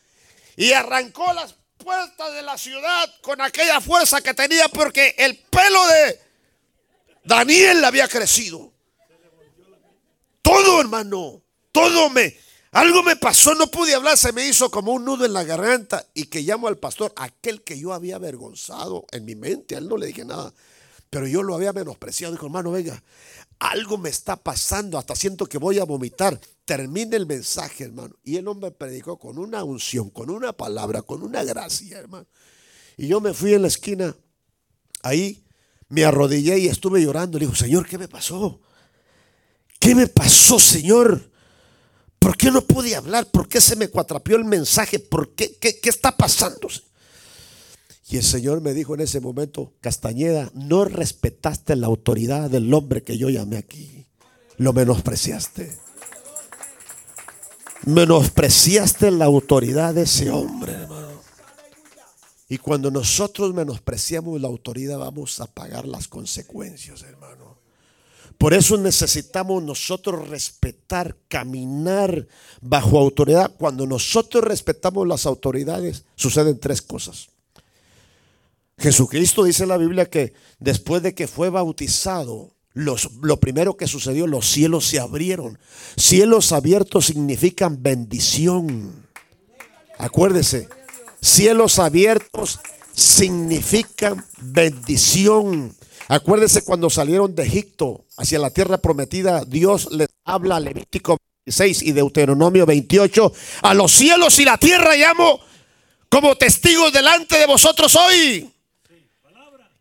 y 0.56 0.72
arrancó 0.72 1.32
las 1.32 1.54
puertas 1.76 2.32
de 2.32 2.42
la 2.42 2.56
ciudad 2.56 3.12
con 3.22 3.40
aquella 3.40 3.80
fuerza 3.80 4.20
que 4.20 4.34
tenía 4.34 4.68
porque 4.68 5.14
el 5.18 5.38
pelo 5.38 5.86
de 5.88 6.20
Daniel 7.24 7.84
había 7.84 8.08
crecido. 8.08 8.72
Todo, 10.42 10.80
hermano. 10.80 11.42
Todo 11.70 12.10
me. 12.10 12.36
Algo 12.72 13.02
me 13.02 13.16
pasó, 13.16 13.54
no 13.54 13.66
pude 13.66 13.94
hablar, 13.94 14.16
se 14.16 14.32
me 14.32 14.46
hizo 14.46 14.70
como 14.70 14.92
un 14.92 15.04
nudo 15.04 15.26
en 15.26 15.34
la 15.34 15.44
garganta 15.44 16.06
y 16.14 16.24
que 16.24 16.40
llamo 16.40 16.68
al 16.68 16.78
pastor, 16.78 17.12
aquel 17.16 17.62
que 17.62 17.78
yo 17.78 17.92
había 17.92 18.16
avergonzado 18.16 19.04
en 19.12 19.26
mi 19.26 19.34
mente, 19.34 19.74
a 19.74 19.78
él 19.78 19.88
no 19.88 19.98
le 19.98 20.06
dije 20.06 20.24
nada, 20.24 20.54
pero 21.10 21.26
yo 21.26 21.42
lo 21.42 21.54
había 21.54 21.74
menospreciado. 21.74 22.32
Dijo, 22.32 22.46
hermano, 22.46 22.70
venga, 22.70 23.02
algo 23.58 23.98
me 23.98 24.08
está 24.08 24.36
pasando, 24.36 24.96
hasta 24.96 25.14
siento 25.14 25.44
que 25.44 25.58
voy 25.58 25.80
a 25.80 25.84
vomitar. 25.84 26.40
Termine 26.64 27.16
el 27.16 27.27
mensaje, 27.27 27.85
hermano. 27.85 28.14
Y 28.22 28.37
el 28.37 28.46
hombre 28.48 28.70
predicó 28.70 29.18
con 29.18 29.38
una 29.38 29.64
unción, 29.64 30.11
con 30.11 30.31
una 30.31 30.53
palabra, 30.53 31.03
con 31.03 31.22
una 31.22 31.42
gracia, 31.42 31.98
hermano. 31.98 32.27
Y 32.96 33.09
yo 33.09 33.20
me 33.20 33.35
fui 33.35 33.55
en 33.55 33.62
la 33.62 33.68
esquina, 33.68 34.16
ahí 35.03 35.44
me 35.88 36.05
arrodillé 36.05 36.59
y 36.59 36.68
estuve 36.68 37.03
llorando. 37.03 37.38
Le 37.38 37.46
dijo, 37.46 37.57
Señor, 37.57 37.87
¿qué 37.87 37.98
me 37.98 38.09
pasó? 38.09 38.61
¿Qué 39.79 39.94
me 39.94 40.07
pasó, 40.07 40.59
Señor? 40.59 41.31
¿Por 42.18 42.37
qué 42.37 42.53
no 42.53 42.62
pude 42.62 42.94
hablar? 42.94 43.27
¿Por 43.27 43.48
qué 43.48 43.61
se 43.61 43.75
me 43.75 43.88
cuatrapió 43.88 44.37
el 44.37 44.44
mensaje? 44.44 45.01
¿Por 45.01 45.35
qué? 45.35 45.57
¿Qué, 45.57 45.81
está 45.83 46.16
pasando? 46.16 46.68
Y 48.09 48.16
el 48.16 48.22
Señor 48.22 48.61
me 48.61 48.75
dijo 48.75 48.94
en 48.94 49.01
ese 49.01 49.20
momento, 49.20 49.75
Castañeda, 49.81 50.53
no 50.55 50.85
respetaste 50.85 51.75
la 51.75 51.88
autoridad 51.88 52.48
del 52.48 52.72
hombre 52.72 53.03
que 53.03 53.18
yo 53.18 53.29
llamé 53.29 53.57
aquí. 53.57 54.07
Lo 54.57 54.72
menospreciaste. 54.72 55.77
Menospreciaste 57.86 59.10
la 59.10 59.24
autoridad 59.24 59.94
de 59.94 60.02
ese 60.02 60.30
hombre, 60.30 60.72
hermano. 60.72 61.20
Y 62.48 62.58
cuando 62.58 62.90
nosotros 62.90 63.54
menospreciamos 63.54 64.40
la 64.40 64.48
autoridad, 64.48 64.98
vamos 64.98 65.40
a 65.40 65.46
pagar 65.46 65.86
las 65.86 66.06
consecuencias, 66.06 67.02
hermano. 67.02 67.56
Por 68.38 68.54
eso 68.54 68.76
necesitamos 68.76 69.62
nosotros 69.62 70.28
respetar, 70.28 71.16
caminar 71.28 72.26
bajo 72.60 72.98
autoridad. 72.98 73.54
Cuando 73.56 73.86
nosotros 73.86 74.44
respetamos 74.44 75.06
las 75.06 75.26
autoridades, 75.26 76.04
suceden 76.14 76.58
tres 76.58 76.82
cosas. 76.82 77.28
Jesucristo 78.78 79.44
dice 79.44 79.62
en 79.62 79.68
la 79.68 79.76
Biblia 79.76 80.10
que 80.10 80.32
después 80.58 81.02
de 81.02 81.14
que 81.14 81.28
fue 81.28 81.50
bautizado, 81.50 82.51
lo 82.74 83.40
primero 83.40 83.77
que 83.77 83.87
sucedió, 83.87 84.27
los 84.27 84.48
cielos 84.48 84.87
se 84.87 84.98
abrieron. 84.98 85.58
Cielos 85.96 86.52
abiertos 86.52 87.06
significan 87.06 87.83
bendición. 87.83 89.06
Acuérdese, 89.98 90.68
cielos 91.20 91.79
abiertos 91.79 92.60
significan 92.94 94.25
bendición. 94.40 95.75
Acuérdense 96.08 96.62
cuando 96.62 96.90
salieron 96.90 97.35
de 97.35 97.44
Egipto 97.44 98.04
hacia 98.16 98.38
la 98.38 98.50
tierra 98.50 98.79
prometida, 98.79 99.44
Dios 99.44 99.88
les 99.92 100.08
habla 100.25 100.60
Levítico 100.60 101.16
26 101.46 101.83
y 101.83 101.92
Deuteronomio 101.92 102.66
28. 102.66 103.33
A 103.62 103.75
los 103.75 103.92
cielos 103.92 104.38
y 104.38 104.44
la 104.44 104.58
tierra 104.58 104.94
llamo 104.94 105.40
como 106.08 106.37
testigos 106.37 106.92
delante 106.92 107.38
de 107.38 107.46
vosotros 107.46 107.96
hoy. 107.96 108.52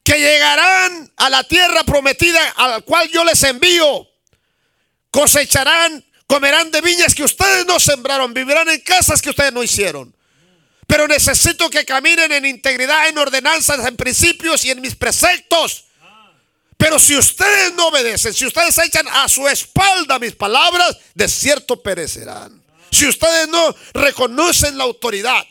Que 0.03 0.19
llegarán 0.19 1.11
a 1.17 1.29
la 1.29 1.43
tierra 1.43 1.83
prometida 1.83 2.39
a 2.55 2.67
la 2.67 2.81
cual 2.81 3.09
yo 3.09 3.23
les 3.23 3.43
envío. 3.43 4.07
Cosecharán, 5.09 6.03
comerán 6.25 6.71
de 6.71 6.81
viñas 6.81 7.13
que 7.13 7.23
ustedes 7.23 7.65
no 7.65 7.79
sembraron, 7.79 8.33
vivirán 8.33 8.69
en 8.69 8.79
casas 8.81 9.21
que 9.21 9.29
ustedes 9.29 9.53
no 9.53 9.63
hicieron. 9.63 10.15
Pero 10.87 11.07
necesito 11.07 11.69
que 11.69 11.85
caminen 11.85 12.31
en 12.31 12.45
integridad, 12.45 13.07
en 13.07 13.17
ordenanzas, 13.17 13.85
en 13.85 13.95
principios 13.95 14.65
y 14.65 14.71
en 14.71 14.81
mis 14.81 14.95
preceptos. 14.95 15.85
Pero 16.77 16.97
si 16.97 17.15
ustedes 17.15 17.73
no 17.75 17.87
obedecen, 17.87 18.33
si 18.33 18.45
ustedes 18.45 18.77
echan 18.79 19.07
a 19.07 19.29
su 19.29 19.47
espalda 19.47 20.17
mis 20.17 20.33
palabras, 20.33 20.97
de 21.13 21.27
cierto 21.29 21.81
perecerán. 21.81 22.61
Si 22.89 23.07
ustedes 23.07 23.47
no 23.47 23.73
reconocen 23.93 24.77
la 24.77 24.83
autoridad. 24.83 25.45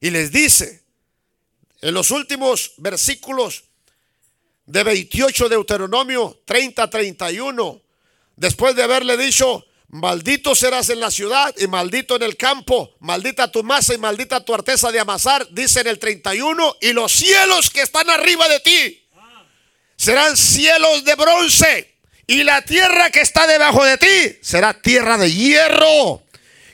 Y 0.00 0.10
les 0.10 0.30
dice, 0.30 0.84
en 1.86 1.94
los 1.94 2.10
últimos 2.10 2.72
versículos 2.78 3.62
de 4.64 4.82
28 4.82 5.48
de 5.48 5.54
Deuteronomio 5.54 6.42
30, 6.44 6.90
31, 6.90 7.80
después 8.34 8.74
de 8.74 8.82
haberle 8.82 9.16
dicho, 9.16 9.64
maldito 9.90 10.56
serás 10.56 10.90
en 10.90 10.98
la 10.98 11.12
ciudad 11.12 11.54
y 11.56 11.68
maldito 11.68 12.16
en 12.16 12.24
el 12.24 12.36
campo, 12.36 12.96
maldita 12.98 13.52
tu 13.52 13.62
masa 13.62 13.94
y 13.94 13.98
maldita 13.98 14.44
tu 14.44 14.52
arteza 14.52 14.90
de 14.90 14.98
amasar, 14.98 15.46
dice 15.52 15.82
en 15.82 15.86
el 15.86 16.00
31, 16.00 16.74
y 16.80 16.92
los 16.92 17.12
cielos 17.12 17.70
que 17.70 17.82
están 17.82 18.10
arriba 18.10 18.48
de 18.48 18.58
ti 18.58 19.08
serán 19.94 20.36
cielos 20.36 21.04
de 21.04 21.14
bronce 21.14 21.94
y 22.26 22.42
la 22.42 22.62
tierra 22.62 23.10
que 23.10 23.20
está 23.20 23.46
debajo 23.46 23.84
de 23.84 23.96
ti 23.96 24.38
será 24.42 24.74
tierra 24.74 25.16
de 25.18 25.32
hierro. 25.32 26.25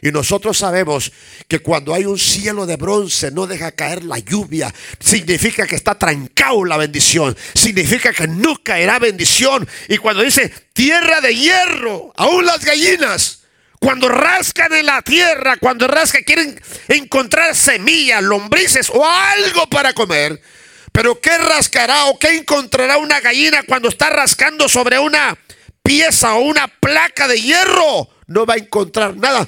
Y 0.04 0.10
nosotros 0.10 0.58
sabemos 0.58 1.12
que 1.46 1.60
cuando 1.60 1.94
hay 1.94 2.06
un 2.06 2.18
cielo 2.18 2.66
de 2.66 2.74
bronce 2.74 3.30
no 3.30 3.46
deja 3.46 3.70
caer 3.70 4.02
la 4.02 4.18
lluvia. 4.18 4.74
Significa 4.98 5.64
que 5.64 5.76
está 5.76 5.96
trancado 5.96 6.64
la 6.64 6.76
bendición. 6.76 7.36
Significa 7.54 8.12
que 8.12 8.26
no 8.26 8.56
caerá 8.64 8.98
bendición. 8.98 9.66
Y 9.88 9.98
cuando 9.98 10.24
dice 10.24 10.52
tierra 10.72 11.20
de 11.20 11.36
hierro, 11.36 12.12
aún 12.16 12.44
las 12.44 12.64
gallinas, 12.64 13.42
cuando 13.78 14.08
rascan 14.08 14.72
en 14.72 14.86
la 14.86 15.02
tierra, 15.02 15.56
cuando 15.58 15.86
rascan, 15.86 16.24
quieren 16.24 16.60
encontrar 16.88 17.54
semillas, 17.54 18.24
lombrices 18.24 18.90
o 18.90 19.06
algo 19.06 19.68
para 19.68 19.92
comer. 19.92 20.42
Pero 20.90 21.20
¿qué 21.20 21.38
rascará 21.38 22.06
o 22.06 22.18
qué 22.18 22.38
encontrará 22.38 22.98
una 22.98 23.20
gallina 23.20 23.62
cuando 23.62 23.88
está 23.88 24.10
rascando 24.10 24.68
sobre 24.68 24.98
una 24.98 25.38
pieza 25.80 26.34
o 26.34 26.40
una 26.40 26.66
placa 26.66 27.28
de 27.28 27.40
hierro? 27.40 28.08
No 28.26 28.44
va 28.46 28.54
a 28.54 28.58
encontrar 28.58 29.16
nada. 29.16 29.46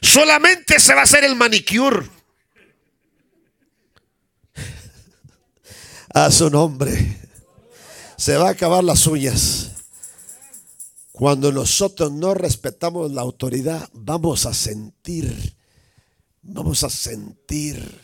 Solamente 0.00 0.78
se 0.78 0.94
va 0.94 1.00
a 1.00 1.04
hacer 1.04 1.24
el 1.24 1.34
manicure. 1.34 2.08
A 6.14 6.30
su 6.30 6.50
nombre. 6.50 7.16
Se 8.16 8.36
va 8.36 8.48
a 8.48 8.52
acabar 8.52 8.82
las 8.82 9.06
uñas. 9.06 9.70
Cuando 11.12 11.50
nosotros 11.50 12.12
no 12.12 12.32
respetamos 12.34 13.10
la 13.10 13.22
autoridad, 13.22 13.88
vamos 13.92 14.46
a 14.46 14.54
sentir, 14.54 15.56
vamos 16.42 16.84
a 16.84 16.90
sentir 16.90 18.00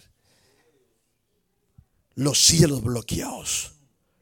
los 2.16 2.38
cielos 2.38 2.82
bloqueados. 2.82 3.74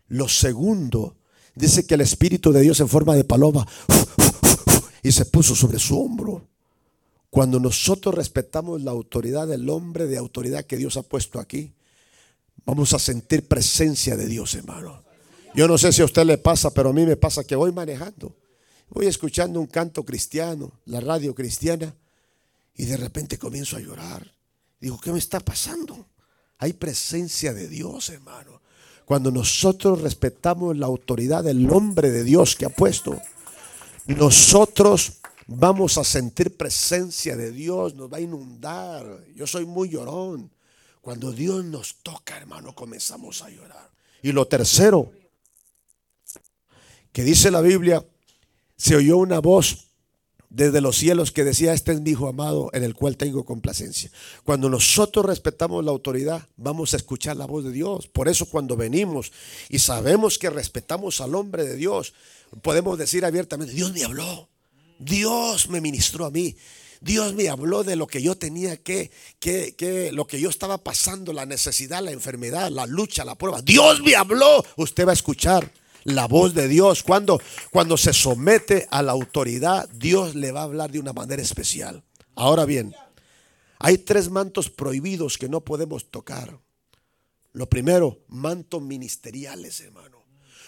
Lo 0.09 0.29
segundo, 0.29 1.17
dice 1.55 1.87
que 1.87 1.95
el 1.95 2.03
Espíritu 2.03 2.53
de 2.53 2.61
Dios 2.61 2.81
en 2.81 2.89
forma 2.89 3.15
de 3.15 3.25
paloma 3.25 3.67
y 5.03 5.11
se 5.11 5.25
puso 5.25 5.55
sobre 5.55 5.79
su 5.79 5.99
hombro. 5.99 6.52
Cuando 7.33 7.59
nosotros 7.59 8.15
respetamos 8.15 8.83
la 8.83 8.91
autoridad 8.91 9.49
del 9.49 9.71
hombre 9.71 10.07
de 10.07 10.19
autoridad 10.19 10.67
que 10.67 10.77
Dios 10.77 10.99
ha 10.99 11.03
puesto 11.03 11.41
aquí, 11.41 11.73
vamos 12.67 12.93
a 12.93 12.99
sentir 12.99 13.49
presencia 13.49 14.19
de 14.19 14.27
Dios, 14.27 14.55
hermano. 14.55 15.03
Yo 15.55 15.67
no 15.67 15.79
sé 15.79 15.95
si 15.95 16.03
a 16.03 16.05
usted 16.05 16.27
le 16.27 16.37
pasa, 16.37 16.75
pero 16.75 16.91
a 16.91 16.93
mí 16.93 17.07
me 17.07 17.17
pasa 17.17 17.43
que 17.43 17.57
voy 17.57 17.73
manejando, 17.73 18.37
voy 18.91 19.07
escuchando 19.07 19.61
un 19.61 19.67
canto 19.67 20.05
cristiano, 20.05 20.73
la 20.85 21.01
radio 21.01 21.35
cristiana, 21.35 21.95
y 22.75 22.85
de 22.85 22.99
repente 22.99 23.39
comienzo 23.39 23.79
a 23.79 23.81
llorar. 23.81 24.31
Digo, 24.79 25.01
¿qué 25.01 25.11
me 25.11 25.19
está 25.19 25.41
pasando? 25.41 26.09
Hay 26.59 26.75
presencia 26.75 27.55
de 27.55 27.67
Dios, 27.67 28.11
hermano. 28.11 28.61
Cuando 29.07 29.31
nosotros 29.31 30.03
respetamos 30.03 30.77
la 30.77 30.85
autoridad 30.85 31.43
del 31.45 31.71
hombre 31.71 32.11
de 32.11 32.25
Dios 32.25 32.57
que 32.57 32.67
ha 32.67 32.69
puesto, 32.69 33.19
nosotros 34.05 35.22
vamos 35.57 35.99
a 35.99 36.05
sentir 36.05 36.57
presencia 36.57 37.37
de 37.37 37.53
Dios, 37.53 37.95
nos 37.95 38.13
va 38.13 38.19
a 38.19 38.21
inundar. 38.21 39.25
Yo 39.35 39.47
soy 39.47 39.67
muy 39.67 39.89
llorón. 39.89 40.51
Cuando 41.01 41.33
Dios 41.33 41.65
nos 41.65 41.97
toca, 41.97 42.37
hermano, 42.37 42.75
comenzamos 42.75 43.43
a 43.43 43.51
llorar. 43.51 43.91
Y 44.23 44.33
lo 44.33 44.47
tercero, 44.47 45.11
que 47.13 47.25
dice 47.25 47.51
la 47.51 47.61
Biblia, 47.61 48.05
se 48.77 48.97
oyó 48.97 49.19
una 49.19 49.41
voz 49.41 49.89
desde 50.49 50.81
los 50.81 50.97
cielos 50.99 51.33
que 51.33 51.45
decía, 51.45 51.73
este 51.73 51.93
es 51.93 52.01
mi 52.03 52.11
hijo 52.11 52.29
amado 52.29 52.69
en 52.73 52.85
el 52.85 52.95
cual 52.95 53.17
tengo 53.17 53.45
complacencia. 53.45 54.11
Cuando 54.45 54.69
nosotros 54.69 55.25
respetamos 55.25 55.83
la 55.85 55.91
autoridad, 55.91 56.47
vamos 56.57 56.93
a 56.93 56.99
escuchar 56.99 57.37
la 57.37 57.47
voz 57.47 57.65
de 57.65 57.73
Dios. 57.73 58.07
Por 58.07 58.29
eso 58.29 58.47
cuando 58.47 58.77
venimos 58.77 59.33
y 59.71 59.79
sabemos 59.79 60.39
que 60.39 60.51
respetamos 60.51 61.21
al 61.21 61.35
hombre 61.35 61.65
de 61.65 61.75
Dios, 61.75 62.13
podemos 62.61 62.99
decir 62.99 63.25
abiertamente, 63.25 63.73
Dios 63.73 63.93
me 63.93 64.05
habló. 64.05 64.52
Dios 65.05 65.69
me 65.69 65.81
ministró 65.81 66.27
a 66.27 66.31
mí. 66.31 66.57
Dios 67.01 67.35
me 67.35 67.49
habló 67.49 67.83
de 67.83 67.97
lo 67.97 68.07
que 68.07 68.23
yo 68.23 68.37
tenía 68.37 68.77
que, 68.77 69.11
que, 69.41 69.75
que, 69.75 70.13
lo 70.13 70.27
que 70.27 70.41
yo 70.41 70.49
estaba 70.49 70.79
pasando, 70.79 71.33
la 71.33 71.47
necesidad, 71.47 72.03
la 72.03 72.13
enfermedad, 72.13 72.71
la 72.71 72.87
lucha, 72.87 73.25
la 73.25 73.35
prueba. 73.35 73.61
Dios 73.61 74.01
me 74.03 74.15
habló. 74.15 74.65
Usted 74.77 75.07
va 75.07 75.11
a 75.11 75.15
escuchar 75.15 75.73
la 76.05 76.27
voz 76.27 76.55
de 76.55 76.69
Dios. 76.69 77.03
Cuando, 77.03 77.41
cuando 77.71 77.97
se 77.97 78.13
somete 78.13 78.87
a 78.91 79.03
la 79.03 79.13
autoridad, 79.13 79.89
Dios 79.91 80.37
le 80.37 80.53
va 80.53 80.61
a 80.61 80.65
hablar 80.65 80.91
de 80.91 81.01
una 81.01 81.13
manera 81.13 81.43
especial. 81.43 82.05
Ahora 82.37 82.65
bien, 82.65 82.95
hay 83.81 83.99
tres 83.99 84.31
mantos 84.31 84.71
prohibidos 84.71 85.39
que 85.39 85.49
no 85.49 85.61
podemos 85.63 86.11
tocar. 86.11 86.59
Lo 87.53 87.69
primero, 87.69 88.21
mantos 88.29 88.81
ministeriales, 88.81 89.81
hermano. 89.81 90.22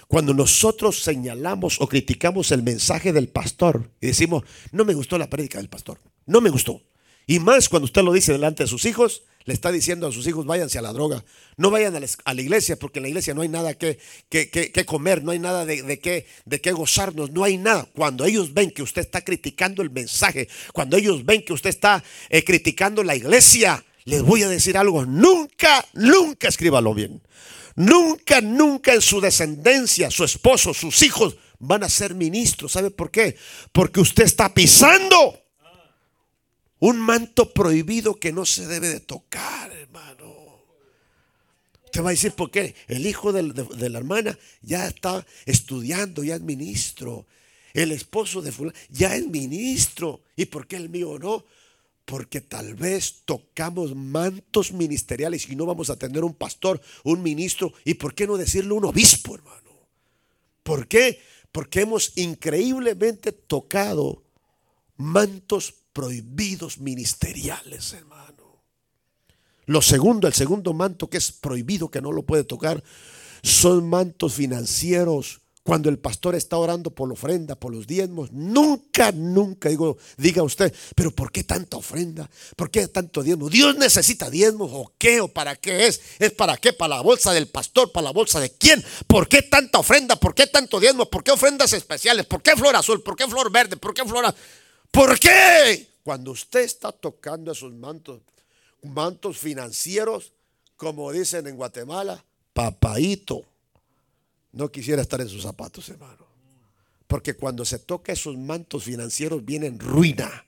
Cuando 0.09 0.34
nosotros 0.34 1.00
señalamos 1.00 1.80
o 1.80 1.88
criticamos 1.88 2.52
el 2.52 2.62
mensaje 2.62 3.12
del 3.12 3.28
pastor 3.28 3.90
y 4.00 4.09
decimos, 4.09 4.44
no 4.72 4.84
me 4.84 4.94
gustó 4.94 5.18
la 5.18 5.30
prédica 5.30 5.59
del 5.59 5.68
pastor, 5.68 5.98
no 6.26 6.40
me 6.40 6.50
gustó. 6.50 6.82
Y 7.26 7.38
más 7.38 7.68
cuando 7.68 7.86
usted 7.86 8.02
lo 8.02 8.12
dice 8.12 8.32
delante 8.32 8.64
de 8.64 8.68
sus 8.68 8.84
hijos, 8.84 9.22
le 9.46 9.52
está 9.52 9.70
diciendo 9.70 10.07
a 10.07 10.12
sus 10.12 10.26
hijos, 10.26 10.46
váyanse 10.46 10.78
a 10.78 10.82
la 10.82 10.92
droga, 10.92 11.22
no 11.57 11.70
vayan 11.70 11.94
a 11.94 12.00
la, 12.32 12.40
iglesia, 12.40 12.76
porque 12.76 12.98
en 12.98 13.05
la 13.05 13.09
iglesia 13.09 13.34
no 13.34 13.42
hay 13.42 13.48
nada 13.48 13.74
que, 13.74 13.98
que, 14.30 14.86
comer, 14.86 15.22
no 15.22 15.32
hay 15.32 15.38
nada 15.38 15.66
de, 15.66 15.82
de, 15.82 15.98
qué, 16.00 16.26
de 16.46 16.59
gozarnos, 16.72 17.30
no 17.30 17.44
hay 17.44 17.59
nada. 17.59 17.86
Cuando 17.94 18.24
ellos 18.24 18.55
ven 18.55 18.70
que 18.70 18.82
usted 18.82 19.02
está 19.02 19.22
criticando 19.22 19.82
el 19.82 19.90
mensaje, 19.90 20.48
cuando 20.72 20.96
ellos 20.96 21.24
ven 21.26 21.44
que 21.44 21.52
usted 21.52 21.70
está 21.70 22.02
eh, 22.30 22.42
criticando 22.42 23.02
la 23.02 23.16
iglesia, 23.16 23.84
les 24.05 24.22
voy 24.22 24.42
a 24.42 24.48
decir 24.48 24.78
algo, 24.78 25.05
nunca, 25.05 25.84
nunca 25.92 26.48
escríbalo 26.48 26.94
bien. 26.94 27.20
Nunca, 27.77 28.41
nunca 28.41 28.95
en 28.95 29.01
su 29.01 29.20
descendencia, 29.20 30.11
su 30.11 30.25
esposo, 30.25 30.72
sus 30.72 31.03
hijos 31.03 31.37
van 31.59 31.83
a 31.83 31.89
ser 31.89 32.14
ministros. 32.14 32.72
¿Sabe 32.72 32.91
por 32.91 33.11
qué? 33.11 33.37
Porque 33.72 34.01
usted 34.01 34.25
está 34.25 34.53
pisando 34.53 35.41
un 36.79 36.99
manto 36.99 37.53
prohibido 37.53 38.14
que 38.14 38.33
no 38.33 38.45
se 38.45 38.66
debe 38.66 38.89
de 38.89 39.01
tocar, 39.01 39.72
hermano. 39.72 40.35
Usted 41.85 42.03
va 42.03 42.09
a 42.09 42.12
decir, 42.12 42.33
¿por 42.33 42.51
qué? 42.51 42.75
El 42.89 43.07
hijo 43.07 43.33
de, 43.33 43.53
de 43.53 43.89
la 43.89 43.99
hermana 43.99 44.39
ya 44.62 44.87
está 44.87 45.25
estudiando, 45.47 46.22
ya 46.22 46.35
es 46.37 46.41
ministro. 46.43 47.27
El 47.72 47.91
esposo 47.91 48.41
de 48.41 48.53
fulano 48.53 48.77
ya 48.89 49.16
es 49.16 49.27
ministro. 49.27 50.22
¿Y 50.37 50.47
por 50.47 50.66
qué 50.66 50.77
el 50.77 50.89
mío 50.89 51.18
no? 51.18 51.45
Porque 52.05 52.40
tal 52.40 52.74
vez 52.74 53.22
tocamos 53.24 53.94
mantos 53.94 54.72
ministeriales 54.72 55.48
y 55.48 55.57
no 55.57 55.66
vamos 55.66 55.88
a 55.90 55.96
tener 55.96 56.22
un 56.22 56.34
pastor, 56.34 56.80
un 57.02 57.22
ministro, 57.22 57.72
y 57.84 57.94
por 57.94 58.14
qué 58.14 58.26
no 58.26 58.36
decirle 58.36 58.72
un 58.72 58.84
obispo, 58.84 59.34
hermano. 59.34 59.70
¿Por 60.62 60.86
qué? 60.86 61.20
Porque 61.50 61.82
hemos 61.82 62.16
increíblemente 62.16 63.32
tocado 63.32 64.22
mantos 64.96 65.74
prohibidos 65.92 66.78
ministeriales, 66.78 67.92
hermano. 67.92 68.62
Lo 69.66 69.80
segundo, 69.80 70.26
el 70.26 70.34
segundo 70.34 70.74
manto 70.74 71.09
que 71.09 71.16
es 71.16 71.32
prohibido, 71.32 71.90
que 71.90 72.02
no 72.02 72.12
lo 72.12 72.22
puede 72.22 72.44
tocar, 72.44 72.82
son 73.42 73.88
mantos 73.88 74.34
financieros, 74.34 75.40
cuando 75.65 75.89
el 75.89 75.99
pastor 75.99 76.35
está 76.35 76.59
orando 76.59 76.91
por 76.91 77.09
la 77.09 77.15
ofrenda, 77.15 77.55
por 77.55 77.75
los 77.75 77.87
diezmos, 77.87 78.31
nunca, 78.33 79.12
nunca 79.12 79.71
digo, 79.71 79.97
diga 80.19 80.43
usted, 80.43 80.75
pero 80.95 81.11
¿por 81.11 81.33
qué 81.33 81.43
tanta 81.43 81.79
ofrenda? 81.79 82.29
¿Por 82.55 82.71
qué 82.71 82.87
tanto 82.87 83.23
diezmo? 83.23 83.49
¿Dios 83.49 83.75
necesita 83.77 84.29
diezmos 84.29 84.71
o 84.75 84.93
qué 84.99 85.23
o 85.23 85.29
para 85.29 85.57
qué 85.57 85.87
es? 85.87 86.03
¿Es 86.19 86.33
para 86.33 86.59
qué? 86.59 86.75
¿Para 86.75 86.97
la 86.97 87.01
bolsa 87.01 87.33
del 87.33 87.49
pastor? 87.49 87.91
¿Para 87.93 88.05
la 88.05 88.11
bolsa 88.12 88.41
de 88.41 88.51
quién? 88.51 88.85
¿Por 89.07 89.27
qué 89.27 89.41
tanta 89.41 89.79
ofrenda? 89.79 90.17
¿Por 90.17 90.35
qué 90.35 90.47
tanto 90.49 90.79
diezmo? 90.79 91.07
¿Por 91.09 91.25
qué 91.25 91.31
ofrendas 91.31 91.73
especiales? 91.73 92.27
¿Por 92.27 92.43
qué 92.43 92.55
flor 92.55 92.77
azul? 92.77 93.03
¿Por 93.03 93.17
qué 93.17 93.27
flor 93.27 93.51
verde? 93.51 93.79
¿Por 93.79 93.95
qué 93.95 94.05
flor? 94.05 94.35
¿Por 94.91 95.19
qué? 95.19 95.89
Cuando 96.03 96.33
usted 96.33 96.61
está 96.61 96.93
tocando 96.93 97.53
esos 97.53 97.73
mantos, 97.73 98.21
mantos 98.83 99.39
financieros, 99.39 100.35
como 100.77 101.11
dicen 101.11 101.47
en 101.47 101.57
Guatemala, 101.57 102.23
papaito, 102.53 103.47
no 104.55 104.70
quisiera 104.70 105.02
estar 105.02 105.20
en 105.20 105.28
sus 105.28 105.42
zapatos, 105.42 105.88
hermano. 105.88 106.26
Porque 107.07 107.34
cuando 107.34 107.64
se 107.64 107.78
toca 107.78 108.12
esos 108.12 108.36
mantos 108.36 108.84
financieros 108.84 109.44
viene 109.44 109.70
ruina, 109.70 110.46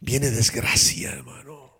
viene 0.00 0.30
desgracia, 0.30 1.12
hermano. 1.12 1.72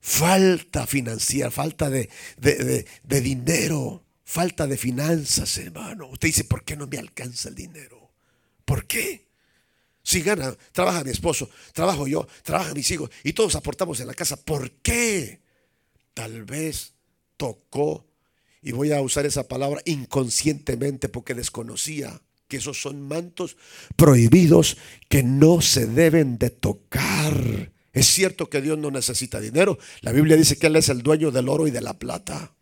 Falta 0.00 0.86
financiera, 0.86 1.50
falta 1.50 1.88
de, 1.88 2.08
de, 2.38 3.20
dinero, 3.20 4.02
falta 4.24 4.66
de 4.66 4.76
finanzas, 4.76 5.56
hermano. 5.58 6.08
Usted 6.08 6.28
dice, 6.28 6.44
¿por 6.44 6.64
qué 6.64 6.76
no 6.76 6.88
me 6.88 6.98
alcanza 6.98 7.48
el 7.48 7.54
dinero? 7.54 8.10
¿Por 8.64 8.86
qué? 8.86 9.28
Si 10.02 10.22
gana, 10.22 10.56
trabaja 10.72 11.04
mi 11.04 11.10
esposo, 11.10 11.48
trabajo 11.72 12.08
yo, 12.08 12.26
trabajan 12.42 12.74
mis 12.74 12.90
hijos 12.90 13.10
y 13.22 13.34
todos 13.34 13.54
aportamos 13.54 14.00
en 14.00 14.08
la 14.08 14.14
casa. 14.14 14.36
¿Por 14.36 14.72
qué? 14.82 15.40
Tal 16.14 16.44
vez 16.44 16.94
tocó, 17.36 18.04
y 18.62 18.72
voy 18.72 18.92
a 18.92 19.00
usar 19.00 19.26
esa 19.26 19.48
palabra 19.48 19.82
inconscientemente 19.84 21.08
porque 21.08 21.34
desconocía 21.34 22.22
que 22.48 22.58
esos 22.58 22.80
son 22.80 23.02
mantos 23.02 23.56
prohibidos 23.96 24.76
que 25.08 25.22
no 25.22 25.60
se 25.60 25.86
deben 25.86 26.38
de 26.38 26.50
tocar. 26.50 27.72
Es 27.92 28.06
cierto 28.06 28.48
que 28.48 28.62
Dios 28.62 28.78
no 28.78 28.90
necesita 28.90 29.40
dinero. 29.40 29.78
La 30.00 30.12
Biblia 30.12 30.36
dice 30.36 30.56
que 30.56 30.68
Él 30.68 30.76
es 30.76 30.88
el 30.88 31.02
dueño 31.02 31.30
del 31.30 31.48
oro 31.48 31.66
y 31.66 31.70
de 31.70 31.80
la 31.80 31.98
plata. 31.98 32.54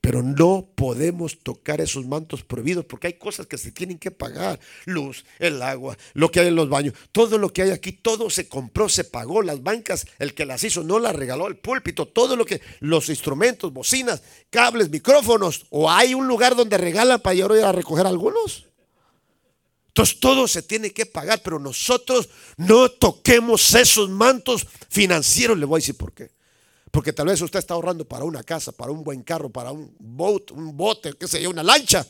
Pero 0.00 0.22
no 0.22 0.66
podemos 0.74 1.38
tocar 1.40 1.80
esos 1.80 2.06
mantos 2.06 2.42
prohibidos 2.42 2.86
porque 2.86 3.08
hay 3.08 3.12
cosas 3.14 3.46
que 3.46 3.58
se 3.58 3.70
tienen 3.70 3.98
que 3.98 4.10
pagar. 4.10 4.58
Luz, 4.86 5.26
el 5.38 5.60
agua, 5.60 5.96
lo 6.14 6.30
que 6.30 6.40
hay 6.40 6.48
en 6.48 6.54
los 6.54 6.70
baños, 6.70 6.94
todo 7.12 7.36
lo 7.36 7.52
que 7.52 7.62
hay 7.62 7.70
aquí, 7.70 7.92
todo 7.92 8.30
se 8.30 8.48
compró, 8.48 8.88
se 8.88 9.04
pagó. 9.04 9.42
Las 9.42 9.62
bancas, 9.62 10.06
el 10.18 10.32
que 10.34 10.46
las 10.46 10.64
hizo, 10.64 10.82
no 10.82 10.98
las 10.98 11.14
regaló 11.14 11.48
el 11.48 11.58
púlpito, 11.58 12.08
todo 12.08 12.34
lo 12.34 12.46
que, 12.46 12.62
los 12.80 13.10
instrumentos, 13.10 13.72
bocinas, 13.74 14.22
cables, 14.48 14.88
micrófonos. 14.88 15.66
¿O 15.68 15.90
hay 15.90 16.14
un 16.14 16.26
lugar 16.26 16.56
donde 16.56 16.78
regalan 16.78 17.20
para 17.20 17.34
ir 17.34 17.44
a 17.44 17.72
recoger 17.72 18.06
algunos? 18.06 18.66
Entonces 19.88 20.18
todo 20.18 20.48
se 20.48 20.62
tiene 20.62 20.92
que 20.92 21.04
pagar, 21.04 21.42
pero 21.42 21.58
nosotros 21.58 22.30
no 22.56 22.88
toquemos 22.88 23.74
esos 23.74 24.08
mantos 24.08 24.66
financieros. 24.88 25.58
Le 25.58 25.66
voy 25.66 25.78
a 25.78 25.80
decir 25.80 25.96
por 25.96 26.14
qué. 26.14 26.30
Porque 26.90 27.12
tal 27.12 27.26
vez 27.26 27.40
usted 27.40 27.58
está 27.58 27.74
ahorrando 27.74 28.04
para 28.04 28.24
una 28.24 28.42
casa, 28.42 28.72
para 28.72 28.90
un 28.90 29.04
buen 29.04 29.22
carro, 29.22 29.50
para 29.50 29.70
un 29.70 29.94
boat, 29.98 30.50
un 30.50 30.76
bote, 30.76 31.12
qué 31.14 31.28
sé 31.28 31.40
yo, 31.40 31.50
una 31.50 31.62
lancha. 31.62 32.04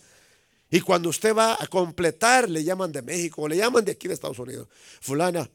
Y 0.70 0.80
cuando 0.80 1.08
usted 1.08 1.34
va 1.34 1.56
a 1.60 1.66
completar, 1.66 2.48
le 2.48 2.64
llaman 2.64 2.92
de 2.92 3.02
México 3.02 3.42
o 3.42 3.48
le 3.48 3.56
llaman 3.56 3.84
de 3.84 3.92
aquí 3.92 4.08
de 4.08 4.14
Estados 4.14 4.38
Unidos. 4.38 4.68
Fulana, 5.00 5.50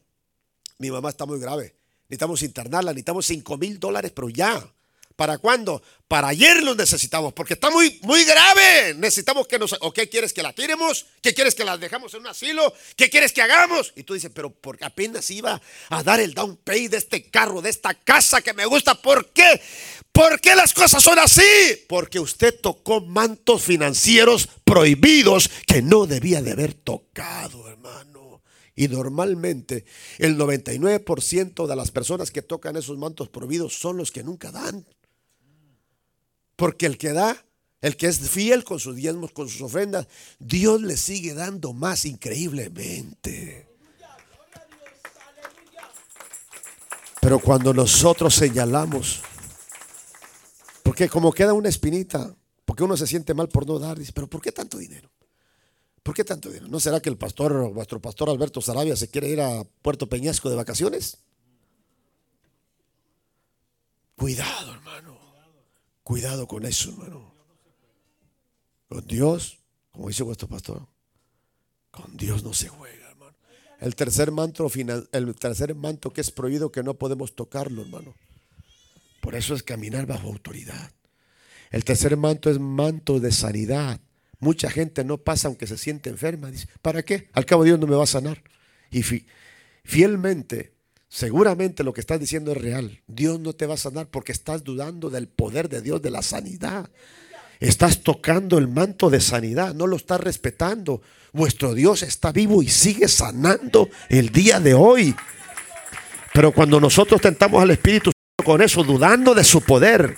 mi 0.78 0.90
mamá 0.90 1.08
está 1.08 1.26
muy 1.26 1.40
grave. 1.40 1.74
Necesitamos 2.08 2.42
internarla, 2.42 2.92
necesitamos 2.92 3.26
5 3.26 3.56
mil 3.56 3.80
dólares, 3.80 4.12
pero 4.14 4.28
ya. 4.28 4.72
¿Para 5.16 5.38
cuándo? 5.38 5.82
Para 6.08 6.28
ayer 6.28 6.62
lo 6.62 6.74
necesitamos, 6.74 7.32
porque 7.32 7.54
está 7.54 7.70
muy, 7.70 7.98
muy 8.02 8.24
grave. 8.24 8.94
Necesitamos 8.94 9.48
que 9.48 9.58
nos... 9.58 9.74
¿O 9.80 9.92
qué 9.92 10.08
quieres 10.10 10.34
que 10.34 10.42
la 10.42 10.52
tiremos? 10.52 11.06
¿Qué 11.22 11.32
quieres 11.32 11.54
que 11.54 11.64
la 11.64 11.78
dejamos 11.78 12.12
en 12.12 12.20
un 12.20 12.26
asilo? 12.26 12.72
¿Qué 12.94 13.08
quieres 13.08 13.32
que 13.32 13.40
hagamos? 13.40 13.94
Y 13.96 14.02
tú 14.02 14.12
dices, 14.12 14.30
pero 14.32 14.50
porque 14.50 14.84
apenas 14.84 15.30
iba 15.30 15.60
a 15.88 16.02
dar 16.02 16.20
el 16.20 16.34
down 16.34 16.58
pay 16.58 16.88
de 16.88 16.98
este 16.98 17.30
carro, 17.30 17.62
de 17.62 17.70
esta 17.70 17.94
casa 17.94 18.42
que 18.42 18.52
me 18.52 18.66
gusta. 18.66 18.94
¿Por 18.94 19.30
qué? 19.30 19.60
¿Por 20.12 20.38
qué 20.40 20.54
las 20.54 20.74
cosas 20.74 21.02
son 21.02 21.18
así? 21.18 21.42
Porque 21.88 22.20
usted 22.20 22.54
tocó 22.60 23.00
mantos 23.00 23.62
financieros 23.62 24.48
prohibidos 24.64 25.50
que 25.66 25.80
no 25.80 26.06
debía 26.06 26.42
de 26.42 26.52
haber 26.52 26.74
tocado, 26.74 27.68
hermano. 27.68 28.42
Y 28.74 28.88
normalmente 28.88 29.86
el 30.18 30.36
99% 30.36 31.66
de 31.66 31.76
las 31.76 31.90
personas 31.90 32.30
que 32.30 32.42
tocan 32.42 32.76
esos 32.76 32.98
mantos 32.98 33.30
prohibidos 33.30 33.78
son 33.78 33.96
los 33.96 34.12
que 34.12 34.22
nunca 34.22 34.52
dan. 34.52 34.86
Porque 36.56 36.86
el 36.86 36.98
que 36.98 37.12
da, 37.12 37.44
el 37.82 37.96
que 37.96 38.06
es 38.06 38.18
fiel 38.28 38.64
con 38.64 38.80
sus 38.80 38.96
diezmos, 38.96 39.32
con 39.32 39.48
sus 39.48 39.60
ofrendas, 39.60 40.08
Dios 40.38 40.82
le 40.82 40.96
sigue 40.96 41.34
dando 41.34 41.72
más 41.72 42.04
increíblemente. 42.04 43.68
Pero 47.20 47.38
cuando 47.38 47.74
nosotros 47.74 48.34
señalamos, 48.34 49.20
porque 50.82 51.08
como 51.08 51.32
queda 51.32 51.52
una 51.52 51.68
espinita, 51.68 52.34
porque 52.64 52.84
uno 52.84 52.96
se 52.96 53.06
siente 53.06 53.34
mal 53.34 53.48
por 53.48 53.66
no 53.66 53.78
dar, 53.78 53.98
dice, 53.98 54.12
pero 54.12 54.28
¿por 54.28 54.40
qué 54.40 54.52
tanto 54.52 54.78
dinero? 54.78 55.10
¿Por 56.02 56.14
qué 56.14 56.22
tanto 56.22 56.48
dinero? 56.48 56.68
¿No 56.68 56.78
será 56.78 57.00
que 57.00 57.08
el 57.08 57.16
pastor, 57.16 57.72
vuestro 57.72 58.00
pastor 58.00 58.30
Alberto 58.30 58.60
Sarabia, 58.60 58.94
se 58.94 59.08
quiere 59.08 59.28
ir 59.28 59.40
a 59.40 59.64
Puerto 59.82 60.08
Peñasco 60.08 60.48
de 60.48 60.54
vacaciones? 60.54 61.18
Cuidado. 64.14 64.75
Cuidado 66.06 66.46
con 66.46 66.64
eso, 66.64 66.90
hermano. 66.90 67.34
Con 68.88 69.04
Dios, 69.08 69.58
como 69.90 70.06
dice 70.06 70.22
vuestro 70.22 70.46
pastor, 70.46 70.86
con 71.90 72.16
Dios 72.16 72.44
no 72.44 72.54
se 72.54 72.68
juega, 72.68 73.10
hermano. 73.10 73.36
El 73.80 73.96
tercer 73.96 74.30
manto, 74.30 74.70
el 75.10 75.34
tercer 75.34 75.74
manto 75.74 76.12
que 76.12 76.20
es 76.20 76.30
prohibido 76.30 76.70
que 76.70 76.84
no 76.84 76.94
podemos 76.94 77.34
tocarlo, 77.34 77.82
hermano. 77.82 78.14
Por 79.20 79.34
eso 79.34 79.52
es 79.52 79.64
caminar 79.64 80.06
bajo 80.06 80.28
autoridad. 80.28 80.92
El 81.72 81.82
tercer 81.84 82.16
manto 82.16 82.50
es 82.50 82.60
manto 82.60 83.18
de 83.18 83.32
sanidad. 83.32 84.00
Mucha 84.38 84.70
gente 84.70 85.02
no 85.02 85.18
pasa 85.18 85.48
aunque 85.48 85.66
se 85.66 85.76
siente 85.76 86.08
enferma. 86.08 86.52
Dice, 86.52 86.68
¿para 86.82 87.02
qué? 87.02 87.30
Al 87.32 87.46
cabo 87.46 87.64
Dios 87.64 87.80
no 87.80 87.88
me 87.88 87.96
va 87.96 88.04
a 88.04 88.06
sanar. 88.06 88.44
Y 88.92 89.02
fielmente 89.82 90.75
Seguramente 91.08 91.84
lo 91.84 91.92
que 91.92 92.00
estás 92.00 92.18
diciendo 92.18 92.52
es 92.52 92.58
real. 92.58 93.02
Dios 93.06 93.40
no 93.40 93.52
te 93.52 93.66
va 93.66 93.74
a 93.74 93.78
sanar 93.78 94.08
porque 94.08 94.32
estás 94.32 94.64
dudando 94.64 95.10
del 95.10 95.28
poder 95.28 95.68
de 95.68 95.80
Dios, 95.80 96.02
de 96.02 96.10
la 96.10 96.22
sanidad. 96.22 96.90
Estás 97.60 98.02
tocando 98.02 98.58
el 98.58 98.68
manto 98.68 99.08
de 99.08 99.20
sanidad, 99.20 99.74
no 99.74 99.86
lo 99.86 99.96
estás 99.96 100.20
respetando. 100.20 101.00
Vuestro 101.32 101.74
Dios 101.74 102.02
está 102.02 102.32
vivo 102.32 102.62
y 102.62 102.68
sigue 102.68 103.08
sanando 103.08 103.88
el 104.08 104.30
día 104.30 104.60
de 104.60 104.74
hoy. 104.74 105.14
Pero 106.34 106.52
cuando 106.52 106.80
nosotros 106.80 107.20
tentamos 107.20 107.62
al 107.62 107.70
Espíritu 107.70 108.10
con 108.44 108.60
eso, 108.60 108.84
dudando 108.84 109.34
de 109.34 109.42
su 109.42 109.62
poder, 109.62 110.16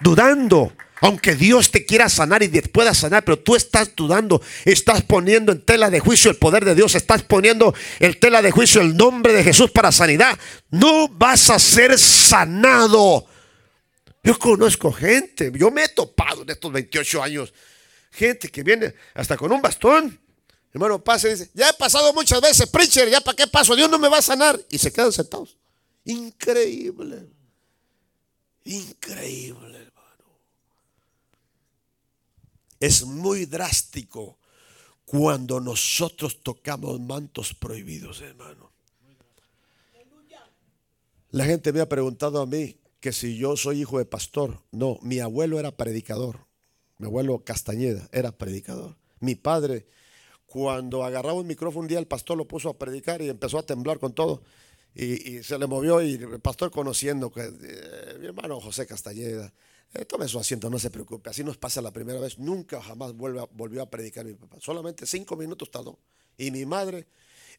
dudando, 0.00 0.72
aunque 1.02 1.34
Dios 1.34 1.72
te 1.72 1.84
quiera 1.84 2.08
sanar 2.08 2.44
y 2.44 2.48
te 2.48 2.62
pueda 2.62 2.94
sanar, 2.94 3.24
pero 3.24 3.36
tú 3.36 3.56
estás 3.56 3.94
dudando, 3.96 4.40
estás 4.64 5.02
poniendo 5.02 5.50
en 5.50 5.60
tela 5.60 5.90
de 5.90 5.98
juicio 5.98 6.30
el 6.30 6.36
poder 6.36 6.64
de 6.64 6.76
Dios, 6.76 6.94
estás 6.94 7.24
poniendo 7.24 7.74
en 7.98 8.18
tela 8.20 8.40
de 8.40 8.52
juicio 8.52 8.80
el 8.80 8.96
nombre 8.96 9.32
de 9.32 9.42
Jesús 9.42 9.72
para 9.72 9.90
sanidad. 9.90 10.38
No 10.70 11.08
vas 11.08 11.50
a 11.50 11.58
ser 11.58 11.98
sanado. 11.98 13.26
Yo 14.22 14.38
conozco 14.38 14.92
gente, 14.92 15.50
yo 15.56 15.72
me 15.72 15.82
he 15.82 15.88
topado 15.88 16.42
en 16.42 16.50
estos 16.50 16.72
28 16.72 17.20
años, 17.20 17.52
gente 18.12 18.48
que 18.48 18.62
viene 18.62 18.94
hasta 19.14 19.36
con 19.36 19.50
un 19.50 19.60
bastón. 19.60 20.20
Hermano, 20.72 21.02
pasa 21.02 21.26
y 21.26 21.32
dice, 21.32 21.50
ya 21.52 21.68
he 21.68 21.74
pasado 21.74 22.12
muchas 22.12 22.40
veces, 22.40 22.68
preacher, 22.68 23.10
ya 23.10 23.20
para 23.20 23.36
qué 23.36 23.48
paso, 23.48 23.74
Dios 23.74 23.90
no 23.90 23.98
me 23.98 24.08
va 24.08 24.18
a 24.18 24.22
sanar. 24.22 24.58
Y 24.70 24.78
se 24.78 24.92
quedan 24.92 25.10
sentados. 25.10 25.56
Increíble. 26.04 27.26
Increíble. 28.64 29.91
Es 32.82 33.04
muy 33.04 33.46
drástico 33.46 34.40
cuando 35.04 35.60
nosotros 35.60 36.42
tocamos 36.42 36.98
mantos 36.98 37.54
prohibidos, 37.54 38.20
hermano. 38.22 38.72
La 41.30 41.44
gente 41.44 41.72
me 41.72 41.80
ha 41.80 41.88
preguntado 41.88 42.42
a 42.42 42.46
mí 42.46 42.76
que 42.98 43.12
si 43.12 43.36
yo 43.36 43.56
soy 43.56 43.82
hijo 43.82 43.98
de 43.98 44.04
pastor. 44.04 44.64
No, 44.72 44.98
mi 45.00 45.20
abuelo 45.20 45.60
era 45.60 45.70
predicador. 45.70 46.40
Mi 46.98 47.06
abuelo 47.06 47.44
Castañeda 47.44 48.08
era 48.10 48.32
predicador. 48.32 48.96
Mi 49.20 49.36
padre, 49.36 49.86
cuando 50.46 51.04
agarraba 51.04 51.34
un 51.34 51.46
micrófono 51.46 51.82
un 51.82 51.88
día, 51.88 52.00
el 52.00 52.08
pastor 52.08 52.36
lo 52.36 52.48
puso 52.48 52.68
a 52.68 52.78
predicar 52.78 53.22
y 53.22 53.28
empezó 53.28 53.60
a 53.60 53.62
temblar 53.62 54.00
con 54.00 54.12
todo. 54.12 54.42
Y, 54.92 55.44
se 55.44 55.56
le 55.56 55.68
movió 55.68 56.02
y 56.02 56.14
el 56.14 56.40
pastor 56.40 56.72
conociendo 56.72 57.30
que 57.30 57.42
eh, 57.42 58.18
mi 58.18 58.26
hermano 58.26 58.60
José 58.60 58.88
Castañeda, 58.88 59.54
eh, 59.94 60.04
tome 60.04 60.26
su 60.28 60.38
asiento, 60.38 60.70
no 60.70 60.78
se 60.78 60.90
preocupe. 60.90 61.30
Así 61.30 61.44
nos 61.44 61.56
pasa 61.58 61.82
la 61.82 61.90
primera 61.90 62.18
vez. 62.18 62.38
Nunca 62.38 62.80
jamás 62.80 63.12
volvió 63.14 63.82
a 63.82 63.90
predicar 63.90 64.24
mi 64.24 64.34
papá. 64.34 64.56
Solamente 64.60 65.06
cinco 65.06 65.36
minutos 65.36 65.70
tardó. 65.70 65.98
Y 66.38 66.50
mi 66.50 66.64
madre 66.64 67.06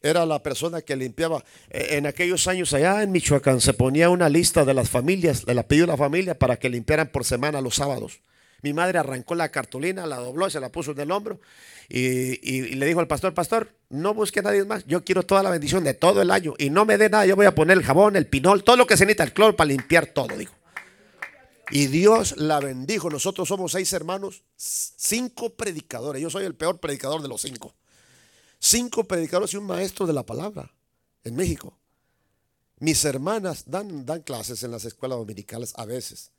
era 0.02 0.26
la 0.26 0.42
persona 0.42 0.82
que 0.82 0.96
limpiaba. 0.96 1.44
Eh, 1.70 1.88
en 1.92 2.06
aquellos 2.06 2.46
años 2.46 2.72
allá 2.74 3.02
en 3.02 3.12
Michoacán 3.12 3.60
se 3.60 3.72
ponía 3.72 4.10
una 4.10 4.28
lista 4.28 4.64
de 4.64 4.74
las 4.74 4.90
familias, 4.90 5.46
le 5.46 5.64
pidió 5.64 5.84
a 5.84 5.88
la 5.88 5.96
familia 5.96 6.38
para 6.38 6.56
que 6.56 6.68
limpiaran 6.68 7.08
por 7.08 7.24
semana 7.24 7.60
los 7.60 7.76
sábados. 7.76 8.20
Mi 8.62 8.72
madre 8.72 8.98
arrancó 8.98 9.34
la 9.34 9.50
cartulina, 9.50 10.06
la 10.06 10.16
dobló, 10.16 10.48
se 10.48 10.58
la 10.58 10.70
puso 10.70 10.92
en 10.92 11.00
el 11.00 11.10
hombro 11.10 11.38
y, 11.88 12.74
le 12.74 12.86
dijo 12.86 13.00
al 13.00 13.06
pastor, 13.06 13.34
pastor, 13.34 13.74
no 13.90 14.14
busque 14.14 14.40
a 14.40 14.42
nadie 14.42 14.64
más, 14.64 14.86
yo 14.86 15.04
quiero 15.04 15.22
toda 15.22 15.42
la 15.42 15.50
bendición 15.50 15.84
de 15.84 15.92
todo 15.92 16.22
el 16.22 16.30
año 16.30 16.54
y 16.58 16.70
no 16.70 16.86
me 16.86 16.96
dé 16.96 17.10
nada, 17.10 17.26
yo 17.26 17.36
voy 17.36 17.44
a 17.44 17.54
poner 17.54 17.76
el 17.76 17.84
jabón, 17.84 18.16
el 18.16 18.26
pinol, 18.26 18.64
todo 18.64 18.76
lo 18.76 18.86
que 18.86 18.96
se 18.96 19.04
necesita, 19.04 19.24
el 19.24 19.34
cloro 19.34 19.54
para 19.54 19.68
limpiar 19.68 20.06
todo, 20.06 20.34
dijo. 20.36 20.54
Y 21.70 21.86
Dios 21.86 22.36
la 22.36 22.60
bendijo. 22.60 23.10
Nosotros 23.10 23.48
somos 23.48 23.72
seis 23.72 23.92
hermanos, 23.92 24.42
cinco 24.56 25.50
predicadores. 25.50 26.22
Yo 26.22 26.30
soy 26.30 26.44
el 26.44 26.54
peor 26.54 26.78
predicador 26.78 27.22
de 27.22 27.28
los 27.28 27.42
cinco. 27.42 27.74
Cinco 28.58 29.04
predicadores 29.04 29.52
y 29.54 29.56
un 29.56 29.66
maestro 29.66 30.06
de 30.06 30.12
la 30.12 30.24
palabra 30.24 30.72
en 31.24 31.36
México. 31.36 31.76
Mis 32.78 33.04
hermanas 33.04 33.64
dan, 33.66 34.04
dan 34.04 34.22
clases 34.22 34.62
en 34.62 34.70
las 34.70 34.84
escuelas 34.84 35.18
dominicales 35.18 35.72
a 35.76 35.84
veces. 35.84 36.30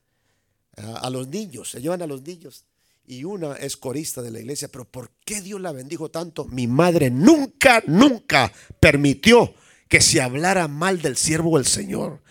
a, 0.78 1.10
los 1.10 1.28
niños, 1.28 1.72
se 1.72 1.82
llevan 1.82 2.02
a 2.02 2.08
los 2.08 2.22
niños. 2.22 2.66
Y 3.08 3.24
una 3.24 3.56
es 3.56 3.78
corista 3.78 4.22
de 4.22 4.32
la 4.32 4.40
iglesia, 4.40 4.68
pero 4.68 4.86
¿por 4.86 5.12
qué 5.24 5.42
Dios 5.42 5.62
la 5.62 5.72
bendijo 5.72 6.10
tanto? 6.10 6.46
Mi 6.46 6.66
madre 6.68 7.12
nunca, 7.12 7.84
nunca 7.86 8.52
permitió 8.80 9.54
que 9.88 10.02
se 10.02 10.22
hablara 10.22 10.68
mal 10.68 11.02
del 11.02 11.18
siervo 11.18 11.58
del 11.58 11.68
Señor. 11.68 12.22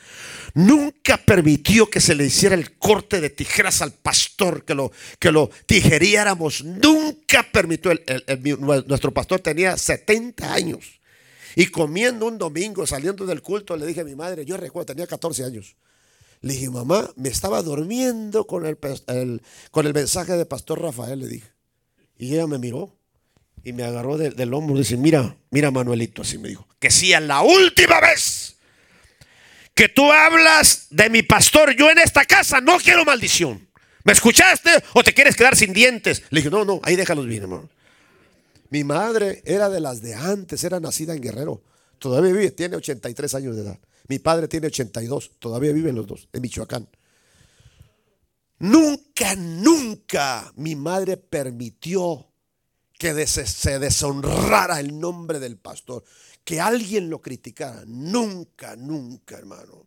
Nunca 0.55 1.17
permitió 1.17 1.91
que 1.91 2.01
se 2.01 2.15
le 2.15 2.27
hiciera 2.27 2.55
el 2.55 2.79
corte 2.79 3.21
de 3.21 3.31
tijeras 3.31 3.83
al 3.83 3.93
pastor, 3.93 4.65
que 4.65 4.75
lo, 4.75 4.93
que 5.19 5.33
lo 5.33 5.51
tijeriáramos. 5.67 6.65
Nunca 6.65 7.45
permitió. 7.53 7.93
nuestro 8.87 9.13
pastor 9.13 9.41
tenía 9.41 9.77
70 9.77 10.53
años. 10.53 11.01
Y 11.57 11.67
comiendo 11.67 12.27
un 12.27 12.39
domingo, 12.39 12.87
saliendo 12.87 13.27
del 13.27 13.43
culto, 13.43 13.77
le 13.77 13.87
dije 13.87 14.01
a 14.01 14.05
mi 14.05 14.15
madre, 14.15 14.45
yo 14.45 14.57
recuerdo, 14.57 14.87
tenía 14.87 15.07
14 15.07 15.45
años. 15.45 15.77
Le 16.41 16.55
dije, 16.55 16.71
mamá, 16.71 17.11
me 17.17 17.29
estaba 17.29 17.63
durmiendo 17.63 18.47
con 18.47 18.67
el, 18.67 18.77
con 19.71 19.87
el 19.87 19.95
mensaje 19.95 20.33
de 20.33 20.47
Pastor 20.47 20.83
Rafael, 20.83 21.21
le 21.21 21.29
dije. 21.29 21.49
Y 22.17 22.35
ella 22.35 22.47
me 22.47 22.59
miró 22.59 22.97
y 23.65 23.73
me 23.73 23.83
agarró 23.83 24.19
del 24.19 24.55
hombro 24.55 24.77
y 24.77 24.81
dice, 24.81 24.97
mira, 24.97 25.37
mira 25.51 25.71
Manuelito, 25.71 26.23
así 26.23 26.39
me 26.39 26.49
dijo, 26.49 26.69
que 26.79 26.91
sea 26.91 27.19
la 27.21 27.43
última 27.43 28.01
vez 28.01 28.57
que 29.75 29.89
tú 29.89 30.13
hablas 30.13 30.87
de 30.91 31.11
mi 31.11 31.23
pastor, 31.23 31.75
yo 31.75 31.91
en 31.91 31.99
esta 31.99 32.25
casa 32.25 32.61
no 32.61 32.79
quiero 32.79 33.05
maldición. 33.05 33.69
¿Me 34.05 34.13
escuchaste 34.13 34.71
o 34.93 35.03
te 35.03 35.15
quieres 35.15 35.35
quedar 35.35 35.57
sin 35.57 35.73
dientes? 35.73 36.23
Le 36.31 36.41
dije, 36.41 36.51
no, 36.51 36.65
no, 36.65 36.81
ahí 36.85 36.95
déjalos 36.95 37.27
bien, 37.27 37.43
hermano. 37.43 37.71
Mi 38.71 38.85
madre 38.85 39.43
era 39.45 39.69
de 39.69 39.81
las 39.81 40.03
de 40.03 40.15
antes, 40.15 40.63
era 40.63 40.79
nacida 40.79 41.15
en 41.15 41.23
Guerrero. 41.23 41.63
Todavía 41.99 42.33
vive, 42.33 42.51
tiene 42.51 42.77
83 42.77 43.35
años 43.35 43.57
de 43.57 43.63
edad. 43.63 43.79
Mi 44.09 44.19
padre 44.19 44.47
tiene 44.47 44.67
82, 44.67 45.33
todavía 45.39 45.73
viven 45.73 45.97
los 45.97 46.07
dos, 46.07 46.29
en 46.33 46.43
Michoacán. 46.43 46.89
Nunca, 48.59 49.35
nunca 49.37 50.53
mi 50.57 50.77
madre 50.77 51.17
permitió 51.17 52.29
que 52.99 53.27
se 53.27 53.79
deshonrara 53.79 54.81
el 54.81 54.99
nombre 54.99 55.39
del 55.39 55.57
pastor, 55.57 56.05
que 56.45 56.61
alguien 56.61 57.11
lo 57.11 57.21
criticara. 57.21 57.83
Nunca, 57.87 58.77
nunca, 58.77 59.37
hermano. 59.37 59.87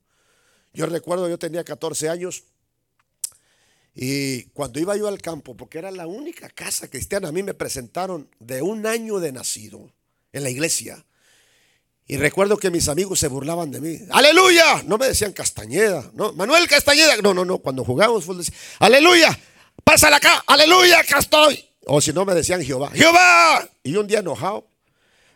Yo 0.73 0.85
recuerdo, 0.85 1.27
yo 1.29 1.39
tenía 1.39 1.63
14 1.63 2.09
años 2.09 2.43
y 3.99 4.43
cuando 4.49 4.79
iba 4.79 4.95
yo 4.95 5.07
al 5.07 5.19
campo, 5.19 5.57
porque 5.57 5.79
era 5.79 5.89
la 5.89 6.05
única 6.05 6.49
casa 6.49 6.87
cristiana, 6.87 7.29
a 7.29 7.31
mí 7.31 7.41
me 7.41 7.55
presentaron 7.55 8.29
de 8.39 8.61
un 8.61 8.85
año 8.85 9.19
de 9.19 9.31
nacido 9.31 9.91
en 10.33 10.43
la 10.43 10.51
iglesia. 10.51 11.03
Y 12.05 12.17
recuerdo 12.17 12.57
que 12.57 12.69
mis 12.69 12.89
amigos 12.89 13.19
se 13.19 13.27
burlaban 13.27 13.71
de 13.71 13.81
mí. 13.81 13.99
¡Aleluya! 14.11 14.83
No 14.85 14.99
me 14.99 15.07
decían 15.07 15.33
Castañeda, 15.33 16.11
¿no? 16.13 16.31
Manuel 16.33 16.67
Castañeda. 16.67 17.17
No, 17.23 17.33
no, 17.33 17.43
no. 17.43 17.57
Cuando 17.57 17.83
jugábamos 17.83 18.23
fútbol 18.23 18.37
decían, 18.37 18.59
¡Aleluya! 18.77 19.37
¡Pásala 19.83 20.17
acá! 20.17 20.43
¡Aleluya! 20.45 20.99
¡Acá 20.99 21.17
estoy! 21.17 21.66
O 21.87 22.01
si 22.01 22.13
no 22.13 22.25
me 22.25 22.33
decían 22.33 22.63
Jehová. 22.63 22.91
¡Jehová! 22.93 23.67
Y 23.83 23.95
un 23.95 24.07
día 24.07 24.19
enojado, 24.19 24.67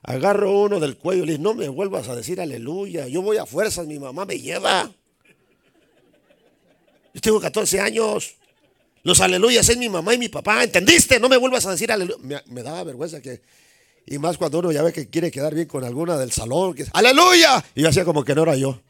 agarro 0.04 0.52
uno 0.52 0.80
del 0.80 0.97
cuello 0.97 1.24
y 1.24 1.26
le 1.28 1.32
digo, 1.34 1.43
no 1.43 1.54
me 1.54 1.70
vuelvas 1.70 2.08
a 2.10 2.16
decir 2.16 2.41
aleluya. 2.41 3.08
Yo 3.08 3.22
voy 3.22 3.38
a 3.38 3.45
fuerzas, 3.45 3.88
mi 3.88 3.99
mamá 3.99 4.26
me 4.26 4.39
lleva. 4.39 4.91
Yo 7.14 7.22
tengo 7.22 7.39
14 7.39 7.80
años. 7.80 8.36
Los 9.04 9.20
aleluyas 9.20 9.68
es 9.68 9.78
mi 9.78 9.89
mamá 9.89 10.14
y 10.14 10.18
mi 10.18 10.30
papá. 10.30 10.64
¿Entendiste? 10.64 11.20
No 11.20 11.30
me 11.30 11.38
vuelvas 11.38 11.66
a 11.66 11.72
decir 11.72 11.91
aleluya. 11.91 12.20
Me, 12.22 12.41
me 12.47 12.64
daba 12.64 12.84
vergüenza 12.84 13.22
que 13.22 13.41
y 14.06 14.18
más 14.18 14.38
cuando 14.38 14.60
uno 14.60 14.72
ya 14.72 14.82
ve 14.82 14.91
que 14.91 15.10
quiere 15.10 15.32
quedar 15.32 15.54
bien 15.54 15.68
con 15.68 15.84
alguna 15.84 16.18
del 16.18 16.32
salón. 16.32 16.74
Que, 16.74 16.86
¡Aleluya! 16.93 17.64
Y 17.76 17.84
yo 17.84 17.89
hacía 17.89 18.06
como 18.06 18.24
que 18.24 18.36
no 18.36 18.43
era 18.43 18.56
yo. 18.56 18.82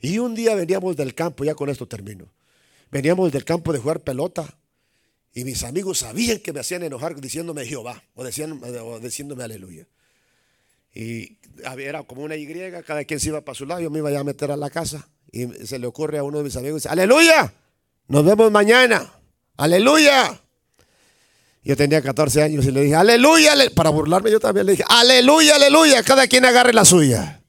Y 0.00 0.18
un 0.18 0.34
día 0.34 0.54
veníamos 0.54 0.96
del 0.96 1.14
campo, 1.14 1.44
ya 1.44 1.54
con 1.54 1.68
esto 1.68 1.86
termino. 1.86 2.26
Veníamos 2.90 3.32
del 3.32 3.44
campo 3.44 3.72
de 3.72 3.78
jugar 3.78 4.00
pelota. 4.00 4.58
Y 5.34 5.44
mis 5.44 5.62
amigos 5.62 5.98
sabían 5.98 6.38
que 6.38 6.52
me 6.52 6.60
hacían 6.60 6.82
enojar 6.82 7.20
diciéndome 7.20 7.66
Jehová 7.66 8.02
o, 8.14 8.24
decían, 8.24 8.60
o 8.62 8.98
diciéndome 8.98 9.44
aleluya. 9.44 9.86
Y 10.94 11.38
era 11.78 12.02
como 12.02 12.22
una 12.22 12.36
Y, 12.36 12.46
cada 12.84 13.04
quien 13.04 13.20
se 13.20 13.28
iba 13.28 13.40
para 13.42 13.54
su 13.54 13.66
lado. 13.66 13.80
Yo 13.80 13.90
me 13.90 13.98
iba 13.98 14.18
a 14.18 14.24
meter 14.24 14.50
a 14.50 14.56
la 14.56 14.70
casa. 14.70 15.08
Y 15.30 15.46
se 15.66 15.78
le 15.78 15.86
ocurre 15.86 16.18
a 16.18 16.24
uno 16.24 16.38
de 16.38 16.44
mis 16.44 16.56
amigos: 16.56 16.86
¡Aleluya! 16.86 17.52
Nos 18.08 18.24
vemos 18.24 18.50
mañana. 18.50 19.12
¡Aleluya! 19.56 20.40
Yo 21.62 21.76
tenía 21.76 22.00
14 22.00 22.42
años 22.42 22.64
y 22.64 22.70
le 22.70 22.80
dije, 22.80 22.94
aleluya, 22.94 23.52
para 23.74 23.90
burlarme 23.90 24.30
yo 24.30 24.40
también 24.40 24.64
le 24.64 24.72
dije, 24.72 24.84
aleluya, 24.88 25.56
aleluya, 25.56 26.02
cada 26.02 26.26
quien 26.26 26.46
agarre 26.46 26.72
la 26.72 26.86
suya. 26.86 27.42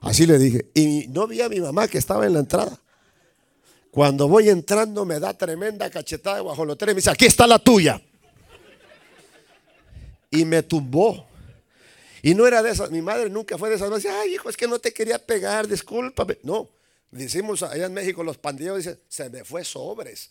Así 0.00 0.26
le 0.26 0.36
dije. 0.36 0.66
Y 0.74 1.06
no 1.08 1.26
vi 1.26 1.40
a 1.40 1.48
mi 1.48 1.58
mamá 1.58 1.88
que 1.88 1.96
estaba 1.96 2.26
en 2.26 2.34
la 2.34 2.40
entrada. 2.40 2.81
Cuando 3.92 4.26
voy 4.26 4.48
entrando 4.48 5.04
me 5.04 5.20
da 5.20 5.36
tremenda 5.36 5.90
cachetada 5.90 6.36
de 6.36 6.42
guajolotera 6.42 6.92
y 6.92 6.94
me 6.94 7.00
dice, 7.00 7.10
aquí 7.10 7.26
está 7.26 7.46
la 7.46 7.58
tuya. 7.58 8.00
Y 10.30 10.46
me 10.46 10.62
tumbó. 10.62 11.26
Y 12.22 12.34
no 12.34 12.46
era 12.46 12.62
de 12.62 12.70
esas, 12.70 12.90
mi 12.90 13.02
madre 13.02 13.28
nunca 13.28 13.58
fue 13.58 13.68
de 13.68 13.74
esas. 13.74 13.94
Dice, 13.94 14.08
ay 14.08 14.36
hijo, 14.36 14.48
es 14.48 14.56
que 14.56 14.66
no 14.66 14.78
te 14.78 14.94
quería 14.94 15.18
pegar, 15.18 15.68
discúlpame. 15.68 16.38
No, 16.42 16.70
decimos 17.10 17.62
allá 17.62 17.84
en 17.84 17.92
México 17.92 18.24
los 18.24 18.38
pandilleros 18.38 18.78
dicen, 18.78 18.98
se 19.10 19.28
me 19.28 19.44
fue 19.44 19.62
sobres. 19.62 20.30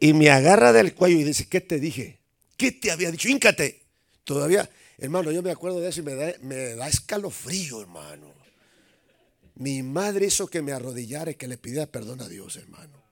Y 0.00 0.12
me 0.12 0.28
agarra 0.28 0.72
del 0.72 0.94
cuello 0.94 1.20
y 1.20 1.22
dice, 1.22 1.46
¿qué 1.48 1.60
te 1.60 1.78
dije? 1.78 2.18
¿Qué 2.56 2.72
te 2.72 2.90
había 2.90 3.12
dicho? 3.12 3.28
Íncate. 3.28 3.82
Todavía, 4.24 4.68
hermano, 4.98 5.30
yo 5.30 5.44
me 5.44 5.52
acuerdo 5.52 5.80
de 5.80 5.90
eso 5.90 6.00
y 6.00 6.02
me 6.02 6.16
da, 6.16 6.34
me 6.40 6.74
da 6.74 6.88
escalofrío, 6.88 7.82
hermano. 7.82 8.34
Mi 9.56 9.82
madre 9.82 10.26
hizo 10.26 10.46
que 10.46 10.62
me 10.62 10.72
arrodillara 10.72 11.30
y 11.30 11.34
que 11.34 11.48
le 11.48 11.56
pidiera 11.58 11.86
perdón 11.86 12.20
a 12.20 12.28
Dios, 12.28 12.56
hermano. 12.56 13.02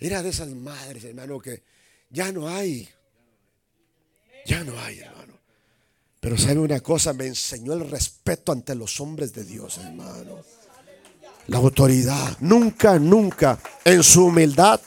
Era 0.00 0.22
de 0.22 0.30
esas 0.30 0.48
madres, 0.48 1.04
hermano, 1.04 1.38
que 1.38 1.62
ya 2.10 2.32
no 2.32 2.48
hay. 2.48 2.88
Ya 4.46 4.64
no 4.64 4.78
hay, 4.80 4.98
hermano. 4.98 5.38
Pero 6.20 6.36
sabe 6.38 6.58
una 6.58 6.80
cosa, 6.80 7.12
me 7.12 7.26
enseñó 7.26 7.74
el 7.74 7.88
respeto 7.88 8.50
ante 8.50 8.74
los 8.74 9.00
hombres 9.00 9.32
de 9.32 9.44
Dios, 9.44 9.78
hermano. 9.78 10.40
La 11.46 11.58
autoridad. 11.58 12.36
Nunca, 12.40 12.98
nunca, 12.98 13.60
en 13.84 14.02
su 14.02 14.26
humildad, 14.26 14.80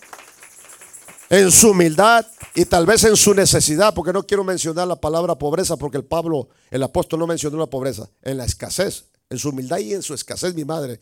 en 1.30 1.52
su 1.52 1.72
humildad 1.72 2.26
y 2.56 2.66
tal 2.66 2.86
vez 2.86 3.04
en 3.04 3.16
su 3.16 3.34
necesidad, 3.34 3.94
porque 3.94 4.12
no 4.12 4.24
quiero 4.24 4.44
mencionar 4.44 4.88
la 4.88 4.96
palabra 4.96 5.36
pobreza, 5.36 5.78
porque 5.78 5.98
el 5.98 6.06
Pablo, 6.06 6.50
el 6.72 6.84
apóstol 6.84 7.20
no 7.20 7.28
mencionó 7.28 7.58
la 7.58 7.68
pobreza, 7.68 8.10
en 8.24 8.38
la 8.38 8.46
escasez, 8.46 9.06
en 9.30 9.38
su 9.38 9.50
humildad 9.50 9.80
y 9.80 9.94
en 9.94 10.02
su 10.02 10.14
escasez, 10.14 10.54
mi 10.54 10.66
madre. 10.66 11.00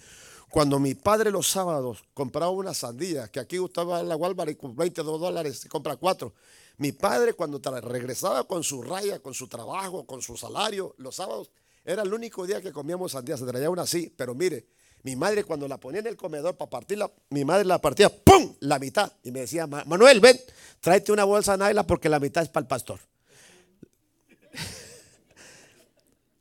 Cuando 0.49 0.79
mi 0.79 0.95
padre 0.95 1.31
los 1.31 1.47
sábados 1.49 2.03
compraba 2.13 2.49
una 2.49 2.73
sandía, 2.73 3.27
que 3.27 3.39
aquí 3.39 3.57
gustaba 3.57 4.01
la 4.03 4.15
Walmart 4.15 4.51
y 4.51 4.55
con 4.55 4.75
22 4.75 5.19
dólares 5.19 5.67
compra 5.69 5.95
cuatro. 5.97 6.33
Mi 6.77 6.91
padre 6.91 7.33
cuando 7.33 7.59
regresaba 7.81 8.45
con 8.45 8.63
su 8.63 8.81
raya, 8.81 9.19
con 9.19 9.33
su 9.33 9.47
trabajo, 9.47 10.05
con 10.05 10.21
su 10.21 10.37
salario, 10.37 10.93
los 10.97 11.15
sábados, 11.15 11.51
era 11.83 12.03
el 12.03 12.13
único 12.13 12.45
día 12.45 12.61
que 12.61 12.71
comíamos 12.71 13.11
sandía, 13.11 13.37
se 13.37 13.45
traía 13.45 13.69
una 13.69 13.83
así, 13.83 14.13
pero 14.15 14.33
mire, 14.33 14.67
mi 15.03 15.15
madre 15.15 15.43
cuando 15.43 15.67
la 15.67 15.79
ponía 15.79 15.99
en 15.99 16.07
el 16.07 16.17
comedor 16.17 16.57
para 16.57 16.69
partirla, 16.69 17.11
mi 17.29 17.45
madre 17.45 17.65
la 17.65 17.79
partía, 17.79 18.09
¡pum! 18.09 18.55
La 18.61 18.79
mitad. 18.79 19.11
Y 19.23 19.31
me 19.31 19.41
decía, 19.41 19.67
Manuel, 19.67 20.19
ven, 20.19 20.39
tráete 20.81 21.11
una 21.11 21.23
bolsa 21.25 21.55
Naila 21.55 21.85
porque 21.85 22.09
la 22.09 22.19
mitad 22.19 22.41
es 22.41 22.49
para 22.49 22.63
el 22.63 22.67
pastor. 22.67 22.99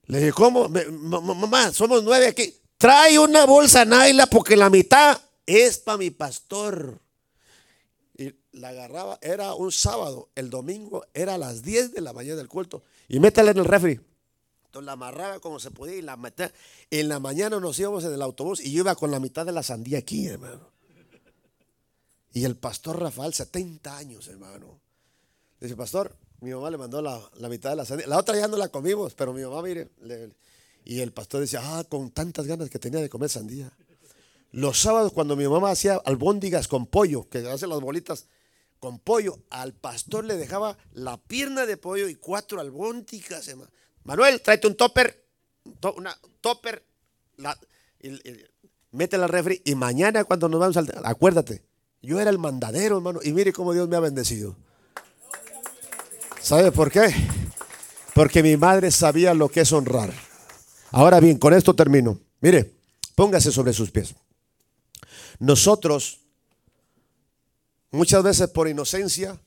Le 0.07 0.19
dije, 0.19 0.33
¿cómo? 0.33 0.69
Mamá, 0.69 1.73
somos 1.73 2.03
nueve 2.03 2.29
aquí. 2.29 2.55
Trae 2.77 3.19
una 3.19 3.47
bolsa 3.47 3.85
Naila 3.85 4.27
porque 4.27 4.57
la 4.57 4.71
mitad 4.71 5.21
es 5.47 5.79
para 5.79 5.99
mi 5.99 6.11
pastor. 6.11 7.01
Y 8.17 8.35
la 8.53 8.69
agarraba, 8.69 9.19
era 9.23 9.55
un 9.55 9.73
sábado, 9.73 10.29
el 10.35 10.51
domingo 10.51 11.05
era 11.15 11.35
a 11.35 11.39
las 11.39 11.63
10 11.63 11.93
de 11.93 12.01
la 12.01 12.13
mañana 12.13 12.37
del 12.37 12.49
culto. 12.49 12.83
Y 13.09 13.19
métela 13.19 13.51
en 13.51 13.59
el 13.59 13.65
refri 13.65 14.01
la 14.81 14.93
amarraba 14.93 15.41
como 15.41 15.61
se 15.61 15.71
podía 15.71 15.97
y 15.97 16.03
la 16.03 16.17
metía. 16.17 16.53
En 16.91 17.09
la 17.09 17.19
mañana 17.19 17.61
nos 17.61 17.79
íbamos 17.79 18.05
en 18.05 18.13
el 18.13 18.23
autobús 18.23 18.61
y 18.61 18.73
yo 18.73 18.81
iba 18.81 18.95
con 18.95 19.11
la 19.11 19.21
mitad 19.21 19.47
de 19.47 19.53
la 19.53 19.63
sandía 19.63 19.99
aquí, 19.99 20.27
hermano. 20.27 20.73
Y 22.33 22.45
el 22.45 22.57
pastor 22.57 23.01
Rafael, 23.01 23.33
70 23.33 23.97
años, 23.97 24.27
hermano. 24.29 24.81
Dice, 25.61 25.77
pastor, 25.77 26.17
mi 26.41 26.53
mamá 26.53 26.71
le 26.71 26.79
mandó 26.79 27.01
la, 27.01 27.49
mitad 27.49 27.71
de 27.71 27.77
la 27.77 27.85
sandía. 27.85 28.07
La 28.07 28.19
otra 28.19 28.37
ya 28.37 28.49
no 28.49 28.57
la 28.57 28.69
comimos, 28.69 29.15
pero 29.15 29.33
mi 29.33 29.43
mamá, 29.43 29.63
mire. 29.63 29.89
y 30.85 31.01
el 31.01 31.13
pastor 31.13 31.41
decía, 31.41 31.61
ah, 31.63 31.85
con 31.85 32.11
tantas 32.11 32.47
ganas 32.47 32.71
que 32.71 32.79
tenía 32.79 33.01
de 33.01 33.09
comer 33.09 33.31
sandía. 33.31 33.73
Los 34.53 34.81
sábados, 34.81 35.13
cuando 35.13 35.37
mi 35.37 35.49
mamá 35.49 35.71
hacía 35.71 36.01
albóndigas 36.05 36.69
con 36.69 36.87
pollo, 36.87 37.29
que 37.29 37.39
hace 37.39 37.67
las 37.67 37.81
bolitas 37.81 38.27
con 38.79 38.99
pollo, 38.99 39.39
al 39.51 39.73
pastor 39.73 40.25
le 40.25 40.37
dejaba 40.37 40.77
la 40.93 41.17
pierna 41.17 41.67
de 41.67 41.77
pollo 41.77 42.09
y 42.09 42.15
cuatro 42.15 42.61
albóndigas, 42.61 43.49
hermano. 43.49 43.71
Manuel, 44.05 44.43
tráete 44.43 44.67
un 44.67 44.77
topper, 44.77 45.25
una 45.97 46.17
topper, 46.41 46.85
la, 47.37 47.59
mete 48.91 49.19
la 49.19 49.27
refri 49.27 49.63
y 49.65 49.75
mañana 49.75 50.25
cuando 50.25 50.49
nos 50.49 50.61
vamos 50.61 50.77
al... 50.77 50.93
Acuérdate, 51.05 51.65
yo 52.03 52.21
era 52.21 52.31
el 52.31 52.39
mandadero, 52.39 52.97
hermano, 52.97 53.21
y 53.23 53.33
mire 53.33 53.53
cómo 53.53 53.73
Dios 53.73 53.89
me 53.89 53.97
ha 53.97 54.01
bendecido. 54.01 54.57
¿Sabe 56.45 56.71
por 56.73 56.93
qué? 56.93 57.09
Porque 58.15 58.43
mi 58.43 58.59
madre 58.59 58.91
sabía 58.91 59.33
lo 59.33 59.49
que 59.49 59.63
es 59.63 59.73
honrar. 59.73 60.13
Ahora 60.91 61.19
bien, 61.19 61.39
con 61.39 61.55
esto 61.55 61.75
termino. 61.75 62.21
Mire, 62.43 62.71
póngase 63.15 63.51
sobre 63.51 63.73
sus 63.73 63.91
pies. 63.91 64.15
Nosotros, 65.39 66.21
muchas 67.91 68.23
veces 68.23 68.51
por 68.51 68.69
inocencia, 68.69 69.41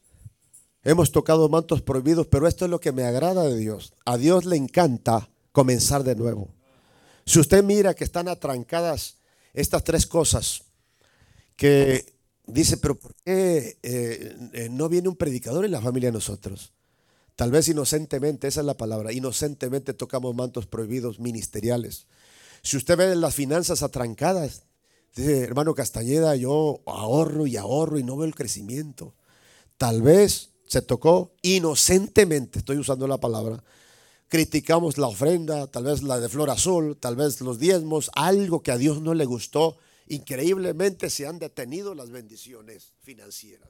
hemos 0.83 1.11
tocado 1.11 1.47
mantos 1.49 1.83
prohibidos, 1.83 2.25
pero 2.25 2.47
esto 2.47 2.65
es 2.65 2.71
lo 2.71 2.79
que 2.79 2.91
me 2.91 3.03
agrada 3.03 3.43
de 3.43 3.57
Dios. 3.57 3.93
A 4.03 4.17
Dios 4.17 4.45
le 4.45 4.55
encanta 4.55 5.29
comenzar 5.51 6.03
de 6.03 6.15
nuevo. 6.15 6.49
Si 7.27 7.39
usted 7.39 7.63
mira 7.63 7.93
que 7.93 8.05
están 8.05 8.27
atrancadas 8.27 9.17
estas 9.53 9.83
tres 9.83 10.07
cosas, 10.07 10.63
que 11.55 12.15
dice, 12.47 12.77
pero 12.77 12.95
¿por 12.95 13.13
qué 13.23 13.77
eh, 13.83 14.35
eh, 14.53 14.67
no 14.71 14.89
viene 14.89 15.09
un 15.09 15.15
predicador 15.15 15.63
en 15.63 15.71
la 15.73 15.81
familia 15.81 16.09
de 16.09 16.13
nosotros? 16.13 16.73
Tal 17.37 17.51
vez 17.51 17.67
inocentemente, 17.67 18.47
esa 18.47 18.61
es 18.61 18.65
la 18.65 18.77
palabra, 18.77 19.13
inocentemente 19.13 19.93
tocamos 19.93 20.33
mantos 20.33 20.65
prohibidos 20.65 21.19
ministeriales. 21.19 22.07
Si 22.63 22.77
usted 22.77 22.97
ve 22.97 23.15
las 23.15 23.35
finanzas 23.35 23.83
atrancadas, 23.83 24.63
dice, 25.15 25.43
hermano 25.43 25.75
Castañeda, 25.75 26.35
yo 26.35 26.81
ahorro 26.87 27.45
y 27.45 27.55
ahorro 27.55 27.99
y 27.99 28.03
no 28.03 28.17
veo 28.17 28.25
el 28.25 28.33
crecimiento. 28.33 29.13
Tal 29.77 30.01
vez 30.01 30.49
se 30.65 30.81
tocó 30.81 31.35
inocentemente, 31.43 32.57
estoy 32.57 32.79
usando 32.79 33.07
la 33.07 33.19
palabra, 33.19 33.63
criticamos 34.29 34.97
la 34.97 35.05
ofrenda, 35.05 35.67
tal 35.67 35.83
vez 35.83 36.01
la 36.01 36.19
de 36.19 36.29
flor 36.29 36.49
azul, 36.49 36.97
tal 36.99 37.15
vez 37.15 37.39
los 37.41 37.59
diezmos, 37.59 38.09
algo 38.15 38.63
que 38.63 38.71
a 38.71 38.79
Dios 38.79 38.99
no 38.99 39.13
le 39.13 39.25
gustó. 39.25 39.77
Increíblemente 40.07 41.11
se 41.11 41.27
han 41.27 41.37
detenido 41.37 41.93
las 41.93 42.09
bendiciones 42.09 42.93
financieras. 43.03 43.69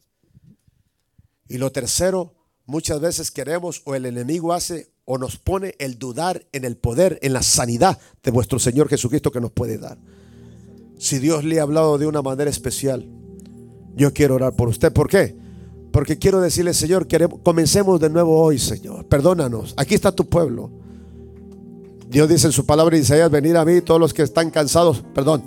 Y 1.50 1.58
lo 1.58 1.74
tercero, 1.74 2.37
muchas 2.68 3.00
veces 3.00 3.32
queremos 3.32 3.82
o 3.86 3.96
el 3.96 4.06
enemigo 4.06 4.54
hace 4.54 4.92
o 5.06 5.18
nos 5.18 5.38
pone 5.38 5.74
el 5.80 5.98
dudar 5.98 6.46
en 6.52 6.66
el 6.66 6.76
poder, 6.76 7.18
en 7.22 7.34
la 7.34 7.42
sanidad 7.42 7.98
de 8.22 8.32
vuestro 8.32 8.60
Señor 8.60 8.90
Jesucristo 8.90 9.32
que 9.32 9.42
nos 9.42 9.52
puede 9.52 9.78
dar. 9.78 9.98
Si 11.00 11.18
Dios 11.18 11.44
le 11.46 11.60
ha 11.60 11.64
hablado 11.64 11.98
de 11.98 12.06
una 12.06 12.22
manera 12.22 12.50
especial, 12.50 13.08
yo 13.96 14.14
quiero 14.14 14.36
orar 14.36 14.56
por 14.56 14.68
usted. 14.68 14.92
¿Por 14.92 15.08
qué? 15.08 15.36
Porque 15.92 16.20
quiero 16.20 16.42
decirle, 16.42 16.74
Señor, 16.74 17.08
queremos, 17.08 17.40
comencemos 17.42 18.00
de 18.02 18.10
nuevo 18.10 18.40
hoy, 18.40 18.60
Señor. 18.60 19.08
Perdónanos. 19.08 19.74
Aquí 19.78 19.96
está 19.96 20.12
tu 20.12 20.28
pueblo. 20.28 20.70
Dios 22.10 22.28
dice 22.28 22.48
en 22.48 22.54
su 22.54 22.66
palabra 22.66 22.98
Isaías, 22.98 23.32
venid 23.32 23.56
a 23.56 23.66
mí 23.66 23.82
todos 23.82 24.00
los 24.00 24.14
que 24.14 24.24
están 24.24 24.50
cansados, 24.50 25.04
perdón, 25.14 25.44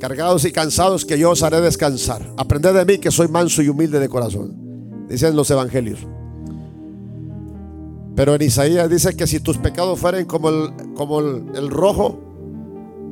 cargados 0.00 0.44
y 0.44 0.52
cansados, 0.52 1.04
que 1.04 1.18
yo 1.18 1.30
os 1.30 1.42
haré 1.42 1.60
descansar. 1.60 2.30
Aprended 2.36 2.74
de 2.74 2.84
mí 2.84 2.98
que 2.98 3.10
soy 3.10 3.28
manso 3.28 3.62
y 3.62 3.68
humilde 3.68 3.98
de 3.98 4.08
corazón 4.08 4.65
dicen 5.08 5.36
los 5.36 5.50
evangelios. 5.50 6.00
Pero 8.14 8.34
en 8.34 8.42
Isaías 8.42 8.88
dice 8.88 9.14
que 9.14 9.26
si 9.26 9.40
tus 9.40 9.58
pecados 9.58 10.00
fueren 10.00 10.24
como 10.24 10.48
el, 10.48 10.70
como 10.94 11.20
el, 11.20 11.68
rojo, 11.68 12.18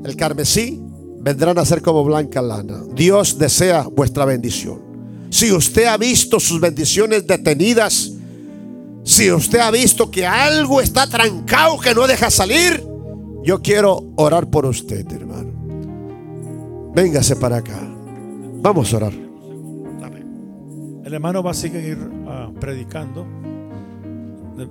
el 0.03 0.16
carmesí, 0.16 0.82
vendrán 1.20 1.59
a 1.59 1.64
ser 1.64 1.82
como 1.82 2.03
blanca 2.05 2.40
lana. 2.40 2.82
Dios 2.95 3.38
desea 3.38 3.82
vuestra 3.82 4.24
bendición. 4.24 4.80
Si 5.28 5.53
usted 5.53 5.84
ha 5.84 5.99
visto 5.99 6.40
sus 6.40 6.59
bendiciones 6.59 7.26
detenidas, 7.26 8.12
si 9.03 9.30
usted 9.30 9.59
ha 9.59 9.70
visto 9.70 10.11
que 10.11 10.26
algo 10.26 10.80
está 10.80 11.07
trancado 11.07 11.78
que 11.78 11.95
no 11.95 12.07
deja 12.07 12.30
salir, 12.30 12.82
yo 13.42 13.61
quiero 13.61 14.03
orar 14.16 14.49
por 14.49 14.64
usted, 14.64 15.07
hermano. 15.12 15.53
Véngase 16.95 17.36
para 17.36 17.57
acá. 17.59 17.78
Vamos 18.62 18.95
a 18.95 18.97
orar. 18.97 19.12
El 21.05 21.13
hermano 21.13 21.43
va 21.43 21.51
a 21.51 21.55
seguir 21.55 21.99
ah, 22.27 22.51
predicando. 22.59 23.27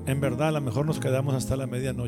En 0.08 0.20
verdad, 0.20 0.48
a 0.48 0.52
lo 0.54 0.62
mejor 0.62 0.86
nos 0.88 1.00
quedamos 1.00 1.36
hasta 1.36 1.56
la 1.56 1.68
medianoche. 1.68 2.02